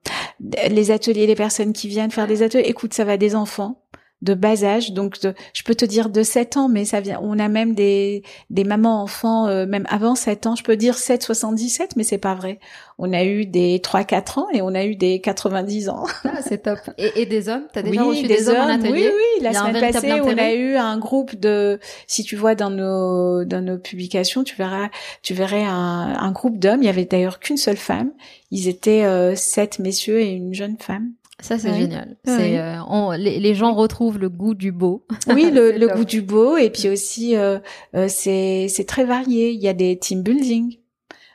Les 0.71 0.91
ateliers, 0.91 1.27
les 1.27 1.35
personnes 1.35 1.73
qui 1.73 1.89
viennent 1.89 2.11
faire 2.11 2.27
des 2.27 2.43
ateliers. 2.43 2.69
Écoute, 2.69 2.95
ça 2.95 3.05
va 3.05 3.17
des 3.17 3.35
enfants 3.35 3.83
de 4.23 4.35
bas 4.35 4.65
âge, 4.65 4.93
donc 4.93 5.17
je 5.23 5.63
peux 5.63 5.75
te 5.75 5.85
dire 5.85 6.11
de 6.11 6.23
7 6.23 6.59
ans, 6.59 6.69
mais 6.69 6.85
ça 6.85 7.01
vient. 7.01 7.19
On 7.23 7.39
a 7.39 7.49
même 7.49 7.75
des 7.75 8.23
des 8.51 8.65
mamans 8.65 9.03
enfants 9.03 9.47
euh, 9.47 9.67
même 9.67 9.87
avant 9.89 10.15
7 10.15 10.47
ans. 10.47 10.57
Je 10.57 10.63
peux 10.63 10.77
dire 10.77 10.97
7 10.97 11.23
77, 11.23 11.97
mais 11.97 12.05
c'est 12.05 12.19
pas 12.19 12.35
vrai. 12.35 12.59
On 12.99 13.15
a 13.15 13.25
eu 13.25 13.47
des 13.47 13.81
3 13.81 14.05
4 14.05 14.39
ans 14.39 14.47
et 14.53 14.61
on 14.61 14.75
a 14.75 14.85
eu 14.85 14.95
des 14.95 15.21
90 15.21 15.89
ans. 15.89 16.05
Ah, 16.25 16.43
c'est 16.47 16.63
top. 16.63 16.79
Et, 16.99 17.23
et, 17.23 17.27
des 17.27 17.49
hommes, 17.49 17.65
t'as 17.73 17.83
déjà 17.83 18.03
reçu 18.03 18.27
des, 18.27 18.49
hommes, 18.49 18.57
en 18.59 18.69
atelier? 18.69 18.93
Oui, 18.93 19.13
oui. 19.39 19.43
La 19.43 19.53
semaine 19.53 19.93
passée, 19.93 20.21
on 20.21 20.39
a 20.39 20.53
eu 20.53 20.77
un 20.77 20.99
groupe 20.99 21.35
de. 21.35 21.81
Si 22.07 22.23
tu 22.23 22.37
vois 22.37 22.55
dans 22.55 22.71
nos 22.71 23.45
dans 23.45 23.65
nos 23.65 23.79
publications, 23.79 24.45
tu 24.45 24.55
verras, 24.57 24.91
tu 25.23 25.33
verrais 25.33 25.65
un, 25.65 26.17
un 26.19 26.31
groupe 26.33 26.59
d'hommes. 26.59 26.83
Il 26.83 26.87
y 26.87 26.91
avait 26.91 27.07
d'ailleurs 27.07 27.41
qu'une 27.41 27.57
seule 27.57 27.79
femme. 27.79 28.11
Ils 28.51 28.69
étaient 28.69 29.05
euh, 29.05 29.35
sept 29.35 29.79
messieurs 29.79 30.21
et 30.21 30.31
une 30.31 30.55
jeune 30.55 30.77
femme. 30.79 31.13
Ça 31.43 31.59
c'est 31.59 31.75
génial. 31.75 32.17
C'est 32.25 32.59
euh, 32.59 33.17
les, 33.17 33.55
gens 33.55 33.75
retrouvent 33.75 34.19
le 34.19 34.29
goût 34.29 34.55
du 34.55 34.73
beau. 34.73 35.07
Oui, 35.29 35.51
le, 35.51 35.73
le 35.73 35.89
goût 35.89 36.05
du 36.05 36.23
beau 36.23 36.57
et 36.57 36.71
puis 36.71 36.89
aussi 36.89 37.37
euh, 37.37 37.59
euh, 37.95 38.07
c'est 38.09 38.67
c'est 38.69 38.85
très 38.85 39.05
varié. 39.05 39.51
Il 39.51 39.61
y 39.61 39.69
a 39.69 39.73
des 39.73 39.99
team 39.99 40.23
building. 40.23 40.77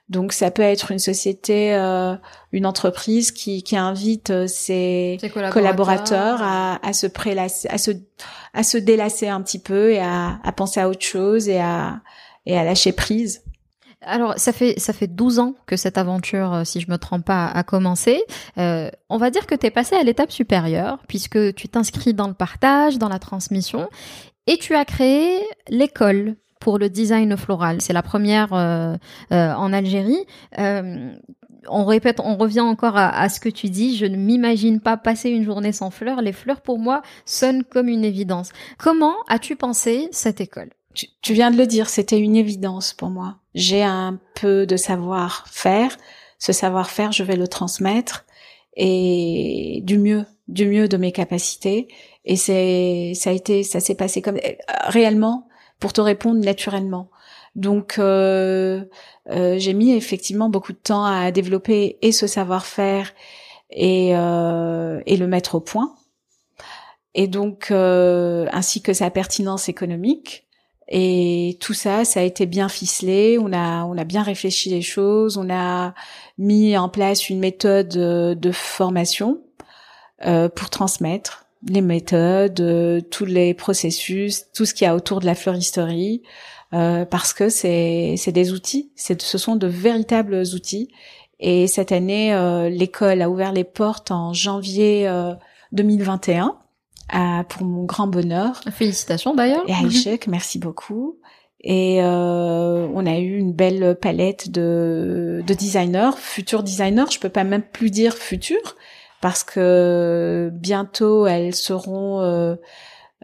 Donc 0.08 0.34
ça 0.34 0.52
peut 0.52 0.62
être 0.62 0.92
une 0.92 1.00
société, 1.00 1.74
une 2.52 2.66
entreprise 2.68 3.32
qui, 3.32 3.64
qui 3.64 3.76
invite 3.76 4.46
ses, 4.46 5.18
collaborateurs, 5.52 6.44
à, 6.44 6.80
à, 6.88 6.94
se 6.94 7.08
prélasser, 7.08 7.68
à 7.70 7.80
se 7.80 7.90
à 8.54 8.62
se 8.62 8.78
délasser 8.78 9.30
un 9.30 9.42
petit 9.42 9.58
peu 9.58 9.94
et 9.94 10.00
à, 10.00 10.40
à 10.44 10.52
penser 10.52 10.80
à 10.80 10.90
autre 10.90 11.02
chose 11.02 11.50
et 11.50 11.60
à 11.60 12.02
et 12.46 12.56
à 12.56 12.64
lâcher 12.64 12.92
prise. 12.92 13.42
Alors, 14.06 14.36
ça 14.38 14.54
fait 14.54 14.80
ça 14.80 14.94
fait 14.94 15.08
12 15.08 15.40
ans 15.40 15.56
que 15.66 15.76
cette 15.76 15.98
aventure, 15.98 16.54
euh, 16.54 16.64
si 16.64 16.80
je 16.80 16.90
me 16.90 16.98
trompe 16.98 17.26
pas, 17.26 17.48
a 17.48 17.64
commencé. 17.64 18.24
Euh, 18.58 18.90
on 19.10 19.18
va 19.18 19.32
dire 19.32 19.48
que 19.48 19.56
tu 19.56 19.66
es 19.66 19.72
passé 19.72 19.96
à 19.96 20.04
l'étape 20.04 20.32
supérieure, 20.32 21.00
puisque 21.08 21.56
tu 21.56 21.68
t'inscris 21.68 22.14
dans 22.14 22.28
le 22.28 22.34
partage, 22.34 22.98
dans 22.98 23.10
la 23.10 23.20
transmission, 23.20 23.90
et 24.48 24.58
tu 24.58 24.76
as 24.76 24.86
créé 24.86 25.40
l'école 25.70 26.36
pour 26.60 26.78
le 26.78 26.90
design 26.90 27.36
floral. 27.36 27.82
C'est 27.82 27.94
la 27.94 28.04
première 28.04 28.54
euh, 28.54 28.96
en 29.32 29.74
Algérie. 29.74 30.26
on 30.58 31.86
répète, 31.86 32.20
on 32.24 32.38
revient 32.38 32.62
encore 32.62 32.98
à, 32.98 33.28
ce 33.30 33.40
que 33.40 33.50
tu 33.50 33.70
dis. 33.70 33.98
Je 33.98 34.06
ne 34.06 34.18
m'imagine 34.18 34.80
pas 34.80 34.98
passer 34.98 35.30
une 35.30 35.44
journée 35.44 35.72
sans 35.72 35.90
fleurs. 35.90 36.22
Les 36.22 36.32
fleurs, 36.32 36.62
pour 36.62 36.80
moi, 36.80 37.02
sonnent 37.26 37.64
comme 37.64 37.88
une 37.88 38.06
évidence. 38.06 38.52
Comment 38.78 39.16
as-tu 39.28 39.56
pensé 39.56 40.08
cette 40.12 40.42
école? 40.42 40.70
Tu, 40.96 41.34
viens 41.34 41.52
de 41.52 41.58
le 41.58 41.68
dire, 41.68 41.90
c'était 41.90 42.20
une 42.20 42.36
évidence 42.36 42.94
pour 42.94 43.10
moi. 43.10 43.38
J'ai 43.54 43.84
un 43.84 44.20
peu 44.36 44.66
de 44.66 44.78
savoir-faire. 44.78 45.98
Ce 46.40 46.54
savoir-faire, 46.54 47.12
je 47.12 47.24
vais 47.24 47.36
le 47.36 47.48
transmettre 47.48 48.26
et 48.76 49.82
du 49.84 49.98
mieux, 49.98 50.26
du 50.48 50.68
mieux 50.68 50.88
de 50.88 50.98
mes 50.98 51.12
capacités. 51.12 51.88
Et 52.26 52.36
c'est, 52.36 53.14
ça 53.16 53.30
a 53.30 53.34
été, 53.34 53.64
ça 53.64 53.80
s'est 53.80 53.96
passé 53.96 54.22
comme 54.22 54.40
réellement 54.88 55.48
pour 55.80 55.94
te 55.94 56.02
répondre 56.02 56.44
naturellement. 56.44 57.10
Donc 57.56 57.96
euh, 58.00 58.84
euh, 59.30 59.58
j'ai 59.58 59.74
mis 59.74 59.94
effectivement 59.94 60.50
beaucoup 60.50 60.74
de 60.74 60.78
temps 60.78 61.06
à 61.06 61.32
développer 61.32 61.98
et 62.02 62.12
ce 62.12 62.28
savoir-faire 62.28 63.14
et, 63.70 64.16
euh, 64.16 65.02
et 65.06 65.18
le 65.18 65.28
mettre 65.28 65.56
au 65.56 65.62
point. 65.62 65.96
Et 67.14 67.28
donc 67.28 67.72
ainsi 67.72 68.82
que 68.82 68.94
sa 68.94 69.10
pertinence 69.10 69.70
économique. 69.70 70.45
Et 70.88 71.58
tout 71.62 71.74
ça, 71.74 72.06
ça 72.06 72.20
a 72.20 72.24
été 72.24 72.46
bien 72.46 72.70
ficelé. 72.70 73.38
On 73.40 73.52
a, 73.54 73.84
on 73.86 73.98
a 73.98 74.04
bien 74.04 74.24
réfléchi 74.24 74.70
les 74.70 74.82
choses. 74.82 75.38
On 75.38 75.50
a 75.50 75.94
mis 76.38 76.78
en 76.78 76.90
place 76.90 77.30
une 77.30 77.40
méthode 77.40 77.98
euh, 77.98 78.36
de 78.36 78.52
formation 78.52 79.42
euh, 80.26 80.48
pour 80.50 80.70
transmettre 80.70 81.46
les 81.68 81.82
méthodes, 81.82 82.62
euh, 82.62 83.02
tous 83.02 83.26
les 83.26 83.54
processus, 83.54 84.46
tout 84.54 84.66
ce 84.66 84.74
qu'il 84.74 84.86
y 84.86 84.88
a 84.88 84.96
autour 84.96 85.20
de 85.20 85.26
la 85.26 85.36
fleuristerie, 85.36 86.22
euh, 86.74 87.06
parce 87.06 87.34
que 87.34 87.50
c'est, 87.50 88.16
c'est 88.18 88.32
des 88.32 88.54
outils. 88.54 88.92
C'est, 88.96 89.22
ce 89.22 89.38
sont 89.38 89.56
de 89.56 89.68
véritables 89.68 90.44
outils. 90.54 90.90
Et 91.40 91.68
cette 91.68 91.92
année, 91.92 92.34
euh, 92.34 92.70
l'école 92.70 93.22
a 93.22 93.30
ouvert 93.30 93.52
les 93.52 93.64
portes 93.64 94.12
en 94.12 94.34
janvier 94.34 95.10
2021 95.72 96.58
pour 97.10 97.64
mon 97.64 97.84
grand 97.84 98.08
bonheur. 98.08 98.62
Félicitations 98.72 99.36
d'ailleurs. 99.36 99.64
Et 99.68 99.74
Aïchek, 99.74 100.28
merci 100.28 100.60
beaucoup. 100.60 101.20
Et 101.62 102.04
euh, 102.04 102.88
on 102.94 103.06
a 103.08 103.18
eu 103.18 103.38
une 103.38 103.52
belle 103.52 103.98
palette 104.00 104.52
de, 104.52 105.44
de 105.46 105.54
designers, 105.54 106.12
futurs 106.16 106.62
designers. 106.62 107.06
Je 107.12 107.20
peux 107.20 107.30
pas 107.30 107.44
même 107.44 107.64
plus 107.64 107.90
dire 107.90 108.14
futurs 108.14 108.76
parce 109.22 109.44
que 109.44 110.52
bientôt 110.54 111.26
elles 111.26 111.56
seront. 111.56 112.22
Euh, 112.22 112.56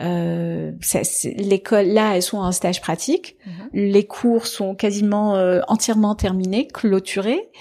euh, 0.02 0.72
l'école 1.38 1.88
là, 1.88 2.16
elles 2.16 2.24
sont 2.24 2.40
en 2.40 2.52
stage 2.52 2.82
pratique. 2.82 3.38
Mhm. 3.46 3.70
Les 3.74 4.08
cours 4.08 4.48
sont 4.48 4.74
quasiment 4.74 5.36
euh, 5.36 5.62
entièrement 5.68 6.16
terminés, 6.16 6.68
clôturés. 6.68 7.52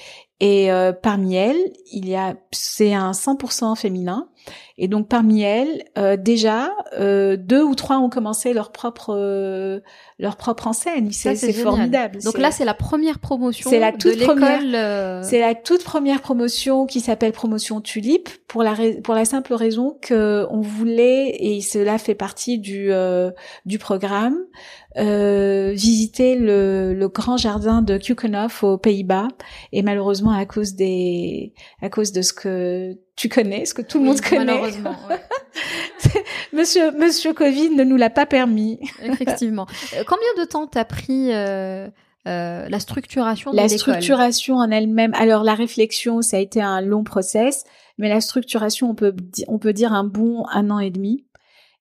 Et 0.40 0.72
euh, 0.72 0.92
parmi 0.92 1.34
elles, 1.34 1.72
il 1.92 2.08
y 2.08 2.14
a, 2.14 2.36
c'est 2.50 2.94
un 2.94 3.10
100% 3.10 3.76
féminin. 3.76 4.29
Et 4.82 4.88
donc 4.88 5.08
parmi 5.08 5.42
elles, 5.42 5.84
euh, 5.98 6.16
déjà 6.16 6.70
euh, 6.98 7.36
deux 7.36 7.62
ou 7.62 7.74
trois 7.74 7.98
ont 7.98 8.08
commencé 8.08 8.54
leur 8.54 8.72
propre 8.72 9.14
euh, 9.14 9.80
leur 10.20 10.36
propre 10.36 10.66
enseigne. 10.66 11.10
C'est, 11.12 11.34
c'est, 11.34 11.52
formidable. 11.52 12.20
Donc 12.22 12.38
là, 12.38 12.50
c'est 12.50 12.64
la 12.64 12.74
première 12.74 13.18
promotion. 13.18 13.68
C'est 13.68 13.80
la 13.80 13.92
toute 13.92 14.18
de 14.18 14.24
première. 14.24 14.60
Euh, 14.62 15.22
c'est 15.24 15.40
la 15.40 15.54
toute 15.54 15.82
première 15.82 16.20
promotion 16.20 16.86
qui 16.86 17.00
s'appelle 17.00 17.32
promotion 17.32 17.80
Tulipe 17.80 18.28
pour 18.46 18.62
la 18.62 18.74
pour 19.02 19.14
la 19.14 19.24
simple 19.24 19.54
raison 19.54 19.96
que 20.00 20.46
on 20.50 20.60
voulait 20.60 21.36
et 21.40 21.60
cela 21.60 21.98
fait 21.98 22.14
partie 22.14 22.58
du 22.58 22.90
du 23.64 23.78
programme 23.78 24.36
euh, 24.98 25.70
visiter 25.72 26.34
le, 26.34 26.94
le, 26.94 27.08
grand 27.08 27.36
jardin 27.36 27.80
de 27.80 27.96
Keukenhof 27.96 28.64
aux 28.64 28.76
Pays-Bas 28.76 29.28
et 29.70 29.82
malheureusement 29.82 30.32
à 30.32 30.44
cause 30.46 30.74
des 30.74 31.52
à 31.80 31.88
cause 31.88 32.10
de 32.10 32.22
ce 32.22 32.32
que 32.32 32.98
tu 33.14 33.28
connais, 33.28 33.66
ce 33.66 33.74
que 33.74 33.82
tout 33.82 33.98
le 34.00 34.06
monde 34.06 34.20
connaît. 34.20 34.46
Malheureusement. 34.46 34.96
monsieur 36.52 36.90
Monsieur 36.92 37.32
Covid 37.32 37.70
ne 37.70 37.84
nous 37.84 37.96
l'a 37.96 38.10
pas 38.10 38.26
permis. 38.26 38.78
Effectivement. 39.02 39.66
Euh, 39.94 40.04
combien 40.06 40.44
de 40.44 40.48
temps 40.48 40.66
t'as 40.66 40.84
pris 40.84 41.32
euh, 41.32 41.88
euh, 42.28 42.68
la 42.68 42.80
structuration 42.80 43.50
de 43.50 43.56
La 43.56 43.68
structuration 43.68 44.56
en 44.56 44.70
elle-même. 44.70 45.14
Alors 45.14 45.42
la 45.42 45.54
réflexion, 45.54 46.22
ça 46.22 46.36
a 46.36 46.40
été 46.40 46.60
un 46.60 46.80
long 46.80 47.04
process, 47.04 47.64
mais 47.98 48.08
la 48.08 48.20
structuration, 48.20 48.90
on 48.90 48.94
peut 48.94 49.14
on 49.48 49.58
peut 49.58 49.72
dire 49.72 49.92
un 49.92 50.04
bon 50.04 50.44
un 50.52 50.70
an 50.70 50.78
et 50.78 50.90
demi. 50.90 51.24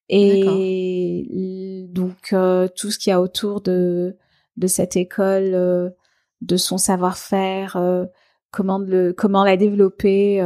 Et 0.09 1.85
donc 1.89 2.33
euh, 2.33 2.67
tout 2.75 2.89
ce 2.89 2.97
qu'il 2.97 3.11
y 3.11 3.13
a 3.13 3.21
autour 3.21 3.61
de 3.61 4.17
de 4.57 4.67
cette 4.67 4.95
école, 4.95 5.51
euh, 5.53 5.89
de 6.41 6.57
son 6.57 6.77
savoir-faire, 6.77 7.75
euh, 7.75 8.05
comment 8.51 8.79
le 8.79 9.13
comment 9.13 9.43
la 9.43 9.57
développer. 9.57 10.41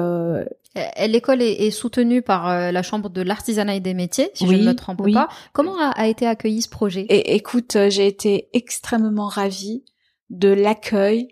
L'école 1.07 1.41
est, 1.41 1.67
est, 1.67 1.71
soutenue 1.71 2.21
par 2.21 2.71
la 2.71 2.81
Chambre 2.81 3.09
de 3.09 3.21
l'artisanat 3.21 3.75
et 3.75 3.79
des 3.79 3.93
métiers, 3.93 4.31
si 4.33 4.47
je 4.47 4.53
ne 4.53 4.63
me 4.63 4.73
trompe 4.73 5.03
pas. 5.13 5.29
Comment 5.53 5.77
a, 5.77 5.89
a, 5.89 6.07
été 6.07 6.25
accueilli 6.25 6.61
ce 6.63 6.69
projet? 6.69 7.01
Et, 7.09 7.35
Écoute, 7.35 7.77
j'ai 7.89 8.07
été 8.07 8.49
extrêmement 8.53 9.27
ravie 9.27 9.83
de 10.29 10.49
l'accueil 10.49 11.27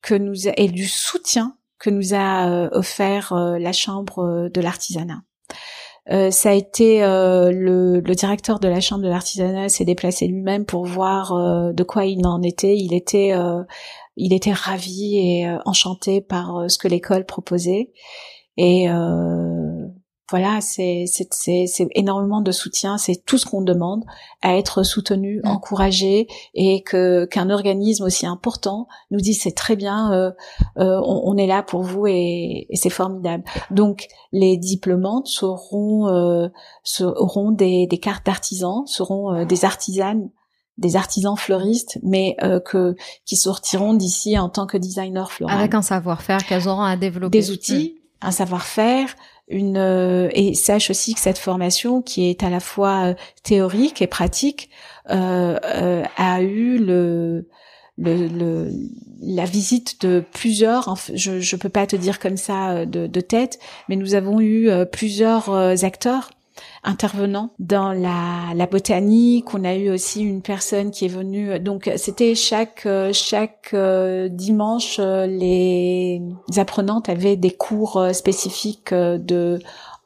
que 0.00 0.14
nous 0.14 0.48
a, 0.48 0.52
et 0.56 0.68
du 0.68 0.86
soutien 0.86 1.56
que 1.78 1.90
nous 1.90 2.14
a 2.14 2.70
offert 2.72 3.34
la 3.34 3.72
Chambre 3.72 4.48
de 4.52 4.60
l'artisanat. 4.62 5.20
Euh, 6.10 6.30
ça 6.30 6.50
a 6.50 6.52
été 6.52 7.02
euh, 7.02 7.50
le, 7.50 8.00
le, 8.00 8.14
directeur 8.14 8.60
de 8.60 8.68
la 8.68 8.80
chambre 8.80 9.02
de 9.02 9.08
l'artisanat 9.08 9.68
s'est 9.68 9.84
déplacé 9.84 10.28
lui-même 10.28 10.64
pour 10.64 10.84
voir 10.84 11.32
euh, 11.32 11.72
de 11.72 11.82
quoi 11.82 12.04
il 12.04 12.24
en 12.26 12.42
était. 12.42 12.76
Il 12.76 12.94
était 12.94 13.32
il 14.18 14.32
était 14.32 14.52
ravi 14.52 15.18
et 15.18 15.48
enchanté 15.66 16.20
par 16.20 16.70
ce 16.70 16.78
que 16.78 16.88
l'école 16.88 17.26
proposait. 17.26 17.92
Et 18.56 18.88
voilà, 20.28 20.58
c'est 20.60 21.06
énormément 21.94 22.40
de 22.40 22.50
soutien, 22.50 22.98
c'est 22.98 23.24
tout 23.24 23.38
ce 23.38 23.46
qu'on 23.46 23.62
demande 23.62 24.04
à 24.42 24.56
être 24.56 24.82
soutenu, 24.82 25.40
mm. 25.44 25.48
encouragé, 25.48 26.26
et 26.54 26.82
que 26.82 27.26
qu'un 27.26 27.48
organisme 27.48 28.04
aussi 28.04 28.26
important 28.26 28.88
nous 29.12 29.20
dise 29.20 29.40
c'est 29.40 29.54
très 29.54 29.76
bien, 29.76 30.12
euh, 30.12 30.32
euh, 30.78 31.00
on, 31.04 31.36
est 31.36 31.46
là 31.46 31.62
pour 31.62 31.82
vous 31.82 32.08
et, 32.08 32.66
et 32.68 32.76
c'est 32.76 32.90
formidable. 32.90 33.44
Donc 33.70 34.08
les 34.32 34.56
diplômantes 34.56 35.28
seront 35.28 36.08
euh, 36.08 36.48
auront 37.00 37.52
des, 37.52 37.86
des 37.86 37.98
cartes 37.98 38.26
d'artisans, 38.26 38.84
seront 38.86 39.32
euh, 39.32 39.44
des 39.44 39.64
artisanes 39.64 40.28
des 40.78 40.96
artisans 40.96 41.36
fleuristes, 41.36 41.98
mais 42.02 42.36
euh, 42.42 42.60
que 42.60 42.96
qui 43.24 43.36
sortiront 43.36 43.94
d'ici 43.94 44.38
en 44.38 44.48
tant 44.48 44.66
que 44.66 44.76
designer 44.76 45.30
floral. 45.30 45.58
Avec 45.58 45.74
un 45.74 45.82
savoir-faire 45.82 46.44
qu'elles 46.44 46.68
auront 46.68 46.82
à 46.82 46.96
développer. 46.96 47.38
Des 47.38 47.50
outils, 47.50 47.95
mm. 47.95 47.95
Un 48.22 48.30
savoir-faire, 48.30 49.14
une 49.48 49.76
euh, 49.76 50.28
et 50.32 50.54
sache 50.54 50.90
aussi 50.90 51.14
que 51.14 51.20
cette 51.20 51.38
formation 51.38 52.02
qui 52.02 52.28
est 52.28 52.42
à 52.42 52.50
la 52.50 52.60
fois 52.60 53.10
euh, 53.10 53.14
théorique 53.42 54.02
et 54.02 54.06
pratique 54.06 54.70
euh, 55.10 56.02
a 56.16 56.42
eu 56.42 56.78
le 56.78 57.48
le, 57.98 58.28
le, 58.28 58.70
la 59.22 59.46
visite 59.46 60.02
de 60.02 60.22
plusieurs, 60.34 60.94
je 61.14 61.40
je 61.40 61.56
peux 61.56 61.70
pas 61.70 61.86
te 61.86 61.96
dire 61.96 62.18
comme 62.18 62.36
ça 62.36 62.84
de, 62.84 63.06
de 63.06 63.20
tête, 63.22 63.58
mais 63.88 63.96
nous 63.96 64.14
avons 64.14 64.38
eu 64.38 64.68
plusieurs 64.92 65.48
acteurs 65.82 66.28
intervenants 66.84 67.50
dans 67.58 67.92
la, 67.92 68.54
la 68.54 68.66
botanique. 68.66 69.54
On 69.54 69.64
a 69.64 69.74
eu 69.74 69.90
aussi 69.90 70.22
une 70.22 70.42
personne 70.42 70.90
qui 70.90 71.06
est 71.06 71.08
venue. 71.08 71.58
Donc 71.60 71.90
c'était 71.96 72.34
chaque 72.34 72.86
chaque 73.12 73.74
dimanche 74.30 74.98
les 74.98 76.20
apprenantes 76.56 77.08
avaient 77.08 77.36
des 77.36 77.50
cours 77.50 78.08
spécifiques 78.12 78.92
de 78.92 79.58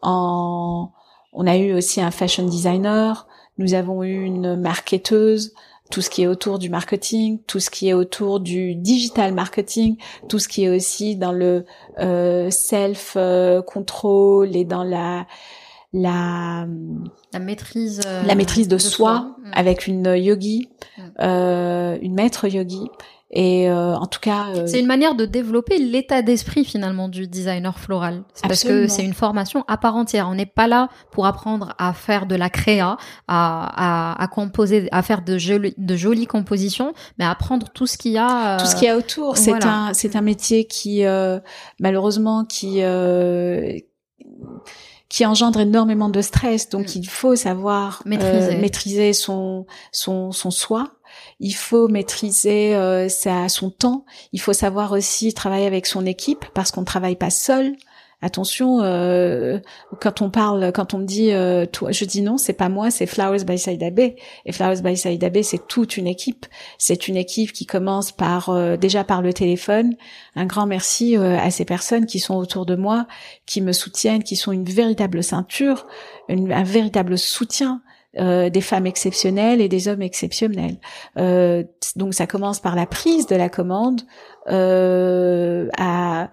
en. 0.02 0.90
On 1.32 1.46
a 1.46 1.56
eu 1.56 1.74
aussi 1.74 2.00
un 2.00 2.10
fashion 2.10 2.46
designer. 2.46 3.28
Nous 3.58 3.74
avons 3.74 4.02
eu 4.02 4.24
une 4.24 4.56
marketeuse 4.56 5.52
tout 5.90 6.00
ce 6.00 6.08
qui 6.08 6.22
est 6.22 6.26
autour 6.26 6.58
du 6.58 6.70
marketing, 6.70 7.40
tout 7.46 7.60
ce 7.60 7.68
qui 7.68 7.88
est 7.88 7.92
autour 7.92 8.40
du 8.40 8.76
digital 8.76 9.34
marketing, 9.34 9.96
tout 10.28 10.38
ce 10.38 10.48
qui 10.48 10.64
est 10.64 10.68
aussi 10.68 11.16
dans 11.16 11.32
le 11.32 11.66
euh, 11.98 12.48
self 12.50 13.16
control 13.66 14.54
et 14.56 14.64
dans 14.64 14.84
la 14.84 15.26
la 15.92 16.66
la 17.32 17.38
maîtrise 17.38 18.00
euh, 18.06 18.22
la 18.22 18.34
maîtrise 18.34 18.68
de, 18.68 18.78
soi, 18.78 19.36
mm. 19.38 19.50
avec 19.52 19.86
une 19.86 20.14
yogi 20.16 20.68
mm. 20.96 21.02
euh, 21.20 21.98
une 22.00 22.14
maître 22.14 22.46
yogi. 22.46 22.88
Et 23.32 23.70
euh, 23.70 23.94
en 23.94 24.06
tout 24.06 24.18
cas 24.18 24.46
c'est 24.66 24.80
une 24.80 24.88
manière 24.88 25.14
de 25.14 25.24
développer 25.24 25.78
l'état 25.78 26.20
d'esprit 26.20 26.64
finalement 26.64 27.08
du 27.08 27.28
designer 27.28 27.78
floral. 27.78 28.24
Parce 28.42 28.64
que 28.64 28.88
c'est 28.88 29.04
une 29.04 29.14
formation 29.14 29.64
à 29.68 29.76
part 29.76 29.94
entière. 29.94 30.28
On 30.28 30.34
n'est 30.34 30.46
pas 30.46 30.66
là 30.66 30.88
pour 31.12 31.26
apprendre 31.26 31.72
à 31.78 31.92
faire 31.92 32.26
de 32.26 32.34
la 32.34 32.50
créa 32.50 32.96
à, 33.28 34.16
à, 34.18 34.20
à 34.20 34.26
composer 34.26 34.88
à 34.90 35.02
faire 35.02 35.22
de 35.22 35.38
jolies 35.38 35.74
de 35.78 35.94
jolies 35.94 36.26
compositions 36.26 36.92
mais 37.20 37.24
à 37.24 37.30
apprendre 37.30 37.68
tout 37.72 37.86
ce 37.86 37.96
qu'il 37.98 38.10
y 38.10 38.18
a 38.18 38.56
tout 38.56 38.66
ce 38.66 38.74
qu'il 38.74 38.86
y 38.86 38.90
a 38.90 38.96
autour. 38.96 39.36
C'est 39.36 39.64
un 39.64 39.94
c'est 39.94 40.16
un 40.16 40.22
métier 40.22 40.64
qui 40.64 41.04
malheureusement 41.78 42.44
qui 42.44 42.82
qui 45.10 45.26
engendre 45.26 45.60
énormément 45.60 46.08
de 46.08 46.22
stress. 46.22 46.70
Donc 46.70 46.86
mm. 46.86 46.98
il 46.98 47.08
faut 47.08 47.36
savoir 47.36 48.02
maîtriser, 48.06 48.56
euh, 48.56 48.60
maîtriser 48.60 49.12
son, 49.12 49.66
son 49.92 50.32
son 50.32 50.50
soi. 50.50 50.92
Il 51.40 51.52
faut 51.52 51.88
maîtriser 51.88 52.74
euh, 52.76 53.08
sa, 53.08 53.48
son 53.48 53.70
temps. 53.70 54.06
Il 54.32 54.40
faut 54.40 54.52
savoir 54.52 54.92
aussi 54.92 55.34
travailler 55.34 55.66
avec 55.66 55.86
son 55.86 56.06
équipe 56.06 56.46
parce 56.54 56.70
qu'on 56.70 56.82
ne 56.82 56.86
travaille 56.86 57.16
pas 57.16 57.30
seul 57.30 57.76
attention 58.22 58.80
euh, 58.82 59.58
quand 60.00 60.20
on 60.20 60.30
parle 60.30 60.72
quand 60.72 60.94
on 60.94 60.98
me 60.98 61.06
dit 61.06 61.32
euh, 61.32 61.64
toi 61.66 61.90
je 61.90 62.04
dis 62.04 62.22
non 62.22 62.36
c'est 62.36 62.52
pas 62.52 62.68
moi 62.68 62.90
c'est 62.90 63.06
Flowers 63.06 63.44
by 63.44 63.58
Saïda 63.58 63.90
Bay 63.90 64.16
et 64.44 64.52
Flowers 64.52 64.82
by 64.82 64.96
Saïda 64.96 65.30
Bay 65.30 65.42
c'est 65.42 65.66
toute 65.66 65.96
une 65.96 66.06
équipe. 66.06 66.46
C'est 66.78 67.08
une 67.08 67.16
équipe 67.16 67.52
qui 67.52 67.66
commence 67.66 68.12
par 68.12 68.50
euh, 68.50 68.76
déjà 68.76 69.04
par 69.04 69.22
le 69.22 69.32
téléphone. 69.32 69.94
Un 70.36 70.46
grand 70.46 70.66
merci 70.66 71.16
à 71.16 71.50
ces 71.50 71.64
personnes 71.64 72.06
qui 72.06 72.20
sont 72.20 72.36
autour 72.36 72.66
de 72.66 72.76
moi 72.76 73.06
qui 73.46 73.60
me 73.60 73.72
soutiennent 73.72 74.22
qui 74.22 74.36
sont 74.36 74.52
une 74.52 74.64
véritable 74.64 75.22
ceinture 75.22 75.86
un 76.28 76.62
véritable 76.62 77.18
soutien 77.18 77.82
euh, 78.18 78.50
des 78.50 78.60
femmes 78.60 78.86
exceptionnelles 78.86 79.60
et 79.60 79.68
des 79.68 79.86
hommes 79.86 80.02
exceptionnels. 80.02 80.78
Euh, 81.16 81.62
donc 81.94 82.12
ça 82.12 82.26
commence 82.26 82.58
par 82.58 82.74
la 82.74 82.84
prise 82.84 83.28
de 83.28 83.36
la 83.36 83.48
commande, 83.48 84.00
euh, 84.48 85.68
à, 85.78 86.28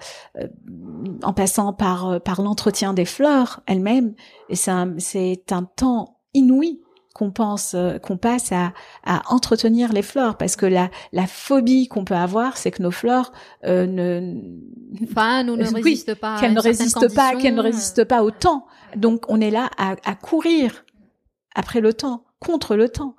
en 1.21 1.33
passant 1.33 1.73
par 1.73 2.19
par 2.21 2.41
l'entretien 2.41 2.95
des 2.95 3.05
fleurs 3.05 3.61
elles-mêmes. 3.67 4.15
Et 4.49 4.55
c'est 4.55 4.71
un, 4.71 4.95
c'est 4.97 5.51
un 5.51 5.65
temps 5.65 6.17
inouï 6.33 6.81
qu'on 7.13 7.29
pense 7.29 7.75
qu'on 8.01 8.17
passe 8.17 8.51
à, 8.51 8.73
à 9.03 9.21
entretenir 9.31 9.93
les 9.93 10.01
fleurs 10.01 10.37
parce 10.37 10.55
que 10.55 10.65
la 10.65 10.89
la 11.13 11.27
phobie 11.27 11.87
qu'on 11.87 12.05
peut 12.05 12.15
avoir 12.15 12.57
c'est 12.57 12.71
que 12.71 12.81
nos 12.81 12.91
fleurs 12.91 13.31
euh, 13.65 13.85
ne 13.85 14.33
ne 15.55 15.73
résistent 15.75 16.15
pas 16.15 16.39
qu'elles 16.39 16.53
ne 16.53 16.61
résistent 16.61 17.13
pas 17.13 17.35
qu'elles 17.35 17.55
ne 17.55 17.61
résistent 17.61 18.03
pas 18.03 18.23
au 18.23 18.31
temps 18.31 18.65
donc 18.95 19.25
on 19.29 19.41
est 19.41 19.51
là 19.51 19.69
à, 19.77 19.95
à 20.05 20.15
courir 20.15 20.85
après 21.57 21.81
le 21.81 21.93
temps, 21.93 22.23
contre 22.39 22.75
le 22.75 22.87
temps. 22.87 23.15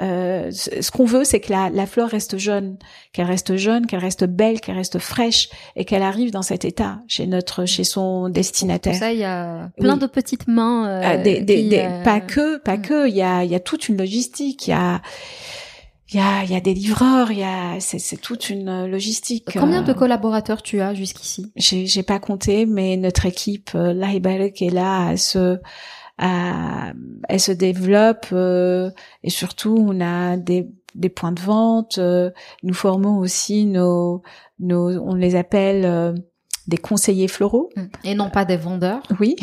Euh, 0.00 0.50
ce 0.50 0.90
qu'on 0.90 1.06
veut, 1.06 1.24
c'est 1.24 1.40
que 1.40 1.50
la, 1.50 1.70
la, 1.70 1.86
fleur 1.86 2.10
reste 2.10 2.36
jeune, 2.36 2.76
qu'elle 3.12 3.26
reste 3.26 3.56
jeune, 3.56 3.86
qu'elle 3.86 4.00
reste 4.00 4.24
belle, 4.24 4.60
qu'elle 4.60 4.76
reste 4.76 4.98
fraîche 4.98 5.48
et 5.74 5.86
qu'elle 5.86 6.02
arrive 6.02 6.30
dans 6.30 6.42
cet 6.42 6.66
état 6.66 7.00
chez 7.08 7.26
notre, 7.26 7.64
chez 7.64 7.84
son 7.84 8.28
destinataire. 8.28 8.92
Pour 8.92 9.00
ça, 9.00 9.12
il 9.12 9.20
y 9.20 9.24
a 9.24 9.70
plein 9.78 9.96
de 9.96 10.06
petites 10.06 10.48
mains. 10.48 10.86
Euh, 10.86 11.00
ah, 11.02 11.16
des, 11.16 11.40
des, 11.40 11.78
euh, 11.78 12.02
Pas 12.02 12.20
que, 12.20 12.58
pas 12.58 12.76
mm. 12.76 12.82
que. 12.82 13.08
Il 13.08 13.14
y 13.14 13.22
a, 13.22 13.44
il 13.44 13.50
y 13.50 13.54
a 13.54 13.60
toute 13.60 13.88
une 13.88 13.96
logistique. 13.96 14.66
Il 14.66 14.70
y 14.70 14.74
a, 14.74 15.00
il 16.12 16.16
y 16.16 16.20
a, 16.20 16.44
il 16.44 16.50
y 16.50 16.56
a 16.56 16.60
des 16.60 16.74
livreurs. 16.74 17.32
Il 17.32 17.38
y 17.38 17.44
a, 17.44 17.80
c'est, 17.80 17.98
c'est 17.98 18.18
toute 18.18 18.50
une 18.50 18.86
logistique. 18.86 19.48
Combien 19.54 19.80
de 19.80 19.94
collaborateurs 19.94 20.62
tu 20.62 20.82
as 20.82 20.92
jusqu'ici? 20.92 21.52
J'ai, 21.56 21.86
j'ai 21.86 22.02
pas 22.02 22.18
compté, 22.18 22.66
mais 22.66 22.98
notre 22.98 23.24
équipe, 23.24 23.70
euh, 23.74 23.94
est 23.94 24.70
là 24.70 25.08
à 25.08 25.16
se 25.16 25.58
elle 26.18 27.40
se 27.40 27.52
développe 27.52 28.26
euh, 28.32 28.90
et 29.22 29.30
surtout 29.30 29.76
on 29.78 30.00
a 30.00 30.36
des, 30.36 30.68
des 30.94 31.08
points 31.08 31.32
de 31.32 31.40
vente. 31.40 31.98
Euh, 31.98 32.30
nous 32.62 32.74
formons 32.74 33.18
aussi 33.18 33.66
nos, 33.66 34.22
nos 34.58 34.90
on 35.00 35.14
les 35.14 35.36
appelle 35.36 35.84
euh, 35.84 36.14
des 36.66 36.78
conseillers 36.78 37.28
floraux. 37.28 37.70
Et 38.04 38.14
non 38.14 38.30
pas 38.30 38.44
des 38.44 38.56
vendeurs. 38.56 39.02
Oui. 39.20 39.36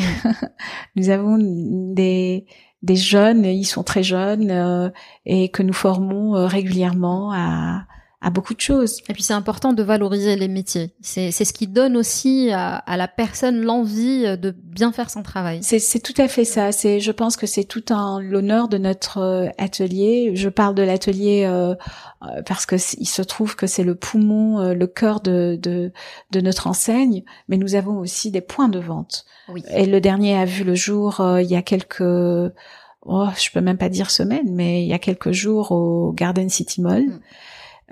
nous 0.96 1.10
avons 1.10 1.38
des 1.40 2.46
des 2.82 2.96
jeunes, 2.96 3.46
ils 3.46 3.64
sont 3.64 3.82
très 3.82 4.02
jeunes 4.02 4.92
et 5.24 5.48
que 5.48 5.62
nous 5.62 5.72
formons 5.72 6.32
régulièrement 6.46 7.32
à 7.32 7.86
à 8.24 8.30
beaucoup 8.30 8.54
de 8.54 8.60
choses. 8.60 9.00
Et 9.08 9.12
puis 9.12 9.22
c'est 9.22 9.34
important 9.34 9.74
de 9.74 9.82
valoriser 9.82 10.34
les 10.36 10.48
métiers. 10.48 10.94
C'est 11.02 11.30
ce 11.30 11.52
qui 11.52 11.66
donne 11.66 11.96
aussi 11.96 12.50
à, 12.52 12.76
à 12.76 12.96
la 12.96 13.06
personne 13.06 13.60
l'envie 13.60 14.22
de 14.38 14.50
bien 14.50 14.92
faire 14.92 15.10
son 15.10 15.22
travail. 15.22 15.60
C'est 15.62 16.02
tout 16.02 16.20
à 16.20 16.26
fait 16.26 16.44
ça. 16.44 16.72
C'est 16.72 17.00
je 17.00 17.12
pense 17.12 17.36
que 17.36 17.46
c'est 17.46 17.64
tout 17.64 17.92
en 17.92 18.18
l'honneur 18.18 18.68
de 18.68 18.78
notre 18.78 19.18
euh, 19.18 19.48
atelier. 19.58 20.32
Je 20.34 20.48
parle 20.48 20.74
de 20.74 20.82
l'atelier 20.82 21.44
euh, 21.44 21.74
euh 22.22 22.42
parce 22.46 22.66
que 22.66 22.76
il 22.98 23.06
se 23.06 23.22
trouve 23.22 23.56
que 23.56 23.66
c'est 23.66 23.84
le 23.84 23.94
poumon, 23.94 24.60
euh, 24.60 24.74
le 24.74 24.86
cœur 24.86 25.20
de, 25.20 25.58
de, 25.60 25.92
de 26.30 26.40
notre 26.40 26.66
enseigne, 26.66 27.24
mais 27.48 27.58
nous 27.58 27.74
avons 27.74 27.98
aussi 27.98 28.30
des 28.30 28.40
points 28.40 28.68
de 28.68 28.78
vente. 28.78 29.26
Oui. 29.48 29.62
Et 29.70 29.84
le 29.84 30.00
dernier 30.00 30.36
a 30.36 30.46
vu 30.46 30.64
le 30.64 30.74
jour 30.74 31.22
il 31.38 31.46
y 31.46 31.56
a 31.56 31.62
quelques 31.62 32.00
oh, 32.00 33.28
je 33.36 33.50
peux 33.52 33.60
même 33.60 33.76
pas 33.76 33.90
dire 33.90 34.10
semaines, 34.10 34.54
mais 34.54 34.82
il 34.82 34.88
y 34.88 34.94
a 34.94 34.98
quelques 34.98 35.32
jours 35.32 35.72
au 35.72 36.12
Garden 36.12 36.48
City 36.48 36.80
Mall. 36.80 37.04
Mm. 37.04 37.20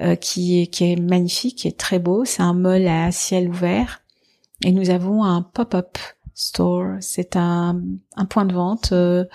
Euh, 0.01 0.15
qui, 0.17 0.63
est, 0.63 0.67
qui 0.69 0.91
est 0.91 0.97
magnifique, 0.97 1.59
qui 1.59 1.69
est 1.69 1.79
très 1.79 1.99
beau. 1.99 2.25
C'est 2.25 2.43
un 2.43 2.55
mall 2.55 2.89
à 2.89 3.13
ciel 3.13 3.51
ouvert. 3.51 4.01
Et 4.65 4.73
nous 4.73 4.89
avons 4.89 5.23
un 5.23 5.43
pop-up 5.43 5.99
store. 6.35 6.97
C'est 7.01 7.37
un, 7.37 7.83
un 8.17 8.25
point 8.25 8.47
de 8.47 8.55
vente 8.55 8.93
euh, 8.93 9.27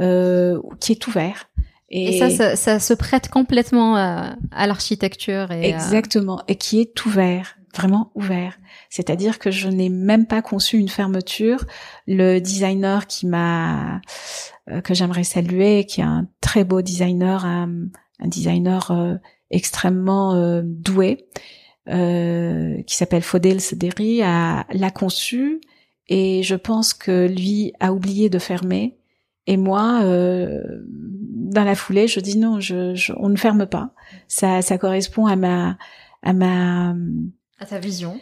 euh, 0.00 0.58
qui 0.80 0.92
est 0.92 1.06
ouvert. 1.06 1.50
Et, 1.90 2.18
ça, 2.18 2.30
ça, 2.30 2.56
ça, 2.56 2.80
se 2.80 2.94
prête 2.94 3.28
complètement 3.28 3.94
à, 3.96 4.36
à 4.52 4.66
l'architecture. 4.66 5.52
Et 5.52 5.68
Exactement. 5.68 6.42
Et 6.48 6.56
qui 6.56 6.80
est 6.80 7.04
ouvert, 7.04 7.58
vraiment 7.74 8.10
ouvert. 8.14 8.58
C'est-à-dire 8.88 9.38
que 9.38 9.50
je 9.50 9.68
n'ai 9.68 9.90
même 9.90 10.26
pas 10.26 10.40
conçu 10.40 10.78
une 10.78 10.88
fermeture. 10.88 11.64
Le 12.06 12.38
designer 12.38 13.06
qui 13.06 13.26
m'a 13.26 14.00
euh, 14.70 14.80
que 14.80 14.94
j'aimerais 14.94 15.24
saluer, 15.24 15.84
qui 15.84 16.00
est 16.00 16.04
un 16.04 16.26
très 16.40 16.64
beau 16.64 16.80
designer, 16.80 17.44
un, 17.44 17.70
un 18.18 18.28
designer 18.28 18.90
euh, 18.90 19.14
extrêmement 19.50 20.34
euh, 20.34 20.62
doué 20.64 21.26
euh, 21.88 22.82
qui 22.82 22.96
s'appelle 22.96 23.22
Fodel 23.22 23.60
Sederi 23.60 24.22
a 24.22 24.66
l'a 24.72 24.90
conçu. 24.90 25.60
Et 26.08 26.42
je 26.42 26.54
pense 26.54 26.94
que 26.94 27.26
lui 27.26 27.72
a 27.80 27.92
oublié 27.92 28.28
de 28.28 28.38
fermer. 28.38 28.96
Et 29.46 29.56
moi 29.56 30.00
euh, 30.02 30.62
dans 30.88 31.62
la 31.64 31.76
foulée 31.76 32.08
je 32.08 32.18
dis 32.18 32.36
non 32.36 32.58
je, 32.58 33.12
on 33.18 33.28
ne 33.28 33.36
ferme 33.36 33.66
pas. 33.66 33.90
Ça 34.26 34.62
ça 34.62 34.78
correspond 34.78 35.26
à 35.26 35.36
ma 35.36 35.78
à 36.22 36.32
ma 36.32 36.94
à 37.60 37.66
ta 37.66 37.78
vision. 37.78 38.20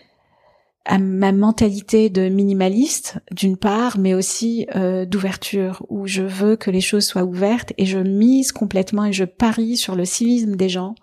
à 0.85 0.99
ma 0.99 1.33
mentalité 1.33 2.11
de 2.11 2.29
minimaliste 2.29 3.19
d'une 3.31 3.57
part, 3.57 3.97
mais 3.99 4.13
aussi 4.13 4.67
euh, 4.77 5.07
d'ouverture 5.07 5.87
où 5.89 6.07
je 6.07 6.23
veux 6.23 6.57
que 6.57 6.71
les 6.71 6.83
choses 6.83 7.07
soient 7.07 7.25
ouvertes 7.25 7.73
et 7.79 7.87
je 7.87 7.99
mise 7.99 8.53
complètement 8.53 9.07
et 9.07 9.15
je 9.15 9.25
parie 9.25 9.79
sur 9.79 9.95
le 9.95 10.05
civisme 10.05 10.57
des 10.57 10.69
gens 10.69 10.95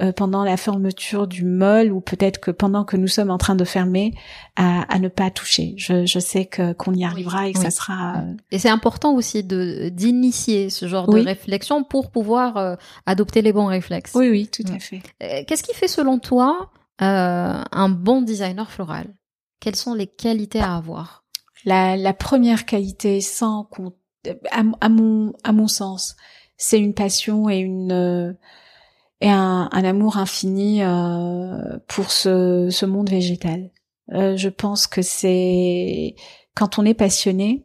euh, 0.00 0.12
pendant 0.12 0.44
la 0.44 0.56
fermeture 0.56 1.26
du 1.26 1.44
mall 1.44 1.92
ou 1.92 2.00
peut-être 2.00 2.38
que 2.40 2.50
pendant 2.50 2.84
que 2.84 2.96
nous 2.96 3.08
sommes 3.08 3.30
en 3.30 3.38
train 3.38 3.54
de 3.54 3.64
fermer 3.64 4.14
à, 4.56 4.82
à 4.92 4.98
ne 4.98 5.08
pas 5.08 5.30
toucher. 5.30 5.74
Je, 5.76 6.06
je 6.06 6.18
sais 6.18 6.46
que 6.46 6.72
qu'on 6.72 6.94
y 6.94 7.04
arrivera 7.04 7.48
et 7.48 7.52
que 7.52 7.58
ça 7.58 7.70
sera. 7.70 8.18
Euh, 8.18 8.34
et 8.50 8.58
c'est 8.58 8.68
important 8.68 9.14
aussi 9.14 9.44
de 9.44 9.90
d'initier 9.90 10.70
ce 10.70 10.88
genre 10.88 11.08
de 11.08 11.20
réflexion 11.20 11.84
pour 11.84 12.10
pouvoir 12.10 12.56
euh, 12.56 12.76
adopter 13.06 13.42
les 13.42 13.52
bons 13.52 13.66
réflexes. 13.66 14.12
Oui, 14.14 14.28
oui, 14.30 14.48
tout 14.48 14.64
à 14.72 14.78
fait. 14.78 15.02
Qu'est-ce 15.46 15.62
qui 15.62 15.74
fait 15.74 15.88
selon 15.88 16.18
toi 16.18 16.70
un 16.98 17.88
bon 17.88 18.22
designer 18.22 18.70
floral? 18.70 19.06
Quelles 19.60 19.76
sont 19.76 19.94
les 19.94 20.06
qualités 20.06 20.60
à 20.60 20.76
avoir? 20.76 21.24
La, 21.64 21.96
la 21.96 22.14
première 22.14 22.64
qualité, 22.64 23.20
sans 23.20 23.68
à, 24.50 24.62
à 24.80 24.88
mon 24.88 25.34
à 25.44 25.52
mon 25.52 25.68
sens, 25.68 26.16
c'est 26.56 26.78
une 26.78 26.94
passion 26.94 27.50
et 27.50 27.58
une 27.58 28.36
et 29.20 29.30
un, 29.30 29.68
un 29.70 29.84
amour 29.84 30.16
infini 30.16 30.80
pour 31.88 32.10
ce, 32.10 32.68
ce 32.70 32.86
monde 32.86 33.10
végétal. 33.10 33.70
je 34.10 34.48
pense 34.48 34.86
que 34.86 35.02
c'est 35.02 36.14
quand 36.54 36.78
on 36.78 36.84
est 36.84 36.94
passionné, 36.94 37.64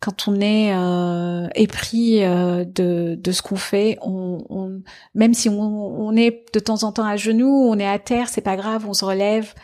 quand 0.00 0.28
on 0.28 0.40
est 0.40 0.74
euh, 0.74 1.46
épris 1.54 2.24
euh, 2.24 2.64
de, 2.64 3.16
de 3.16 3.32
ce 3.32 3.42
qu'on 3.42 3.56
fait, 3.56 3.98
on, 4.00 4.44
on, 4.48 4.82
même 5.14 5.34
si 5.34 5.50
on, 5.50 5.60
on, 5.60 6.16
est 6.16 6.46
de 6.54 6.58
temps 6.58 6.84
en 6.84 6.92
temps 6.92 7.04
à 7.04 7.16
genoux, 7.16 7.68
on 7.68 7.78
est 7.78 7.86
à 7.86 7.98
terre, 7.98 8.28
c'est 8.28 8.40
pas 8.40 8.56
grave, 8.56 8.86
on 8.88 8.94
se 8.94 9.04
relève. 9.04 9.54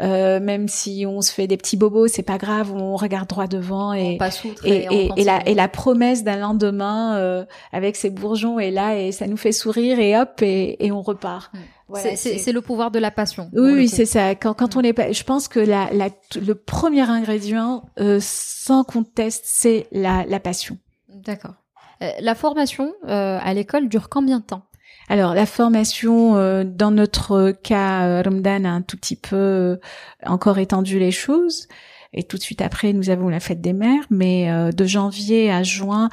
Euh, 0.00 0.40
même 0.40 0.66
si 0.66 1.04
on 1.06 1.20
se 1.20 1.30
fait 1.30 1.46
des 1.46 1.56
petits 1.56 1.76
bobos, 1.76 2.08
c'est 2.08 2.24
pas 2.24 2.36
grave, 2.36 2.72
on 2.74 2.96
regarde 2.96 3.28
droit 3.28 3.46
devant 3.46 3.92
et 3.92 4.18
et, 4.64 5.08
et, 5.16 5.22
la 5.22 5.48
et 5.48 5.54
la 5.54 5.68
promesse 5.68 6.24
d'un 6.24 6.36
lendemain 6.36 7.16
euh, 7.16 7.44
avec 7.72 7.94
ses 7.94 8.10
bourgeons 8.10 8.58
est 8.58 8.72
là 8.72 8.98
et 8.98 9.12
ça 9.12 9.28
nous 9.28 9.36
fait 9.36 9.52
sourire 9.52 10.00
et 10.00 10.18
hop 10.18 10.42
et, 10.42 10.84
et 10.84 10.90
on 10.90 11.00
repart. 11.00 11.54
Hmm 11.54 11.58
c'est 11.94 12.52
le 12.52 12.60
pouvoir 12.60 12.90
de 12.90 12.98
la 12.98 13.10
passion. 13.10 13.50
Oui, 13.52 13.72
oui, 13.72 13.88
c'est 13.88 14.06
ça. 14.06 14.34
Quand, 14.34 14.54
quand 14.54 14.76
on 14.76 14.80
est, 14.80 15.12
je 15.12 15.24
pense 15.24 15.48
que 15.48 15.60
la, 15.60 15.88
la, 15.92 16.08
le 16.40 16.54
premier 16.54 17.08
ingrédient, 17.08 17.84
euh, 18.00 18.18
sans 18.20 18.84
conteste, 18.84 19.44
c'est 19.46 19.86
la, 19.92 20.24
la 20.26 20.40
passion. 20.40 20.78
D'accord. 21.08 21.54
Euh, 22.02 22.10
la 22.20 22.34
formation 22.34 22.92
euh, 23.06 23.38
à 23.40 23.54
l'école 23.54 23.88
dure 23.88 24.08
combien 24.08 24.40
de 24.40 24.44
temps? 24.44 24.62
Alors 25.08 25.34
la 25.34 25.46
formation, 25.46 26.36
euh, 26.36 26.64
dans 26.64 26.90
notre 26.90 27.50
cas, 27.50 28.06
euh, 28.06 28.22
Ramadan 28.22 28.64
a 28.64 28.70
un 28.70 28.82
tout 28.82 28.96
petit 28.96 29.16
peu 29.16 29.78
encore 30.24 30.58
étendu 30.58 30.98
les 30.98 31.10
choses. 31.10 31.68
Et 32.12 32.22
tout 32.22 32.36
de 32.36 32.42
suite 32.42 32.62
après, 32.62 32.92
nous 32.92 33.10
avons 33.10 33.28
la 33.28 33.40
fête 33.40 33.60
des 33.60 33.72
mères, 33.72 34.04
mais 34.08 34.48
de 34.72 34.84
janvier 34.84 35.50
à 35.50 35.64
juin, 35.64 36.10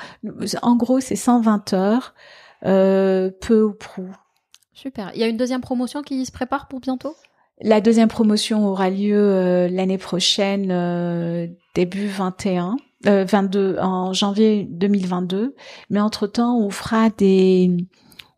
en 0.63 0.75
gros, 0.75 0.99
c'est 0.99 1.15
120 1.15 1.73
heures, 1.73 2.15
peu 2.63 3.63
ou 3.63 3.73
prou. 3.73 4.09
Super. 4.73 5.11
Il 5.13 5.21
y 5.21 5.23
a 5.23 5.27
une 5.27 5.37
deuxième 5.37 5.61
promotion 5.61 6.01
qui 6.01 6.25
se 6.25 6.31
prépare 6.31 6.67
pour 6.67 6.79
bientôt? 6.79 7.15
La 7.61 7.81
deuxième 7.81 8.07
promotion 8.07 8.67
aura 8.67 8.89
lieu 8.89 9.15
euh, 9.15 9.67
l'année 9.69 9.99
prochaine, 9.99 10.69
euh, 10.71 11.47
début 11.75 12.07
21. 12.07 12.77
22 13.03 13.59
euh, 13.59 13.81
en 13.81 14.13
janvier 14.13 14.67
2022 14.69 15.55
mais 15.89 15.99
entre 15.99 16.27
temps 16.27 16.59
on 16.59 16.69
fera 16.69 17.09
des 17.09 17.75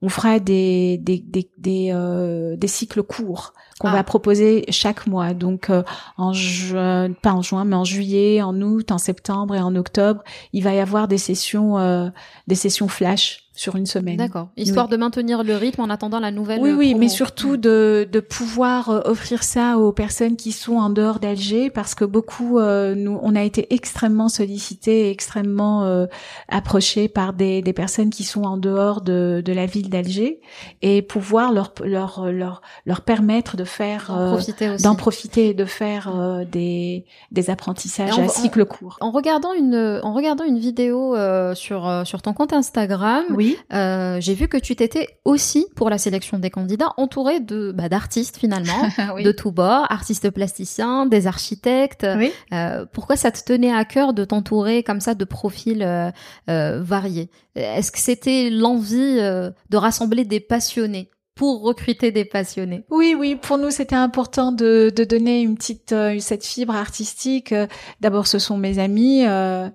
on 0.03 0.09
fera 0.09 0.39
des 0.39 0.99
des 0.99 1.17
des 1.17 1.49
des, 1.57 2.55
des 2.57 2.67
cycles 2.67 3.01
courts 3.01 3.53
qu'on 3.79 3.89
va 3.89 3.99
ah. 3.99 4.03
proposer 4.03 4.65
chaque 4.69 5.07
mois 5.07 5.33
donc 5.33 5.71
en 6.17 6.33
juin 6.33 7.11
pas 7.13 7.31
en 7.31 7.41
juin 7.41 7.65
mais 7.65 7.75
en 7.75 7.85
juillet 7.85 8.41
en 8.41 8.61
août 8.61 8.91
en 8.91 8.99
septembre 8.99 9.55
et 9.55 9.61
en 9.61 9.75
octobre 9.75 10.23
il 10.51 10.63
va 10.63 10.73
y 10.73 10.79
avoir 10.79 11.07
des 11.07 11.17
sessions 11.17 12.11
des 12.47 12.55
sessions 12.55 12.87
flash 12.87 13.42
sur 13.55 13.75
une 13.75 13.85
semaine. 13.85 14.17
D'accord. 14.17 14.49
Histoire 14.57 14.87
de 14.87 14.97
maintenir 14.97 15.43
le 15.43 15.55
rythme 15.55 15.81
en 15.81 15.89
attendant 15.89 16.19
la 16.19 16.31
nouvelle. 16.31 16.59
Oui, 16.59 16.71
oui, 16.71 16.95
mais 16.95 17.07
surtout 17.07 17.55
de, 17.55 18.07
de 18.11 18.19
pouvoir 18.19 18.89
euh, 18.89 19.01
offrir 19.05 19.43
ça 19.43 19.77
aux 19.77 19.91
personnes 19.91 20.37
qui 20.37 20.51
sont 20.51 20.77
en 20.77 20.89
dehors 20.89 21.19
d'Alger, 21.19 21.69
parce 21.69 21.93
que 21.93 22.03
beaucoup, 22.03 22.57
euh, 22.57 22.95
nous, 22.95 23.19
on 23.21 23.35
a 23.35 23.43
été 23.43 23.71
extrêmement 23.71 24.27
sollicités, 24.27 25.11
extrêmement 25.11 25.83
euh, 25.83 26.07
approchés 26.49 27.07
par 27.07 27.33
des, 27.33 27.61
des 27.61 27.73
personnes 27.73 28.09
qui 28.09 28.23
sont 28.23 28.43
en 28.43 28.57
dehors 28.57 29.01
de, 29.01 29.43
de 29.45 29.53
la 29.53 29.67
ville 29.67 29.89
d'Alger, 29.89 30.41
et 30.81 31.03
pouvoir 31.03 31.53
leur 31.53 31.73
leur 31.83 32.31
leur 32.31 32.61
leur 32.85 33.01
permettre 33.01 33.55
de 33.55 33.65
faire 33.65 34.07
d'en 34.07 34.31
profiter, 34.31 34.77
d'en 34.77 34.95
profiter 34.95 35.49
et 35.49 35.53
de 35.53 35.65
faire 35.65 36.11
des 36.51 37.05
des 37.31 37.49
apprentissages 37.51 38.17
à 38.17 38.27
cycle 38.27 38.65
court. 38.65 38.97
En 38.99 39.11
regardant 39.11 39.53
une 39.53 39.99
en 40.03 40.13
regardant 40.13 40.43
une 40.43 40.57
vidéo 40.57 41.15
sur 41.53 42.01
sur 42.05 42.21
ton 42.23 42.33
compte 42.33 42.53
Instagram. 42.53 43.25
Oui 43.29 43.42
euh, 43.73 44.19
j'ai 44.19 44.33
vu 44.33 44.47
que 44.47 44.57
tu 44.57 44.75
t'étais 44.75 45.19
aussi 45.25 45.65
pour 45.75 45.89
la 45.89 45.97
sélection 45.97 46.39
des 46.39 46.49
candidats 46.49 46.93
entouré 46.97 47.39
de 47.39 47.71
bah, 47.71 47.89
d'artistes 47.89 48.37
finalement, 48.37 48.87
de 49.23 49.31
tous 49.31 49.51
bords, 49.51 49.85
artistes 49.89 50.29
plasticiens, 50.29 51.05
des 51.05 51.27
architectes. 51.27 52.05
Euh, 52.53 52.85
pourquoi 52.91 53.15
ça 53.15 53.31
te 53.31 53.43
tenait 53.43 53.73
à 53.73 53.85
cœur 53.85 54.13
de 54.13 54.25
t'entourer 54.25 54.83
comme 54.83 54.99
ça 54.99 55.15
de 55.15 55.25
profils 55.25 55.83
euh, 55.83 56.81
variés? 56.81 57.29
Est-ce 57.55 57.91
que 57.91 57.99
c'était 57.99 58.49
l'envie 58.49 59.17
de 59.17 59.77
rassembler 59.77 60.25
des 60.25 60.39
passionnés 60.39 61.09
pour 61.35 61.63
recruter 61.63 62.11
des 62.11 62.25
passionnés? 62.25 62.83
Oui, 62.89 63.15
oui, 63.17 63.35
pour 63.35 63.57
nous 63.57 63.71
c'était 63.71 63.95
important 63.95 64.51
de, 64.51 64.91
de 64.95 65.03
donner 65.03 65.41
une 65.41 65.55
petite 65.55 65.93
cette 66.19 66.45
fibre 66.45 66.75
artistique. 66.75 67.53
D'abord, 68.01 68.27
ce 68.27 68.39
sont 68.39 68.57
mes 68.57 68.79
amis. 68.79 69.25
Euh, 69.25 69.69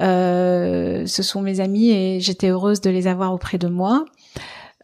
euh, 0.00 1.06
ce 1.06 1.22
sont 1.22 1.42
mes 1.42 1.60
amis 1.60 1.90
et 1.90 2.20
j'étais 2.20 2.48
heureuse 2.48 2.80
de 2.80 2.90
les 2.90 3.06
avoir 3.06 3.32
auprès 3.32 3.58
de 3.58 3.68
moi. 3.68 4.04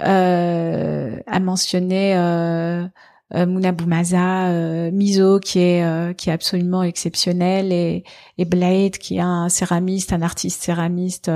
Euh, 0.03 1.19
à 1.27 1.41
mentionner 1.41 2.17
euh, 2.17 2.87
euh 3.35 3.73
Boumaza, 3.73 4.49
euh, 4.49 4.91
Miso 4.91 5.39
qui 5.41 5.59
est 5.59 6.17
qui 6.17 6.31
est 6.31 6.33
absolument 6.33 6.83
exceptionnel 6.83 7.71
et, 7.71 8.05
et 8.39 8.45
Blade 8.47 8.93
qui 8.93 9.17
est 9.17 9.21
un 9.21 9.49
céramiste, 9.51 10.13
un 10.15 10.23
artiste 10.23 10.63
céramiste 10.63 11.31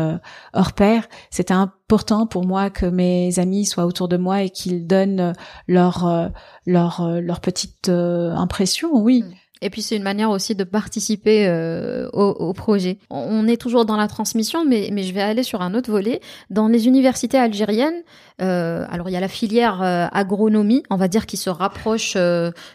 hors 0.54 0.72
pair. 0.72 1.06
C'était 1.30 1.52
important 1.52 2.26
pour 2.26 2.46
moi 2.46 2.70
que 2.70 2.86
mes 2.86 3.38
amis 3.38 3.66
soient 3.66 3.84
autour 3.84 4.08
de 4.08 4.16
moi 4.16 4.42
et 4.42 4.50
qu'ils 4.50 4.86
donnent 4.86 5.34
leur 5.68 6.30
leur 6.66 7.20
leur 7.20 7.40
petite 7.40 7.90
impression. 7.90 8.94
Oui. 8.94 9.22
Mm. 9.22 9.43
Et 9.64 9.70
puis 9.70 9.80
c'est 9.80 9.96
une 9.96 10.02
manière 10.02 10.28
aussi 10.28 10.54
de 10.54 10.62
participer 10.62 11.46
euh, 11.48 12.06
au, 12.12 12.52
projet. 12.52 12.98
On 13.08 13.48
est 13.48 13.56
toujours 13.56 13.86
dans 13.86 13.96
la 13.96 14.08
transmission, 14.08 14.62
mais, 14.66 14.90
mais 14.92 15.04
je 15.04 15.14
vais 15.14 15.22
aller 15.22 15.42
sur 15.42 15.62
un 15.62 15.72
autre 15.72 15.90
volet. 15.90 16.20
Dans 16.50 16.68
les 16.68 16.86
universités 16.86 17.38
algériennes, 17.38 18.02
euh, 18.42 18.84
alors 18.90 19.08
il 19.08 19.12
y 19.12 19.16
a 19.16 19.20
la 19.20 19.28
filière 19.28 19.80
euh, 19.82 20.06
agronomie, 20.12 20.82
on 20.90 20.96
va 20.96 21.08
dire, 21.08 21.24
qui 21.24 21.38
se 21.38 21.48
rapproche 21.48 22.14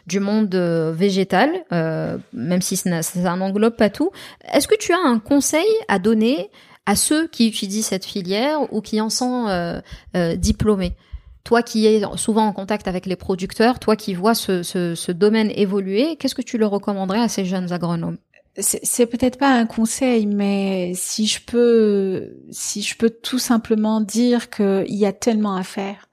du 0.07 0.19
monde 0.19 0.55
végétal, 0.55 1.51
même 2.33 2.61
si 2.63 2.75
ça, 2.75 3.03
ça 3.03 3.35
n'englobe 3.35 3.75
pas 3.75 3.91
tout. 3.91 4.09
Est-ce 4.51 4.67
que 4.67 4.75
tu 4.75 4.91
as 4.91 4.99
un 5.05 5.19
conseil 5.19 5.69
à 5.89 5.99
donner 5.99 6.49
à 6.87 6.95
ceux 6.95 7.27
qui 7.27 7.47
utilisent 7.47 7.85
cette 7.85 8.05
filière 8.05 8.73
ou 8.73 8.81
qui 8.81 8.99
en 8.99 9.11
sont 9.11 9.79
diplômés? 10.37 10.95
Toi 11.43 11.63
qui 11.63 11.85
es 11.85 12.01
souvent 12.15 12.45
en 12.47 12.53
contact 12.53 12.87
avec 12.87 13.05
les 13.05 13.15
producteurs, 13.15 13.79
toi 13.79 13.95
qui 13.95 14.13
vois 14.13 14.35
ce, 14.35 14.63
ce, 14.63 15.11
domaine 15.11 15.51
évoluer, 15.55 16.15
qu'est-ce 16.17 16.35
que 16.35 16.41
tu 16.41 16.57
le 16.57 16.67
recommanderais 16.67 17.21
à 17.21 17.27
ces 17.27 17.45
jeunes 17.45 17.71
agronomes? 17.71 18.17
C'est 18.57 19.05
peut-être 19.05 19.37
pas 19.37 19.51
un 19.51 19.65
conseil, 19.65 20.25
mais 20.25 20.93
si 20.93 21.27
je 21.27 21.39
peux, 21.41 22.35
si 22.51 22.81
je 22.81 22.97
peux 22.97 23.09
tout 23.09 23.39
simplement 23.39 24.01
dire 24.01 24.49
qu'il 24.49 24.95
y 24.95 25.05
a 25.05 25.13
tellement 25.13 25.55
à 25.55 25.63
faire 25.63 26.09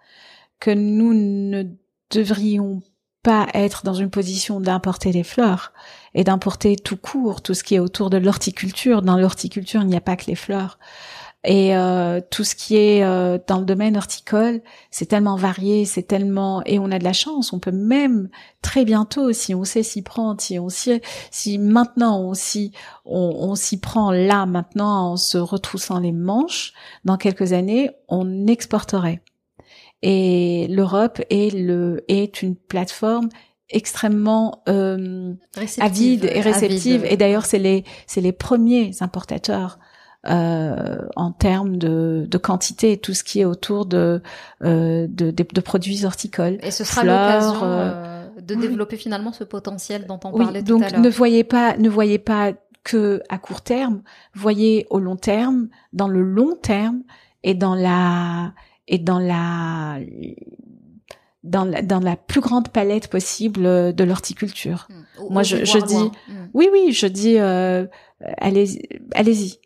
que 0.60 0.70
nous 0.70 1.12
ne 1.12 1.64
devrions 2.10 2.82
pas 3.22 3.48
être 3.54 3.84
dans 3.84 3.94
une 3.94 4.10
position 4.10 4.60
d'importer 4.60 5.10
les 5.10 5.24
fleurs 5.24 5.72
et 6.14 6.22
d'importer 6.22 6.76
tout 6.76 6.96
court, 6.96 7.42
tout 7.42 7.54
ce 7.54 7.64
qui 7.64 7.74
est 7.74 7.80
autour 7.80 8.08
de 8.08 8.18
l'horticulture. 8.18 9.02
Dans 9.02 9.16
l'horticulture, 9.16 9.82
il 9.82 9.88
n'y 9.88 9.96
a 9.96 10.00
pas 10.00 10.14
que 10.14 10.26
les 10.26 10.36
fleurs. 10.36 10.78
Et 11.49 11.76
euh, 11.76 12.20
tout 12.28 12.42
ce 12.42 12.57
qui 12.57 12.76
est 12.76 13.05
euh, 13.05 13.38
dans 13.47 13.61
le 13.61 13.64
domaine 13.64 13.97
horticole, 13.97 14.62
c'est 14.90 15.07
tellement 15.07 15.36
varié, 15.36 15.84
c'est 15.84 16.03
tellement 16.03 16.61
et 16.66 16.80
on 16.80 16.90
a 16.90 16.99
de 16.99 17.05
la 17.05 17.12
chance. 17.12 17.53
On 17.53 17.61
peut 17.61 17.70
même 17.70 18.28
très 18.62 18.84
bientôt, 18.84 19.32
si 19.32 19.55
on 19.55 19.62
sait 19.62 19.84
s'y 19.84 20.03
prendre, 20.03 20.40
si 20.40 20.59
on 20.59 20.68
s'y, 20.68 21.01
si 21.30 21.59
maintenant 21.59 22.20
on 22.20 22.34
s'y, 22.34 22.72
on, 23.05 23.55
s'y 23.55 23.78
prend 23.78 24.11
là 24.11 24.44
maintenant 24.44 25.12
en 25.12 25.16
se 25.16 25.38
retroussant 25.38 26.01
les 26.01 26.11
manches, 26.11 26.72
dans 27.05 27.16
quelques 27.16 27.53
années, 27.53 27.90
on 28.09 28.49
exporterait. 28.49 29.22
Et 30.03 30.66
l'Europe 30.68 31.22
est 31.30 31.55
le 31.55 32.05
est 32.09 32.42
une 32.42 32.57
plateforme 32.57 33.28
extrêmement 33.70 34.64
euh, 34.68 35.32
avide 35.78 36.24
et 36.24 36.40
réceptive. 36.40 37.05
Et 37.05 37.16
d'ailleurs, 37.16 37.44
c'est 37.44 37.61
les 37.61 37.84
c'est 38.09 38.20
les 38.20 38.32
premiers 38.32 38.90
importateurs 39.01 39.78
euh, 40.28 40.98
en 41.16 41.32
termes 41.32 41.76
de, 41.76 42.26
de, 42.28 42.38
quantité 42.38 42.96
tout 42.96 43.14
ce 43.14 43.22
qui 43.24 43.40
est 43.40 43.44
autour 43.44 43.86
de, 43.86 44.22
euh, 44.64 45.06
de, 45.08 45.30
de, 45.30 45.60
produits 45.60 46.04
horticoles. 46.04 46.58
Et 46.62 46.70
ce 46.70 46.84
sera 46.84 47.04
l'occasion 47.04 47.60
euh, 47.62 48.26
de 48.40 48.54
développer 48.54 48.96
finalement 48.96 49.32
ce 49.32 49.44
potentiel 49.44 50.06
dont 50.06 50.20
on 50.24 50.32
parlait 50.36 50.62
tout 50.62 50.76
à 50.76 50.78
l'heure. 50.78 50.90
Donc 50.92 51.00
ne 51.00 51.10
voyez 51.10 51.44
pas, 51.44 51.76
ne 51.76 51.88
voyez 51.88 52.18
pas 52.18 52.52
que 52.82 53.22
à 53.28 53.38
court 53.38 53.62
terme, 53.62 54.02
voyez 54.34 54.86
au 54.90 54.98
long 54.98 55.16
terme, 55.16 55.68
dans 55.92 56.08
le 56.08 56.22
long 56.22 56.54
terme 56.54 57.02
et 57.42 57.54
dans 57.54 57.74
la 57.74 58.52
et 58.88 58.98
dans 58.98 59.18
la 59.18 59.98
dans 61.46 61.64
la, 61.64 61.82
dans 61.82 62.00
la 62.00 62.16
plus 62.16 62.40
grande 62.40 62.68
palette 62.68 63.08
possible 63.08 63.94
de 63.94 64.04
l'horticulture. 64.04 64.88
Mmh. 64.90 65.22
Moi, 65.30 65.42
je, 65.42 65.64
je 65.64 65.78
dis, 65.78 65.94
mmh. 65.94 66.48
oui, 66.54 66.68
oui, 66.72 66.92
je 66.92 67.06
dis, 67.06 67.38
euh, 67.38 67.86
allez, 68.38 68.82
allez-y, 69.14 69.58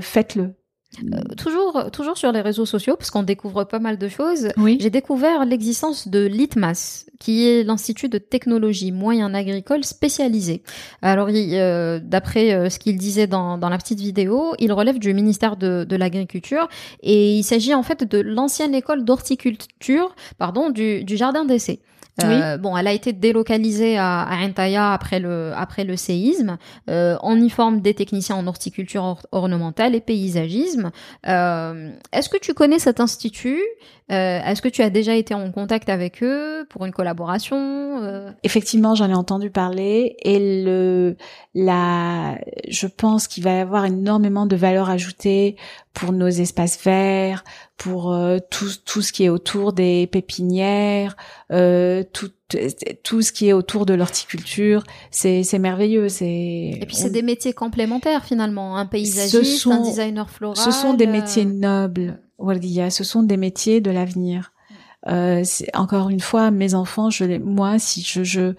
faites-le. 0.00 0.54
Euh, 1.00 1.34
toujours, 1.36 1.90
toujours 1.90 2.18
sur 2.18 2.32
les 2.32 2.42
réseaux 2.42 2.66
sociaux, 2.66 2.96
parce 2.96 3.10
qu'on 3.10 3.22
découvre 3.22 3.64
pas 3.64 3.78
mal 3.78 3.96
de 3.96 4.08
choses. 4.08 4.48
Oui. 4.58 4.76
J'ai 4.80 4.90
découvert 4.90 5.44
l'existence 5.46 6.06
de 6.08 6.26
l'ITMAS, 6.26 7.06
qui 7.18 7.48
est 7.48 7.64
l'Institut 7.64 8.08
de 8.08 8.18
technologie 8.18 8.92
moyen 8.92 9.32
agricole 9.32 9.84
spécialisé. 9.84 10.62
Alors, 11.00 11.28
euh, 11.30 11.98
d'après 12.02 12.52
euh, 12.52 12.68
ce 12.68 12.78
qu'il 12.78 12.98
disait 12.98 13.26
dans, 13.26 13.56
dans 13.56 13.70
la 13.70 13.78
petite 13.78 14.00
vidéo, 14.00 14.54
il 14.58 14.72
relève 14.72 14.98
du 14.98 15.14
ministère 15.14 15.56
de, 15.56 15.84
de 15.84 15.96
l'Agriculture 15.96 16.68
et 17.02 17.36
il 17.36 17.42
s'agit 17.42 17.74
en 17.74 17.82
fait 17.82 18.04
de 18.04 18.18
l'ancienne 18.18 18.74
école 18.74 19.04
d'horticulture, 19.04 20.14
pardon, 20.36 20.68
du, 20.68 21.04
du 21.04 21.16
jardin 21.16 21.44
d'essai. 21.44 21.80
Euh, 22.22 22.58
Bon, 22.58 22.76
elle 22.76 22.86
a 22.88 22.92
été 22.92 23.12
délocalisée 23.14 23.96
à, 23.96 24.22
à 24.22 24.36
Entaya 24.44 24.92
après 24.92 25.18
le 25.18 25.52
après 25.56 25.84
le 25.84 25.96
séisme. 25.96 26.58
Euh, 26.90 27.16
on 27.22 27.40
y 27.40 27.48
forme 27.48 27.80
des 27.80 27.94
techniciens 27.94 28.36
en 28.36 28.46
horticulture 28.46 29.02
or- 29.02 29.26
ornementale 29.32 29.94
et 29.94 30.00
paysagisme. 30.00 30.90
Euh, 31.26 31.90
Est-ce 32.12 32.28
que 32.28 32.36
tu 32.38 32.52
connais 32.52 32.78
cet 32.78 33.00
institut? 33.00 33.60
Euh, 34.10 34.40
Est-ce 34.44 34.60
que 34.60 34.68
tu 34.68 34.82
as 34.82 34.90
déjà 34.90 35.14
été 35.14 35.32
en 35.32 35.50
contact 35.52 35.88
avec 35.88 36.22
eux 36.22 36.66
pour 36.68 36.84
une 36.84 36.92
collaboration? 36.92 37.56
Euh, 38.02 38.30
Effectivement, 38.42 38.94
j'en 38.94 39.08
ai 39.08 39.14
entendu 39.14 39.48
parler 39.50 40.16
et 40.22 40.64
le 40.64 41.16
la 41.54 42.36
je 42.68 42.86
pense 42.88 43.26
qu'il 43.26 43.42
va 43.44 43.52
y 43.54 43.58
avoir 43.60 43.84
énormément 43.86 44.44
de 44.46 44.56
valeur 44.56 44.90
ajoutée 44.90 45.56
pour 45.94 46.12
nos 46.12 46.28
espaces 46.28 46.78
verts, 46.82 47.44
pour 47.76 48.12
euh, 48.12 48.38
tout 48.50 48.70
tout 48.84 49.02
ce 49.02 49.12
qui 49.12 49.24
est 49.24 49.28
autour 49.28 49.72
des 49.72 50.06
pépinières, 50.06 51.16
euh, 51.50 52.02
tout 52.12 52.30
tout 53.02 53.22
ce 53.22 53.32
qui 53.32 53.48
est 53.48 53.52
autour 53.54 53.86
de 53.86 53.94
l'horticulture, 53.94 54.84
c'est 55.10 55.42
c'est 55.42 55.58
merveilleux, 55.58 56.08
c'est 56.08 56.26
Et 56.26 56.84
puis 56.86 56.96
on- 56.98 57.02
c'est 57.02 57.10
des 57.10 57.22
métiers 57.22 57.52
complémentaires 57.54 58.24
finalement, 58.24 58.76
un 58.76 58.86
paysagiste, 58.86 59.58
sont- 59.62 59.70
un 59.72 59.82
designer 59.82 60.28
floral. 60.30 60.56
Ce 60.58 60.70
sont 60.70 60.94
des 60.94 61.06
euh, 61.06 61.12
métiers 61.12 61.44
nobles, 61.46 62.20
Waldia. 62.38 62.90
Ce 62.90 63.04
sont 63.04 63.22
des 63.22 63.36
métiers 63.38 63.80
de 63.80 63.90
l'avenir. 63.90 64.52
Euh, 65.08 65.42
encore 65.74 66.10
une 66.10 66.20
fois, 66.20 66.52
mes 66.52 66.74
enfants, 66.74 67.10
je 67.10 67.24
les, 67.24 67.38
moi, 67.40 67.80
si 67.80 68.02
je, 68.02 68.22
je, 68.22 68.54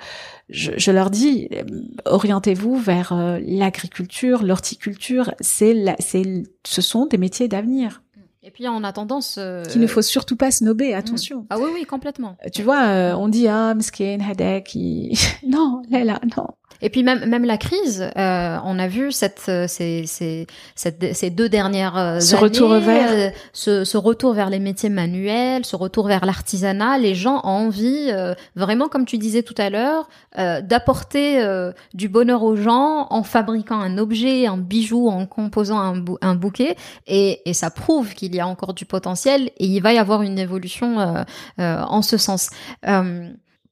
je, 0.54 0.72
je 0.78 0.92
leur 0.92 1.10
dis, 1.10 1.50
euh, 1.54 1.64
orientez-vous 2.06 2.78
vers 2.78 3.12
euh, 3.12 3.40
l'agriculture, 3.46 4.44
l'horticulture. 4.44 5.34
C'est, 5.40 5.74
la, 5.74 5.96
c'est, 6.00 6.44
ce 6.66 6.82
sont 6.82 7.06
des 7.08 7.18
métiers 7.18 7.48
d'avenir 7.48 8.02
Et 8.44 8.52
puis 8.52 8.68
on 8.70 8.84
a 8.84 8.94
tendance. 8.94 9.38
euh, 9.40 9.64
qu'il 9.66 9.82
ne 9.82 9.88
faut 9.88 10.02
surtout 10.02 10.36
pas 10.38 10.52
snober. 10.52 10.94
Attention. 10.94 11.46
Ah 11.50 11.58
oui 11.60 11.70
oui 11.74 11.86
complètement. 11.86 12.38
Tu 12.54 12.62
vois, 12.62 12.84
euh, 12.84 13.14
on 13.16 13.28
dit 13.30 13.48
ah, 13.48 13.74
skin, 13.80 14.20
headache. 14.20 14.76
il- 14.76 15.18
non, 15.48 15.82
là, 15.90 16.04
là, 16.04 16.20
non. 16.38 16.48
Et 16.86 16.90
puis 16.90 17.02
même 17.02 17.26
même 17.26 17.46
la 17.46 17.58
crise, 17.58 18.08
euh, 18.18 18.58
on 18.66 18.78
a 18.78 18.88
vu 18.88 19.12
cette 19.12 19.46
euh, 19.48 19.68
ces 19.68 20.06
ces 20.06 20.46
cette- 20.76 21.16
ces 21.16 21.30
deux 21.30 21.48
dernières 21.50 21.98
euh, 21.98 22.20
Ce 22.20 22.36
années, 22.36 22.44
retour 22.44 22.70
vers- 22.80 23.12
euh, 23.12 23.30
ce, 23.54 23.84
ce 23.86 23.98
retour 23.98 24.34
vers 24.34 24.50
les 24.50 24.60
métiers 24.60 24.90
manuels, 24.90 25.66
ce 25.66 25.76
retour 25.78 26.08
vers 26.08 26.26
l'artisanat. 26.26 26.98
Les 26.98 27.16
gens 27.16 27.38
ont 27.46 27.48
envie 27.68 28.10
euh, 28.12 28.36
vraiment, 28.56 28.90
comme 28.90 29.06
tu 29.06 29.18
disais 29.18 29.44
tout 29.44 29.56
à 29.58 29.70
l'heure, 29.70 30.10
euh, 30.38 30.62
d'apporter 30.62 31.42
euh, 31.42 31.72
du 31.94 32.10
bonheur 32.10 32.44
aux 32.44 32.58
gens 32.58 33.08
en 33.10 33.24
fabriquant 33.24 33.80
un 33.80 33.98
objet, 33.98 34.46
un 34.46 34.58
bijou, 34.58 35.08
en 35.08 35.26
composant 35.26 35.80
un, 35.80 35.96
bou- 35.96 36.18
un 36.22 36.36
bouquet. 36.36 36.76
Et, 37.08 37.42
et 37.50 37.54
ça 37.54 37.70
prouve 37.72 38.14
qu'il 38.14 38.36
y 38.36 38.42
a 38.42 38.48
encore 38.48 38.74
du 38.74 38.86
potentiel 38.86 39.52
et 39.58 39.66
il 39.66 39.80
va 39.82 39.94
y 39.94 39.98
avoir 39.98 40.22
une 40.22 40.38
évolution 40.38 41.00
euh, 41.00 41.24
euh, 41.60 41.82
en 41.88 42.02
ce 42.02 42.18
sens. 42.18 42.50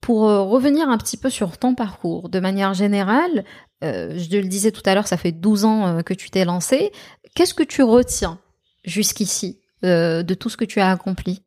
Pour 0.02 0.28
euh, 0.28 0.42
revenir 0.42 0.88
un 0.90 0.98
petit 0.98 1.16
peu 1.16 1.30
sur 1.30 1.56
ton 1.56 1.74
parcours, 1.74 2.28
de 2.28 2.40
manière 2.40 2.74
générale, 2.74 3.44
euh, 3.84 4.18
je 4.18 4.36
le 4.36 4.48
disais 4.48 4.72
tout 4.72 4.82
à 4.84 4.94
l'heure, 4.94 5.06
ça 5.06 5.16
fait 5.16 5.32
12 5.32 5.64
ans 5.64 5.86
euh, 5.86 6.02
que 6.02 6.12
tu 6.12 6.28
t'es 6.28 6.44
lancé. 6.44 6.92
Qu'est-ce 7.34 7.54
que 7.54 7.62
tu 7.62 7.82
retiens 7.82 8.38
jusqu'ici 8.84 9.60
de 9.82 10.34
tout 10.34 10.48
ce 10.48 10.56
que 10.56 10.64
tu 10.64 10.78
as 10.78 10.90
accompli? 10.90 11.42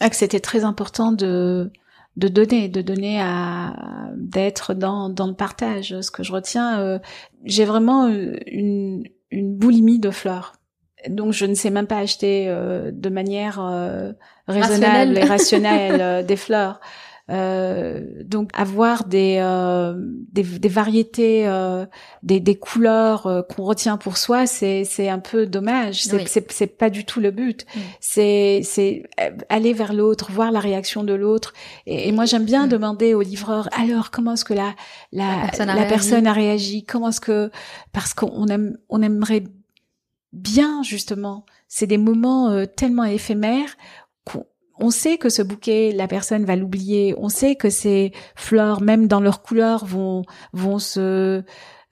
Ah, 0.00 0.10
que 0.10 0.16
c'était 0.16 0.40
très 0.40 0.64
important 0.64 1.12
de 1.12 1.70
de 2.16 2.28
donner, 2.28 2.68
de 2.68 2.80
donner 2.80 3.20
à 3.20 4.10
d'être 4.16 4.74
dans 4.74 5.08
dans 5.08 5.28
le 5.28 5.34
partage. 5.34 6.00
Ce 6.00 6.10
que 6.10 6.24
je 6.24 6.32
retiens, 6.32 7.00
j'ai 7.44 7.64
vraiment 7.64 8.08
une 8.08 9.04
boulimie 9.30 10.00
de 10.00 10.10
fleurs. 10.10 10.54
Donc 11.08 11.32
je 11.32 11.46
ne 11.46 11.54
sais 11.54 11.70
même 11.70 11.86
pas 11.86 11.98
acheter 11.98 12.46
euh, 12.48 12.90
de 12.92 13.08
manière 13.08 13.58
euh, 13.60 14.12
raisonnable 14.48 15.16
Rationnelle. 15.16 15.18
et 15.18 15.24
rationnelle 15.28 16.00
euh, 16.00 16.22
des 16.22 16.36
fleurs. 16.36 16.80
Euh, 17.30 18.02
donc 18.26 18.50
avoir 18.52 19.04
des, 19.04 19.38
euh, 19.40 19.94
des 20.30 20.42
des 20.42 20.68
variétés, 20.68 21.48
euh, 21.48 21.86
des 22.22 22.38
des 22.38 22.54
couleurs 22.56 23.26
euh, 23.26 23.40
qu'on 23.40 23.62
retient 23.64 23.96
pour 23.96 24.18
soi, 24.18 24.46
c'est 24.46 24.84
c'est 24.84 25.08
un 25.08 25.20
peu 25.20 25.46
dommage. 25.46 26.02
C'est 26.04 26.16
Oui. 26.16 26.24
c'est 26.26 26.52
c'est 26.52 26.66
pas 26.66 26.90
du 26.90 27.06
tout 27.06 27.20
le 27.20 27.30
but. 27.30 27.64
Mm. 27.74 27.80
C'est 27.98 28.60
c'est 28.62 29.04
aller 29.48 29.72
vers 29.72 29.94
l'autre, 29.94 30.32
voir 30.32 30.52
la 30.52 30.60
réaction 30.60 31.02
de 31.02 31.14
l'autre. 31.14 31.54
Et, 31.86 32.08
et 32.08 32.12
moi 32.12 32.26
j'aime 32.26 32.44
bien 32.44 32.66
Mm. 32.66 32.68
demander 32.68 33.14
au 33.14 33.22
livreur 33.22 33.70
alors 33.72 34.10
comment 34.10 34.34
est-ce 34.34 34.44
que 34.44 34.52
la 34.52 34.74
la 35.10 35.24
La 35.24 35.42
personne 35.46 35.70
a 35.70 35.74
la 35.74 35.80
réagi? 35.80 35.88
personne 35.94 36.26
a 36.26 36.32
réagi, 36.34 36.84
comment 36.84 37.08
est-ce 37.08 37.22
que 37.22 37.50
parce 37.94 38.12
qu'on 38.12 38.48
aime 38.48 38.76
on 38.90 39.00
aimerait 39.00 39.44
bien 40.34 40.82
justement. 40.82 41.46
C'est 41.68 41.86
des 41.86 41.98
moments 41.98 42.50
euh, 42.50 42.66
tellement 42.66 43.04
éphémères 43.04 43.76
qu'on 44.24 44.44
on 44.78 44.90
sait 44.90 45.18
que 45.18 45.28
ce 45.28 45.40
bouquet, 45.42 45.92
la 45.94 46.08
personne 46.08 46.44
va 46.44 46.56
l'oublier. 46.56 47.14
On 47.16 47.28
sait 47.28 47.54
que 47.54 47.70
ces 47.70 48.12
fleurs, 48.34 48.80
même 48.80 49.06
dans 49.06 49.20
leur 49.20 49.42
couleur, 49.42 49.84
vont 49.84 50.22
vont 50.52 50.78
se 50.80 51.42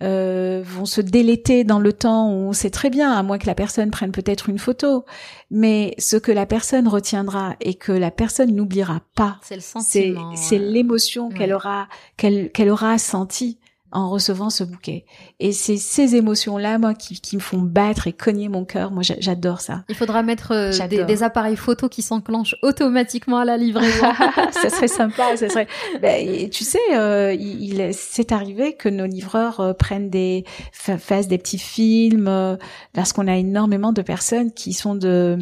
euh, 0.02 0.62
vont 0.64 0.84
se 0.84 1.00
déléter 1.00 1.62
dans 1.62 1.78
le 1.78 1.92
temps. 1.92 2.28
On 2.28 2.52
sait 2.52 2.70
très 2.70 2.90
bien, 2.90 3.12
à 3.12 3.22
moins 3.22 3.38
que 3.38 3.46
la 3.46 3.54
personne 3.54 3.92
prenne 3.92 4.10
peut-être 4.10 4.48
une 4.48 4.58
photo. 4.58 5.04
Mais 5.50 5.94
ce 5.98 6.16
que 6.16 6.32
la 6.32 6.44
personne 6.44 6.88
retiendra 6.88 7.54
et 7.60 7.74
que 7.74 7.92
la 7.92 8.10
personne 8.10 8.52
n'oubliera 8.52 9.00
pas, 9.14 9.38
C'est 9.42 9.54
le 9.54 9.60
c'est 9.60 9.68
sentiment. 9.68 10.34
c'est 10.34 10.58
l'émotion 10.58 11.28
ouais. 11.28 11.34
qu'elle 11.38 11.52
aura 11.52 11.86
qu'elle 12.16 12.50
qu'elle 12.50 12.70
aura 12.70 12.98
sentie 12.98 13.58
en 13.92 14.08
recevant 14.10 14.50
ce 14.50 14.64
bouquet. 14.64 15.04
Et 15.38 15.52
c'est 15.52 15.76
ces 15.76 16.16
émotions-là, 16.16 16.78
moi, 16.78 16.94
qui, 16.94 17.20
qui 17.20 17.36
me 17.36 17.40
font 17.40 17.58
battre 17.60 18.06
et 18.06 18.12
cogner 18.12 18.48
mon 18.48 18.64
cœur. 18.64 18.90
Moi, 18.90 19.02
j'a- 19.02 19.20
j'adore 19.20 19.60
ça. 19.60 19.84
Il 19.88 19.94
faudra 19.94 20.22
mettre 20.22 20.52
euh, 20.52 20.72
des, 21.06 21.22
appareils 21.22 21.56
photos 21.56 21.90
qui 21.90 22.02
s'enclenchent 22.02 22.56
automatiquement 22.62 23.38
à 23.38 23.44
la 23.44 23.56
livraison. 23.56 24.06
ça 24.50 24.70
serait 24.70 24.88
sympa, 24.88 25.36
ça 25.36 25.48
serait. 25.48 25.66
Ben, 26.00 26.48
tu 26.50 26.64
sais, 26.64 26.78
euh, 26.94 27.32
il, 27.34 27.74
il- 27.80 27.94
c'est 27.94 28.32
arrivé 28.32 28.74
que 28.74 28.88
nos 28.88 29.06
livreurs 29.06 29.60
euh, 29.60 29.72
prennent 29.74 30.10
des 30.10 30.44
fa- 30.72 30.98
fassent 30.98 31.28
des 31.28 31.38
petits 31.38 31.58
films 31.58 32.58
parce 32.92 33.12
qu'on 33.12 33.28
a 33.28 33.36
énormément 33.36 33.92
de 33.92 34.02
personnes 34.02 34.52
qui 34.52 34.72
sont 34.72 34.94
de 34.94 35.38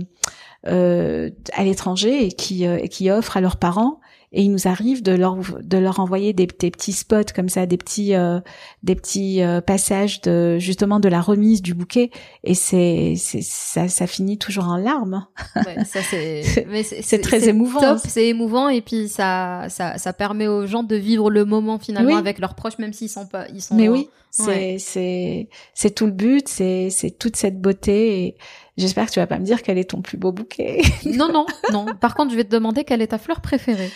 euh, 0.66 1.30
à 1.54 1.64
l'étranger 1.64 2.26
et 2.26 2.32
qui 2.32 2.66
euh, 2.66 2.78
et 2.82 2.88
qui 2.88 3.10
offrent 3.10 3.36
à 3.36 3.40
leurs 3.40 3.56
parents. 3.56 4.00
Et 4.32 4.42
il 4.42 4.52
nous 4.52 4.68
arrive 4.68 5.02
de 5.02 5.10
leur 5.10 5.36
de 5.60 5.76
leur 5.76 5.98
envoyer 5.98 6.32
des, 6.32 6.46
des 6.46 6.70
petits 6.70 6.92
spots 6.92 7.32
comme 7.34 7.48
ça, 7.48 7.66
des 7.66 7.76
petits 7.76 8.14
euh, 8.14 8.38
des 8.84 8.94
petits 8.94 9.42
euh, 9.42 9.60
passages 9.60 10.20
de 10.20 10.56
justement 10.60 11.00
de 11.00 11.08
la 11.08 11.20
remise 11.20 11.62
du 11.62 11.74
bouquet. 11.74 12.10
Et 12.44 12.54
c'est 12.54 13.14
c'est 13.16 13.42
ça 13.42 13.88
ça 13.88 14.06
finit 14.06 14.38
toujours 14.38 14.68
en 14.68 14.76
larmes. 14.76 15.26
Ouais, 15.56 15.84
ça 15.84 16.00
c'est 16.08 16.42
c'est 17.02 17.20
très 17.20 17.48
émouvant. 17.48 17.80
top, 17.80 17.98
c'est 18.06 18.28
émouvant 18.28 18.68
et 18.68 18.82
puis 18.82 19.08
ça 19.08 19.66
ça 19.68 19.98
ça 19.98 20.12
permet 20.12 20.46
aux 20.46 20.64
gens 20.64 20.84
de 20.84 20.94
vivre 20.94 21.28
le 21.28 21.44
moment 21.44 21.78
finalement 21.80 22.12
Oui. 22.12 22.16
avec 22.18 22.38
leurs 22.38 22.54
proches 22.54 22.78
même 22.78 22.92
s'ils 22.92 23.08
sont 23.08 23.26
pas 23.26 23.46
ils 23.52 23.60
sont 23.62 23.74
Mais 23.74 23.86
loin. 23.86 23.96
oui, 23.96 24.08
c'est 24.30 24.46
Ouais. 24.46 24.76
c'est 24.78 25.48
c'est 25.74 25.92
tout 25.92 26.06
le 26.06 26.12
but, 26.12 26.46
c'est 26.48 26.90
c'est 26.90 27.10
toute 27.10 27.34
cette 27.34 27.60
beauté. 27.60 28.26
Et 28.26 28.36
j'espère 28.76 29.06
que 29.06 29.10
tu 29.10 29.18
vas 29.18 29.26
pas 29.26 29.40
me 29.40 29.44
dire 29.44 29.62
quel 29.64 29.76
est 29.76 29.90
ton 29.90 30.02
plus 30.02 30.18
beau 30.18 30.30
bouquet. 30.30 30.82
Non 31.04 31.32
non 31.32 31.46
non. 31.72 31.86
Par 32.00 32.14
contre, 32.14 32.30
je 32.30 32.36
vais 32.36 32.44
te 32.44 32.50
demander 32.50 32.84
quelle 32.84 33.02
est 33.02 33.08
ta 33.08 33.18
fleur 33.18 33.40
préférée 33.40 33.90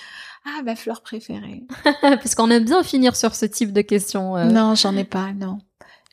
ah, 0.47 0.63
ma 0.63 0.77
fleur 0.77 1.03
préférée. 1.03 1.63
parce 2.03 2.35
qu'on 2.35 2.51
aime 2.51 2.65
bien 2.65 2.83
finir 2.83 3.17
sur 3.17 3.35
ce 3.35 3.47
type 3.47 3.73
de 3.73 3.81
questions. 3.81 4.37
euh. 4.37 4.45
Non, 4.45 4.75
j'en 4.75 4.97
ai 4.97 5.05
pas, 5.05 5.33
non. 5.33 5.59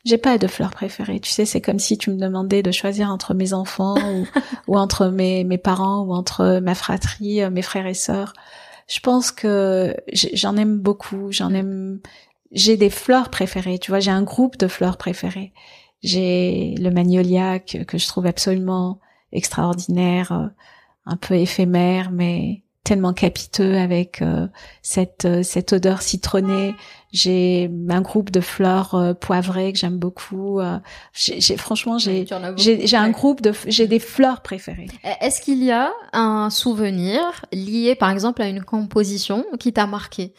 J'ai 0.04 0.18
pas 0.18 0.36
de 0.38 0.48
fleur 0.48 0.70
préférée. 0.70 1.20
Tu 1.20 1.30
sais, 1.30 1.44
c'est 1.44 1.60
comme 1.60 1.78
si 1.78 1.96
tu 1.96 2.10
me 2.10 2.16
demandais 2.16 2.62
de 2.62 2.72
choisir 2.72 3.08
entre 3.10 3.34
mes 3.34 3.52
enfants 3.52 3.94
ou, 3.96 4.26
ou 4.66 4.76
entre 4.76 5.06
mes 5.08 5.44
mes 5.44 5.58
parents 5.58 6.00
ou 6.02 6.12
entre 6.12 6.58
ma 6.60 6.74
fratrie, 6.74 7.42
euh, 7.42 7.50
mes 7.50 7.62
frères 7.62 7.86
et 7.86 7.94
sœurs. 7.94 8.32
Je 8.88 8.98
pense 9.00 9.30
que 9.30 9.94
j'en 10.12 10.56
aime 10.56 10.78
beaucoup. 10.78 11.30
J'en 11.30 11.54
aime. 11.54 12.00
J'ai 12.50 12.76
des 12.76 12.90
fleurs 12.90 13.30
préférées. 13.30 13.78
Tu 13.78 13.90
vois, 13.90 14.00
j'ai 14.00 14.10
un 14.10 14.22
groupe 14.22 14.56
de 14.56 14.66
fleurs 14.66 14.96
préférées. 14.96 15.52
J'ai 16.02 16.74
le 16.80 16.90
magnolia 16.90 17.60
que, 17.60 17.78
que 17.84 17.96
je 17.96 18.08
trouve 18.08 18.26
absolument 18.26 18.98
extraordinaire, 19.30 20.32
euh, 20.32 20.46
un 21.06 21.16
peu 21.16 21.34
éphémère, 21.34 22.10
mais 22.10 22.62
tellement 22.84 23.12
capiteux 23.12 23.76
avec 23.76 24.22
euh, 24.22 24.48
cette 24.82 25.24
euh, 25.24 25.42
cette 25.42 25.72
odeur 25.72 26.02
citronnée. 26.02 26.74
J'ai 27.12 27.70
un 27.88 28.00
groupe 28.00 28.30
de 28.30 28.40
fleurs 28.40 28.94
euh, 28.94 29.14
poivrées 29.14 29.72
que 29.72 29.78
j'aime 29.78 29.98
beaucoup. 29.98 30.60
euh, 30.60 30.78
j'ai 31.12 31.56
franchement 31.56 31.98
j'ai 31.98 32.26
j'ai 32.26 32.96
un 32.96 33.10
groupe 33.10 33.40
de 33.40 33.52
j'ai 33.66 33.86
des 33.86 34.00
fleurs 34.00 34.42
préférées. 34.42 34.88
Est-ce 35.20 35.40
qu'il 35.40 35.62
y 35.62 35.70
a 35.70 35.92
un 36.12 36.50
souvenir 36.50 37.20
lié 37.52 37.94
par 37.94 38.10
exemple 38.10 38.42
à 38.42 38.48
une 38.48 38.64
composition 38.64 39.44
qui 39.60 39.72
t'a 39.72 39.86
marqué? 39.86 40.34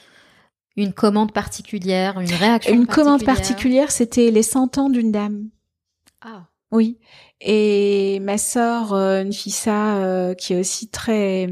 Une 0.76 0.92
commande 0.94 1.32
particulière, 1.32 2.20
une 2.20 2.34
réaction 2.34 2.74
Une 2.74 2.88
commande 2.88 3.24
particulière, 3.24 3.92
c'était 3.92 4.32
les 4.32 4.42
100 4.42 4.80
ans 4.80 4.90
d'une 4.90 5.12
dame. 5.12 5.50
Ah. 6.22 6.48
Oui. 6.72 6.98
Et 7.40 8.20
ma 8.22 8.40
sœur 8.40 8.94
euh, 8.94 9.24
Nfissa, 9.24 9.98
euh, 9.98 10.34
qui 10.34 10.54
est 10.54 10.60
aussi 10.60 10.90
très 10.90 11.48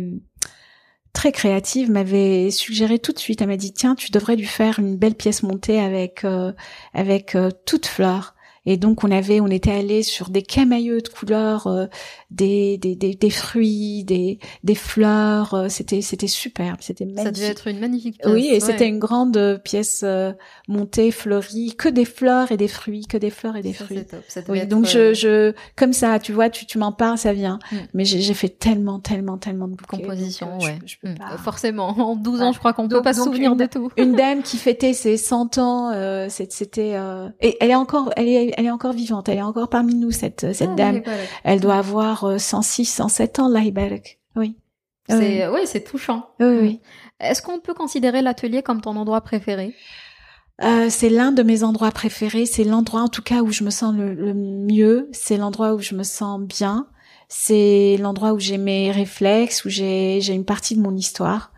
très 1.14 1.32
créative, 1.32 1.91
m'avait 1.91 2.51
suggéré 2.51 2.99
tout 2.99 3.12
de 3.12 3.20
suite. 3.20 3.41
Elle 3.41 3.49
m'a 3.49 3.57
dit 3.57 3.74
tiens, 3.74 3.95
tu 3.95 4.12
devrais 4.12 4.36
lui 4.36 4.45
faire 4.45 4.80
une 4.80 4.97
belle 4.97 5.16
pièce 5.16 5.43
montée 5.43 5.80
avec 5.80 6.24
euh, 6.24 6.53
avec 6.93 7.36
euh, 7.36 7.49
toutes 7.66 7.86
fleurs. 7.86 8.36
Et 8.66 8.78
donc 8.78 9.03
on 9.03 9.12
avait, 9.12 9.39
on 9.41 9.47
était 9.47 9.72
allé 9.72 10.03
sur 10.03 10.30
des 10.30 10.43
camailleux 10.43 11.01
de 11.01 11.07
couleurs, 11.07 11.68
euh, 11.68 11.88
des, 12.32 12.77
des, 12.77 12.95
des, 12.95 13.13
des, 13.13 13.29
fruits, 13.29 14.03
des, 14.03 14.39
des 14.63 14.75
fleurs. 14.75 15.53
euh, 15.53 15.67
c'était 15.69 16.01
c'était 16.01 16.27
superbe, 16.27 16.77
c'était 16.79 17.05
magnifique. 17.05 17.25
Ça 17.25 17.32
devait 17.32 17.47
être 17.47 17.67
une 17.67 17.79
magnifique 17.79 18.17
pièce. 18.19 18.34
Oui, 18.34 18.47
et 18.49 18.53
ouais. 18.53 18.59
c'était 18.59 18.88
une 18.88 18.99
grande 18.99 19.36
euh, 19.38 19.57
pièce 19.57 20.01
euh, 20.03 20.32
montée, 20.67 21.11
fleurie, 21.11 21.75
que 21.77 21.89
des 21.89 22.05
fleurs 22.05 22.51
et 22.51 22.57
des 22.57 22.67
fruits, 22.67 23.05
que 23.05 23.17
des 23.17 23.29
fleurs 23.29 23.55
et 23.57 23.61
des 23.61 23.73
Ça, 23.73 23.86
fruits. 23.86 23.97
c'est 23.99 24.05
top. 24.11 24.23
Ça 24.27 24.41
Oui, 24.49 24.59
être, 24.59 24.69
donc 24.69 24.86
je, 24.86 25.13
je, 25.13 25.53
comme 25.75 25.93
ça, 25.93 26.19
tu 26.19 26.32
vois, 26.32 26.49
tu, 26.49 26.65
tu 26.65 26.77
m'en 26.77 26.91
parles, 26.91 27.17
ça 27.17 27.34
vient. 27.34 27.59
Mm. 27.71 27.75
Mais 27.93 28.05
j'ai 28.05 28.34
fait 28.34 28.49
tellement, 28.49 28.99
tellement, 28.99 29.38
tellement 29.38 29.67
de 29.67 29.75
bouquets. 29.75 29.97
composition, 30.01 30.47
donc, 30.53 30.63
euh, 30.63 30.65
ouais. 30.67 30.79
Je, 30.86 30.93
je 30.93 30.97
peux 31.01 31.09
Mm. 31.09 31.17
pas. 31.17 31.38
Forcément, 31.38 31.88
en 31.99 32.15
12 32.15 32.41
ans, 32.41 32.47
Ouais. 32.47 32.53
je 32.53 32.59
crois 32.59 32.73
qu'on 32.73 32.88
peut 32.88 33.01
pas 33.01 33.13
se 33.13 33.23
souvenir 33.23 33.51
une- 33.51 33.57
de 33.57 33.65
tout. 33.65 33.89
Une 33.97 34.15
dame 34.15 34.41
qui 34.41 34.57
fêtait 34.57 34.93
ses 34.93 35.17
100 35.17 35.57
ans, 35.57 35.91
euh, 35.93 36.27
c'était, 36.29 36.93
euh, 36.95 37.27
et 37.41 37.57
elle 37.59 37.71
est 37.71 37.75
encore, 37.75 38.11
elle 38.15 38.27
est, 38.27 38.53
elle 38.57 38.65
est 38.65 38.71
encore 38.71 38.93
vivante, 38.93 39.27
elle 39.29 39.38
est 39.39 39.41
encore 39.41 39.69
parmi 39.69 39.95
nous 39.95 40.11
cette, 40.11 40.53
cette 40.53 40.69
Ah, 40.73 40.75
dame. 40.75 41.01
Elle 41.43 41.59
doit 41.59 41.75
avoir 41.75 42.20
euh, 42.26 42.38
106, 42.38 42.86
107 42.86 43.39
ans, 43.39 43.47
là, 43.49 43.61
Ibarak. 43.61 44.19
Oui. 44.36 44.57
C'est, 45.09 45.47
ouais, 45.47 45.65
c'est 45.65 45.84
touchant. 45.84 46.30
Oui, 46.39 46.45
oui, 46.47 46.57
oui. 46.61 46.80
Est-ce 47.19 47.41
qu'on 47.41 47.59
peut 47.59 47.74
considérer 47.74 48.22
l'atelier 48.22 48.63
comme 48.63 48.82
ton 48.82 48.95
endroit 48.95 49.22
préféré? 49.22 49.76
Euh, 50.63 50.88
c'est 50.89 51.09
l'un 51.09 51.32
de 51.32 51.43
mes 51.43 51.63
endroits 51.63 51.91
préférés. 51.91 52.45
C'est 52.45 52.63
l'endroit, 52.63 53.01
en 53.01 53.07
tout 53.09 53.22
cas, 53.24 53.41
où 53.41 53.51
je 53.51 53.63
me 53.63 53.72
sens 53.72 53.93
le, 53.95 54.13
le 54.13 54.34
mieux. 54.34 55.09
C'est 55.11 55.38
l'endroit 55.38 55.74
où 55.74 55.80
je 55.80 55.95
me 55.95 56.03
sens 56.03 56.39
bien. 56.39 56.88
C'est 57.28 57.97
l'endroit 57.99 58.34
où 58.34 58.39
j'ai 58.39 58.57
mes 58.57 58.91
réflexes, 58.91 59.65
où 59.65 59.69
j'ai 59.69 60.26
une 60.28 60.45
partie 60.45 60.76
de 60.76 60.82
mon 60.82 60.95
histoire. 60.95 61.51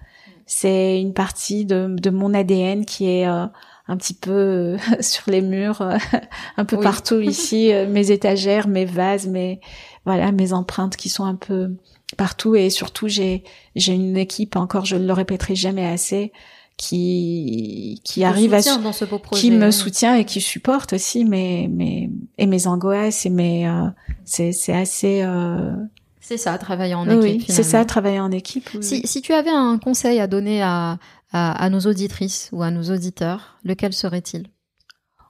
C'est 0.46 1.00
une 1.02 1.14
partie 1.14 1.66
de, 1.66 1.88
de 1.90 2.10
mon 2.10 2.34
ADN 2.34 2.86
qui 2.86 3.10
est 3.10 3.28
euh, 3.28 3.46
un 3.88 3.98
petit 3.98 4.14
peu 4.14 4.32
euh, 4.32 4.78
sur 5.02 5.30
les 5.30 5.42
murs, 5.42 5.82
euh, 5.82 5.98
un 6.58 6.66
peu 6.66 6.78
Oui. 6.78 6.84
partout 6.84 7.20
ici, 7.20 7.74
euh, 7.74 7.88
mes 7.90 8.12
étagères, 8.12 8.68
mes 8.68 8.86
vases, 8.86 9.28
mes 9.28 9.60
voilà, 10.06 10.32
mes 10.32 10.54
empreintes 10.54 10.96
qui 10.98 11.10
sont 11.10 11.26
un 11.26 11.36
peu 11.36 11.76
partout. 12.18 12.56
Et 12.56 12.70
surtout, 12.70 13.08
j'ai 13.08 13.44
j'ai 13.76 13.94
une 13.94 14.18
équipe. 14.18 14.56
Encore, 14.56 14.86
je 14.86 14.96
ne 14.96 15.06
le 15.08 15.14
répéterai 15.14 15.56
jamais 15.56 15.86
assez 15.86 16.32
qui 16.78 18.02
qui 18.04 18.22
Te 18.22 18.26
arrive 18.26 18.54
à 18.54 18.62
soutient 18.62 18.80
dans 18.80 18.94
ce 18.94 19.06
beau 19.06 19.20
projet. 19.20 19.42
qui 19.42 19.52
me 19.52 19.72
soutient 19.72 20.16
et 20.16 20.26
qui 20.26 20.42
supporte 20.42 20.94
aussi 20.94 21.24
mes 21.26 21.68
mes 21.68 22.10
et 22.38 22.46
mes 22.48 22.68
angoisses 22.68 23.26
et 23.26 23.30
mes 23.30 23.68
euh, 23.68 23.88
c'est 24.26 24.52
c'est 24.52 24.74
assez 24.74 25.22
euh, 25.24 25.72
C'est 26.20 26.38
ça, 26.38 26.58
travailler 26.58 26.96
en 26.96 27.06
équipe. 27.08 27.42
oui, 27.42 27.46
c'est 27.48 27.64
ça 27.64 27.86
travailler 27.86 28.20
en 28.20 28.32
équipe 28.32 28.70
oui, 28.74 28.84
Si, 28.84 29.08
si 29.08 29.22
tu 29.22 29.34
avais 29.34 29.52
un 29.52 29.78
conseil 29.78 30.20
à 30.20 30.28
donner 30.28 30.62
à, 30.64 30.98
à, 31.32 31.52
à 31.64 31.70
nos 31.70 31.82
auditrices 31.82 32.50
ou 32.54 32.64
à 32.64 32.72
nos 32.72 32.84
auditeurs, 32.92 33.58
lequel 33.64 33.94
serait-il? 33.94 34.48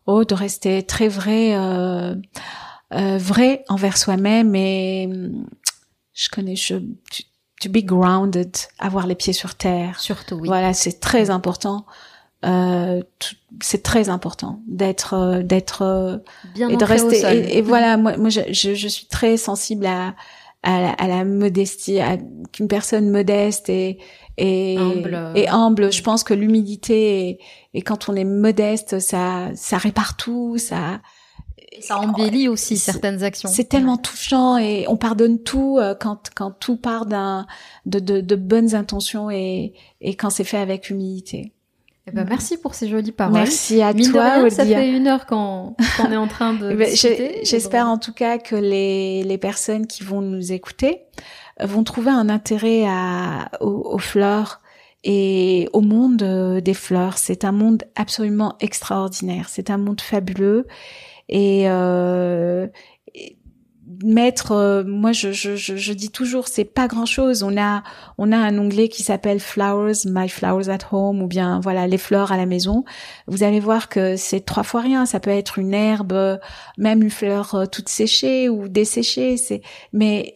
Oh 0.05 0.23
de 0.25 0.33
rester 0.35 0.83
très 0.83 1.07
vrai 1.09 1.55
euh, 1.55 2.15
euh, 2.93 3.17
vrai 3.17 3.63
envers 3.69 3.97
soi-même 3.97 4.55
et 4.55 5.07
hum, 5.09 5.45
je 6.13 6.29
connais 6.29 6.55
je 6.55 6.75
to, 6.75 6.83
to 7.61 7.69
be 7.69 7.83
grounded 7.83 8.55
avoir 8.79 9.07
les 9.07 9.15
pieds 9.15 9.33
sur 9.33 9.55
terre 9.55 9.99
Surtout, 9.99 10.35
oui. 10.35 10.47
Voilà, 10.47 10.73
c'est 10.73 10.99
très 10.99 11.29
important. 11.29 11.85
Euh, 12.45 13.01
c'est 13.61 13.83
très 13.83 14.09
important 14.09 14.59
d'être 14.67 15.13
euh, 15.13 15.43
d'être 15.43 15.81
euh, 15.81 16.17
Bien 16.53 16.67
et 16.67 16.75
de 16.75 16.83
au 16.83 16.87
rester 16.87 17.21
sol. 17.21 17.35
et, 17.35 17.57
et 17.59 17.61
voilà 17.61 17.95
moi 17.95 18.17
moi 18.17 18.27
je, 18.27 18.41
je, 18.51 18.87
suis 18.89 19.05
très 19.05 19.37
sensible 19.37 19.85
à 19.85 20.13
à 20.61 20.81
la, 20.81 20.89
à 20.89 21.07
la 21.07 21.23
modestie 21.23 22.01
à 22.01 22.17
qu'une 22.51 22.67
personne 22.67 23.09
modeste 23.09 23.69
et 23.69 23.97
et 24.37 24.77
Humble. 24.77 25.31
et 25.35 25.47
humble 25.47 25.93
je 25.93 26.01
pense 26.01 26.25
que 26.25 26.33
l'humilité 26.33 27.29
et, 27.29 27.39
et 27.75 27.81
quand 27.81 28.09
on 28.09 28.15
est 28.15 28.25
modeste 28.25 28.99
ça 28.99 29.51
ça 29.55 29.77
répare 29.77 30.17
tout 30.17 30.57
ça 30.57 30.99
ça 31.81 31.97
embellit 31.99 32.47
aussi 32.47 32.77
certaines 32.77 33.23
actions. 33.23 33.49
c'est 33.51 33.69
tellement 33.69 33.97
touchant 33.97 34.57
et 34.57 34.85
on 34.87 34.97
pardonne 34.97 35.39
tout 35.41 35.77
euh, 35.79 35.95
quand 35.99 36.29
quand 36.35 36.51
tout 36.51 36.77
part 36.77 37.05
d'un 37.05 37.45
de, 37.85 37.99
de 37.99 38.21
de 38.21 38.35
bonnes 38.35 38.75
intentions 38.75 39.29
et 39.29 39.73
et 40.01 40.15
quand 40.15 40.29
c'est 40.29 40.43
fait 40.43 40.57
avec 40.57 40.89
humilité 40.89 41.53
Eh 42.07 42.11
ben, 42.11 42.25
merci 42.27 42.57
pour 42.57 42.75
ces 42.75 42.87
jolies 42.89 43.11
paroles. 43.11 43.33
merci 43.33 43.81
à 43.81 43.93
Mine 43.93 44.07
de 44.07 44.11
toi 44.11 44.33
rien, 44.35 44.49
ça 44.49 44.65
fait 44.65 44.89
une 44.89 45.07
heure 45.07 45.25
qu'on 45.25 45.75
qu'on 45.97 46.11
est 46.11 46.17
en 46.17 46.27
train 46.27 46.53
de 46.53 46.69
Eh 46.73 46.75
ben. 46.75 46.89
J'espère 47.43 47.85
Donc, 47.85 47.93
en 47.95 47.97
tout 47.97 48.13
cas 48.13 48.37
que 48.37 48.55
les, 48.55 49.23
les 49.23 49.37
personnes 49.37 49.87
qui 49.87 50.03
vont 50.03 50.21
nous 50.21 50.51
écouter 50.51 51.01
euh, 51.61 51.65
vont 51.65 51.83
trouver 51.83 52.11
un 52.11 52.29
intérêt 52.29 52.85
à, 52.87 53.49
aux, 53.61 53.93
aux 53.93 53.99
fleurs 53.99 54.59
et 55.05 55.67
au 55.73 55.81
monde 55.81 56.23
euh, 56.23 56.61
des 56.61 56.73
fleurs. 56.73 57.17
C'est 57.17 57.43
un 57.43 57.51
monde 57.51 57.83
absolument 57.95 58.55
extraordinaire. 58.61 59.47
C'est 59.49 59.69
un 59.69 59.77
monde 59.77 59.99
fabuleux 60.01 60.65
et, 61.33 61.63
euh, 61.67 62.67
et 63.15 63.37
mettre, 64.03 64.51
euh, 64.51 64.83
moi 64.85 65.11
je, 65.11 65.31
je, 65.31 65.55
je, 65.55 65.75
je 65.75 65.93
dis 65.93 66.11
toujours, 66.11 66.47
c'est 66.47 66.63
pas 66.63 66.87
grand 66.87 67.05
chose. 67.05 67.43
On 67.43 67.57
a 67.59 67.83
on 68.17 68.31
a 68.31 68.37
un 68.37 68.57
onglet 68.57 68.87
qui 68.87 69.03
s'appelle 69.03 69.39
Flowers, 69.39 70.05
My 70.05 70.29
Flowers 70.29 70.69
at 70.69 70.87
Home 70.91 71.21
ou 71.21 71.27
bien 71.27 71.59
voilà 71.59 71.87
les 71.87 71.97
fleurs 71.97 72.31
à 72.31 72.37
la 72.37 72.45
maison. 72.45 72.85
Vous 73.27 73.43
allez 73.43 73.59
voir 73.59 73.89
que 73.89 74.15
c'est 74.15 74.41
trois 74.41 74.63
fois 74.63 74.81
rien. 74.81 75.05
Ça 75.05 75.19
peut 75.19 75.31
être 75.31 75.57
une 75.57 75.73
herbe, 75.73 76.13
euh, 76.13 76.37
même 76.77 77.01
une 77.01 77.09
fleur 77.09 77.55
euh, 77.55 77.65
toute 77.65 77.89
séchée 77.89 78.47
ou 78.47 78.67
desséchée. 78.67 79.37
C'est 79.37 79.61
mais 79.91 80.33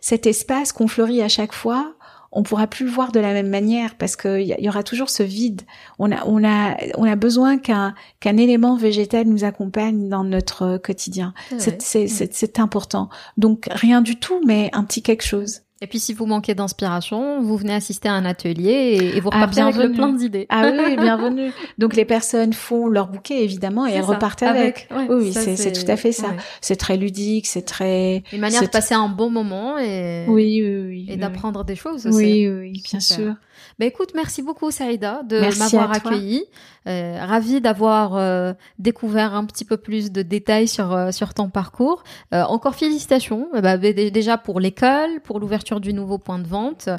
cet 0.00 0.26
espace 0.26 0.72
qu'on 0.72 0.86
fleurit 0.86 1.22
à 1.22 1.28
chaque 1.28 1.52
fois, 1.52 1.94
on 2.32 2.42
pourra 2.42 2.66
plus 2.66 2.84
le 2.84 2.90
voir 2.90 3.12
de 3.12 3.20
la 3.20 3.32
même 3.32 3.48
manière 3.48 3.96
parce 3.96 4.16
qu'il 4.16 4.42
y, 4.42 4.54
y 4.58 4.68
aura 4.68 4.82
toujours 4.82 5.10
ce 5.10 5.22
vide. 5.22 5.62
On 5.98 6.12
a 6.12 6.24
on 6.26 6.44
a 6.44 6.76
on 6.96 7.04
a 7.04 7.16
besoin 7.16 7.58
qu'un 7.58 7.94
qu'un 8.20 8.36
élément 8.36 8.76
végétal 8.76 9.26
nous 9.26 9.44
accompagne 9.44 10.08
dans 10.08 10.24
notre 10.24 10.78
quotidien. 10.78 11.34
c'est 11.58 12.06
c'est 12.06 12.58
important. 12.58 13.08
Donc 13.36 13.68
rien 13.70 14.00
du 14.00 14.16
tout, 14.16 14.40
mais 14.46 14.70
un 14.72 14.84
petit 14.84 15.02
quelque 15.02 15.24
chose. 15.24 15.62
Et 15.82 15.86
puis 15.86 15.98
si 15.98 16.12
vous 16.12 16.26
manquez 16.26 16.54
d'inspiration, 16.54 17.40
vous 17.40 17.56
venez 17.56 17.72
assister 17.72 18.06
à 18.10 18.12
un 18.12 18.26
atelier 18.26 18.70
et, 18.70 19.16
et 19.16 19.20
vous 19.20 19.30
Ah, 19.32 19.36
repartez 19.36 19.62
avec 19.62 19.76
le 19.76 19.80
bienvenue. 19.88 19.96
plein 19.96 20.12
d'idées. 20.12 20.46
Ah 20.50 20.70
oui, 20.70 20.96
bienvenue. 21.00 21.52
Donc 21.78 21.96
les 21.96 22.04
personnes 22.04 22.52
font 22.52 22.86
leur 22.86 23.08
bouquet 23.08 23.42
évidemment 23.44 23.86
et 23.86 23.92
elles 23.92 24.04
ça, 24.04 24.08
repartent 24.12 24.42
avec. 24.42 24.88
ouais, 24.94 25.06
Oui, 25.08 25.32
c'est- 25.32 25.72
tout 25.72 25.90
à 25.90 25.96
fait 25.96 26.12
ça. 26.12 26.28
ouais. 26.28 26.36
C'est 26.60 26.76
très 26.76 26.98
ludique, 26.98 27.46
c'est 27.46 27.62
très. 27.62 28.22
Une 28.30 28.40
manière 28.40 28.60
de 28.62 28.66
passer 28.68 28.92
un 28.94 29.08
bon 29.08 29.30
moment 29.30 29.78
et, 29.78 30.26
Oui, 30.28 30.60
oui, 30.62 30.82
oui. 30.86 31.06
et 31.08 31.12
oui, 31.12 31.16
d'apprendre 31.16 31.64
des 31.64 31.76
choses 31.76 32.06
aussi. 32.06 32.14
Oui, 32.16 32.48
oui, 32.48 32.58
oui, 32.74 32.82
bien 32.84 33.00
Super. 33.00 33.24
sûr. 33.24 33.34
Bah 33.80 33.86
écoute, 33.86 34.10
merci 34.14 34.42
beaucoup 34.42 34.70
Saïda 34.70 35.22
de 35.22 35.40
m'avoir 35.58 35.88
accueilli. 36.10 36.44
Euh, 36.86 37.16
ravie 37.24 37.62
d'avoir 37.62 38.14
euh, 38.16 38.52
découvert 38.78 39.34
un 39.34 39.46
petit 39.46 39.64
peu 39.64 39.78
plus 39.78 40.12
de 40.12 40.20
détails 40.20 40.68
sur 40.68 40.92
euh, 40.92 41.12
sur 41.12 41.32
ton 41.32 41.48
parcours. 41.48 42.04
Euh, 42.34 42.42
encore 42.42 42.74
félicitations 42.74 43.48
bah, 43.62 43.78
dé- 43.78 44.10
déjà 44.10 44.36
pour 44.36 44.60
l'école, 44.60 45.20
pour 45.24 45.40
l'ouverture 45.40 45.80
du 45.80 45.94
nouveau 45.94 46.18
point 46.18 46.38
de 46.38 46.46
vente. 46.46 46.90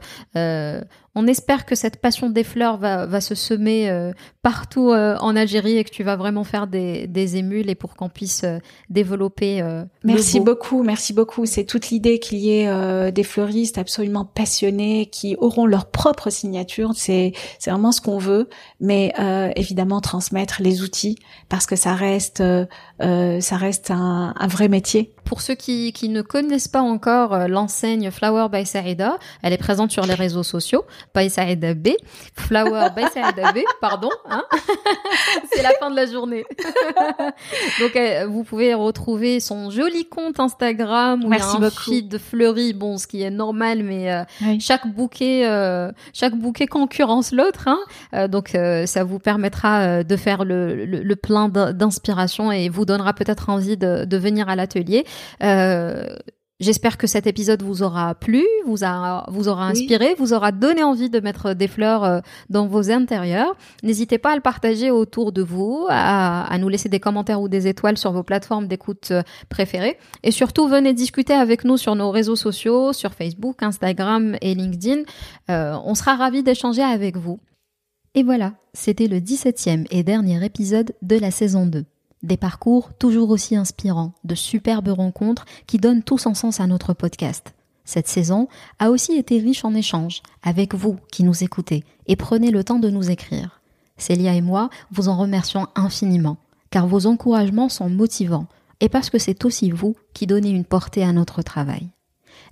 On 1.14 1.28
espère 1.28 1.66
que 1.66 1.76
cette 1.76 1.98
passion 2.00 2.30
des 2.30 2.46
fleurs 2.46 2.78
va, 2.78 3.06
va 3.06 3.20
se 3.20 3.36
semer 3.36 3.90
euh, 3.90 4.14
partout 4.44 4.92
euh, 4.92 5.18
en 5.20 5.36
Algérie 5.36 5.78
et 5.78 5.84
que 5.84 5.90
tu 5.90 6.04
vas 6.04 6.16
vraiment 6.16 6.46
faire 6.46 6.68
des, 6.68 7.06
des 7.08 7.36
émules 7.36 7.70
et 7.70 7.76
pour 7.76 7.96
qu'on 7.98 8.08
puisse 8.08 8.46
euh, 8.46 8.60
développer. 8.90 9.62
euh, 9.62 9.84
Merci 10.06 10.40
beau. 10.40 10.46
beaucoup, 10.54 10.84
merci 10.84 11.12
beaucoup. 11.14 11.46
C'est 11.46 11.66
toute 11.66 11.90
l'idée 11.90 12.20
qu'il 12.20 12.38
y 12.40 12.52
ait 12.62 12.68
euh, 12.70 13.12
des 13.12 13.24
fleuristes 13.24 13.78
absolument 13.78 14.24
passionnés 14.24 15.08
qui 15.08 15.36
auront 15.38 15.66
leur 15.66 15.92
propre 15.92 16.30
signature. 16.30 16.92
C'est 16.96 17.34
c'est 17.60 17.72
vraiment 17.72 17.92
ce 17.92 18.00
qu'on 18.00 18.18
veut, 18.18 18.48
mais 18.80 19.12
euh, 19.20 19.50
évidemment 19.58 20.00
transmettre 20.00 20.62
les 20.62 20.82
outils 20.82 21.18
parce 21.50 21.66
que 21.66 21.76
ça 21.76 21.94
reste 21.94 22.42
ça 23.02 23.58
reste 23.58 23.92
un, 23.92 24.34
un 24.38 24.48
vrai 24.48 24.70
métier. 24.70 25.14
Pour 25.32 25.40
ceux 25.40 25.56
qui, 25.56 25.94
qui 25.94 26.10
ne 26.10 26.22
connaissent 26.22 26.68
pas 26.68 26.82
encore 26.82 27.34
euh, 27.34 27.48
l'enseigne 27.48 28.12
Flower 28.12 28.48
by 28.52 28.66
Saïda, 28.66 29.18
elle 29.42 29.54
est 29.54 29.58
présente 29.58 29.90
sur 29.90 30.06
les 30.06 30.14
réseaux 30.14 30.44
sociaux, 30.44 30.84
by 31.16 31.30
Saïda 31.30 31.74
B, 31.74 31.92
Flower 32.36 32.90
by 32.94 33.04
Saïda 33.14 33.54
B, 33.54 33.60
pardon, 33.80 34.10
hein 34.30 34.44
c'est 35.54 35.64
la 35.64 35.70
fin 35.80 35.90
de 35.90 35.96
la 35.96 36.06
journée. 36.06 36.44
Donc 37.80 37.96
euh, 37.96 38.26
vous 38.28 38.44
pouvez 38.44 38.74
retrouver 38.74 39.40
son 39.40 39.70
joli 39.72 40.06
compte 40.06 40.38
Instagram 40.42 41.24
où 41.24 41.30
Merci 41.30 41.48
il 41.58 41.62
y 41.62 41.64
a 41.64 41.66
un 41.66 41.70
beaucoup. 41.70 41.82
feed 41.84 42.18
fleuri, 42.18 42.74
bon 42.74 42.98
ce 42.98 43.08
qui 43.08 43.22
est 43.22 43.32
normal, 43.32 43.84
mais 43.84 44.12
euh, 44.12 44.24
Oui. 44.42 44.60
chaque 44.60 44.86
bouquet 44.86 45.44
euh, 45.46 45.94
chaque 46.14 46.36
bouquet 46.36 46.68
concurrence 46.68 47.32
l'autre 47.32 47.70
hein. 47.70 48.28
Donc 48.28 48.50
ça 48.86 49.04
vous 49.06 49.20
permettra 49.20 50.04
de 50.04 50.16
faire 50.18 50.44
le, 50.44 50.86
le, 50.86 51.02
le 51.04 51.16
plein 51.16 51.48
d'in- 51.48 51.72
d'inspiration 51.72 52.52
et 52.52 52.68
vous 52.68 52.84
donnera 52.86 53.14
peut-être 53.14 53.50
envie 53.50 53.78
de, 53.78 54.04
de 54.04 54.18
venir 54.18 54.50
à 54.50 54.58
l'atelier 54.58 55.06
Euh, 55.44 56.16
J'espère 56.62 57.00
que 57.00 57.08
cet 57.08 57.26
épisode 57.26 57.64
vous 57.64 57.82
aura 57.82 58.14
plu, 58.14 58.46
vous, 58.68 58.84
a, 58.84 59.26
vous 59.32 59.48
aura 59.48 59.66
inspiré, 59.66 60.14
vous 60.20 60.32
aura 60.32 60.52
donné 60.52 60.84
envie 60.84 61.10
de 61.10 61.20
mettre 61.20 61.56
des 61.56 61.68
fleurs 61.68 62.04
euh, 62.04 62.20
dans 62.52 62.68
vos 62.68 62.92
intérieurs. 62.92 63.56
N'hésitez 63.82 64.20
pas 64.20 64.34
à 64.34 64.36
le 64.36 64.42
partager 64.42 64.92
autour 64.92 65.32
de 65.32 65.42
vous, 65.42 65.88
à, 65.90 66.44
à, 66.44 66.58
nous 66.60 66.70
laisser 66.70 66.88
des 66.88 67.00
commentaires 67.00 67.42
ou 67.42 67.50
des 67.50 67.66
étoiles 67.68 67.98
sur 67.98 68.12
vos 68.12 68.22
plateformes 68.22 68.68
d'écoute 68.68 69.08
euh, 69.10 69.24
préférées. 69.50 69.98
Et 70.22 70.30
surtout, 70.30 70.68
venez 70.68 70.94
discuter 70.94 71.34
avec 71.34 71.66
nous 71.66 71.78
sur 71.78 71.96
nos 71.96 72.12
réseaux 72.12 72.36
sociaux, 72.36 72.94
sur 72.94 73.16
Facebook, 73.16 73.64
Instagram 73.64 74.38
et 74.40 74.54
LinkedIn. 74.54 75.02
Euh, 75.50 75.76
on 75.84 75.96
sera 75.96 76.16
ravis 76.16 76.44
d'échanger 76.44 76.84
avec 76.84 77.18
vous. 77.18 77.40
Et 78.14 78.22
voilà, 78.22 78.54
c'était 78.76 79.08
le 79.08 79.18
17e 79.18 79.88
et 79.90 80.04
dernier 80.04 80.46
épisode 80.46 80.94
de 81.02 81.18
la 81.18 81.32
saison 81.32 81.66
2. 81.66 81.86
Des 82.24 82.38
parcours 82.38 82.94
toujours 83.00 83.32
aussi 83.32 83.56
inspirants, 83.56 84.14
de 84.24 84.36
superbes 84.36 84.90
rencontres 84.90 85.46
qui 85.66 85.78
donnent 85.78 86.04
tout 86.04 86.20
son 86.20 86.36
sens 86.36 86.60
à 86.60 86.68
notre 86.68 86.94
podcast. 86.94 87.56
Cette 87.84 88.08
saison 88.08 88.48
a 88.78 88.92
aussi 88.92 89.14
été 89.14 89.40
riche 89.40 89.66
en 89.66 89.74
échanges 89.74 90.22
avec 90.44 90.76
vous 90.76 90.98
qui 91.12 91.24
nous 91.24 91.44
écoutez 91.44 91.84
et 92.06 92.16
prenez 92.16 92.52
le 92.52 92.64
temps 92.64 92.80
de 92.80 92.90
nous 92.90 93.10
écrire. 93.10 93.62
Célia 93.98 94.36
et 94.36 94.42
moi 94.42 94.70
vous 94.92 95.10
en 95.10 95.18
remercions 95.18 95.68
infiniment, 95.76 96.38
car 96.70 96.88
vos 96.88 97.08
encouragements 97.08 97.70
sont 97.70 97.90
motivants 97.90 98.48
et 98.82 98.90
parce 98.90 99.10
que 99.10 99.18
c'est 99.18 99.44
aussi 99.44 99.72
vous 99.72 99.96
qui 100.14 100.28
donnez 100.28 100.52
une 100.52 100.66
portée 100.66 101.04
à 101.04 101.14
notre 101.14 101.42
travail. 101.42 101.90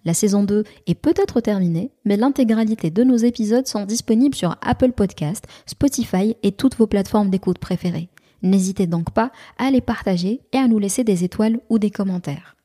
La 0.05 0.13
saison 0.13 0.43
2 0.43 0.63
est 0.87 0.95
peut-être 0.95 1.41
terminée, 1.41 1.91
mais 2.05 2.17
l'intégralité 2.17 2.89
de 2.89 3.03
nos 3.03 3.17
épisodes 3.17 3.67
sont 3.67 3.85
disponibles 3.85 4.35
sur 4.35 4.55
Apple 4.61 4.93
Podcast, 4.93 5.45
Spotify 5.65 6.35
et 6.41 6.53
toutes 6.53 6.75
vos 6.75 6.87
plateformes 6.87 7.29
d'écoute 7.29 7.59
préférées. 7.59 8.09
N'hésitez 8.41 8.87
donc 8.87 9.11
pas 9.11 9.31
à 9.57 9.71
les 9.71 9.81
partager 9.81 10.41
et 10.53 10.57
à 10.57 10.67
nous 10.67 10.79
laisser 10.79 11.03
des 11.03 11.23
étoiles 11.23 11.59
ou 11.69 11.79
des 11.79 11.91
commentaires. 11.91 12.55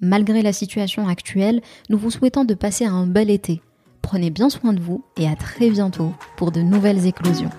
Malgré 0.00 0.42
la 0.42 0.52
situation 0.52 1.08
actuelle, 1.08 1.60
nous 1.90 1.98
vous 1.98 2.10
souhaitons 2.10 2.44
de 2.44 2.54
passer 2.54 2.84
un 2.84 3.06
bel 3.06 3.30
été. 3.30 3.60
Prenez 4.00 4.30
bien 4.30 4.48
soin 4.48 4.72
de 4.72 4.80
vous 4.80 5.04
et 5.16 5.28
à 5.28 5.34
très 5.34 5.70
bientôt 5.70 6.12
pour 6.36 6.52
de 6.52 6.60
nouvelles 6.60 7.06
éclosions. 7.06 7.50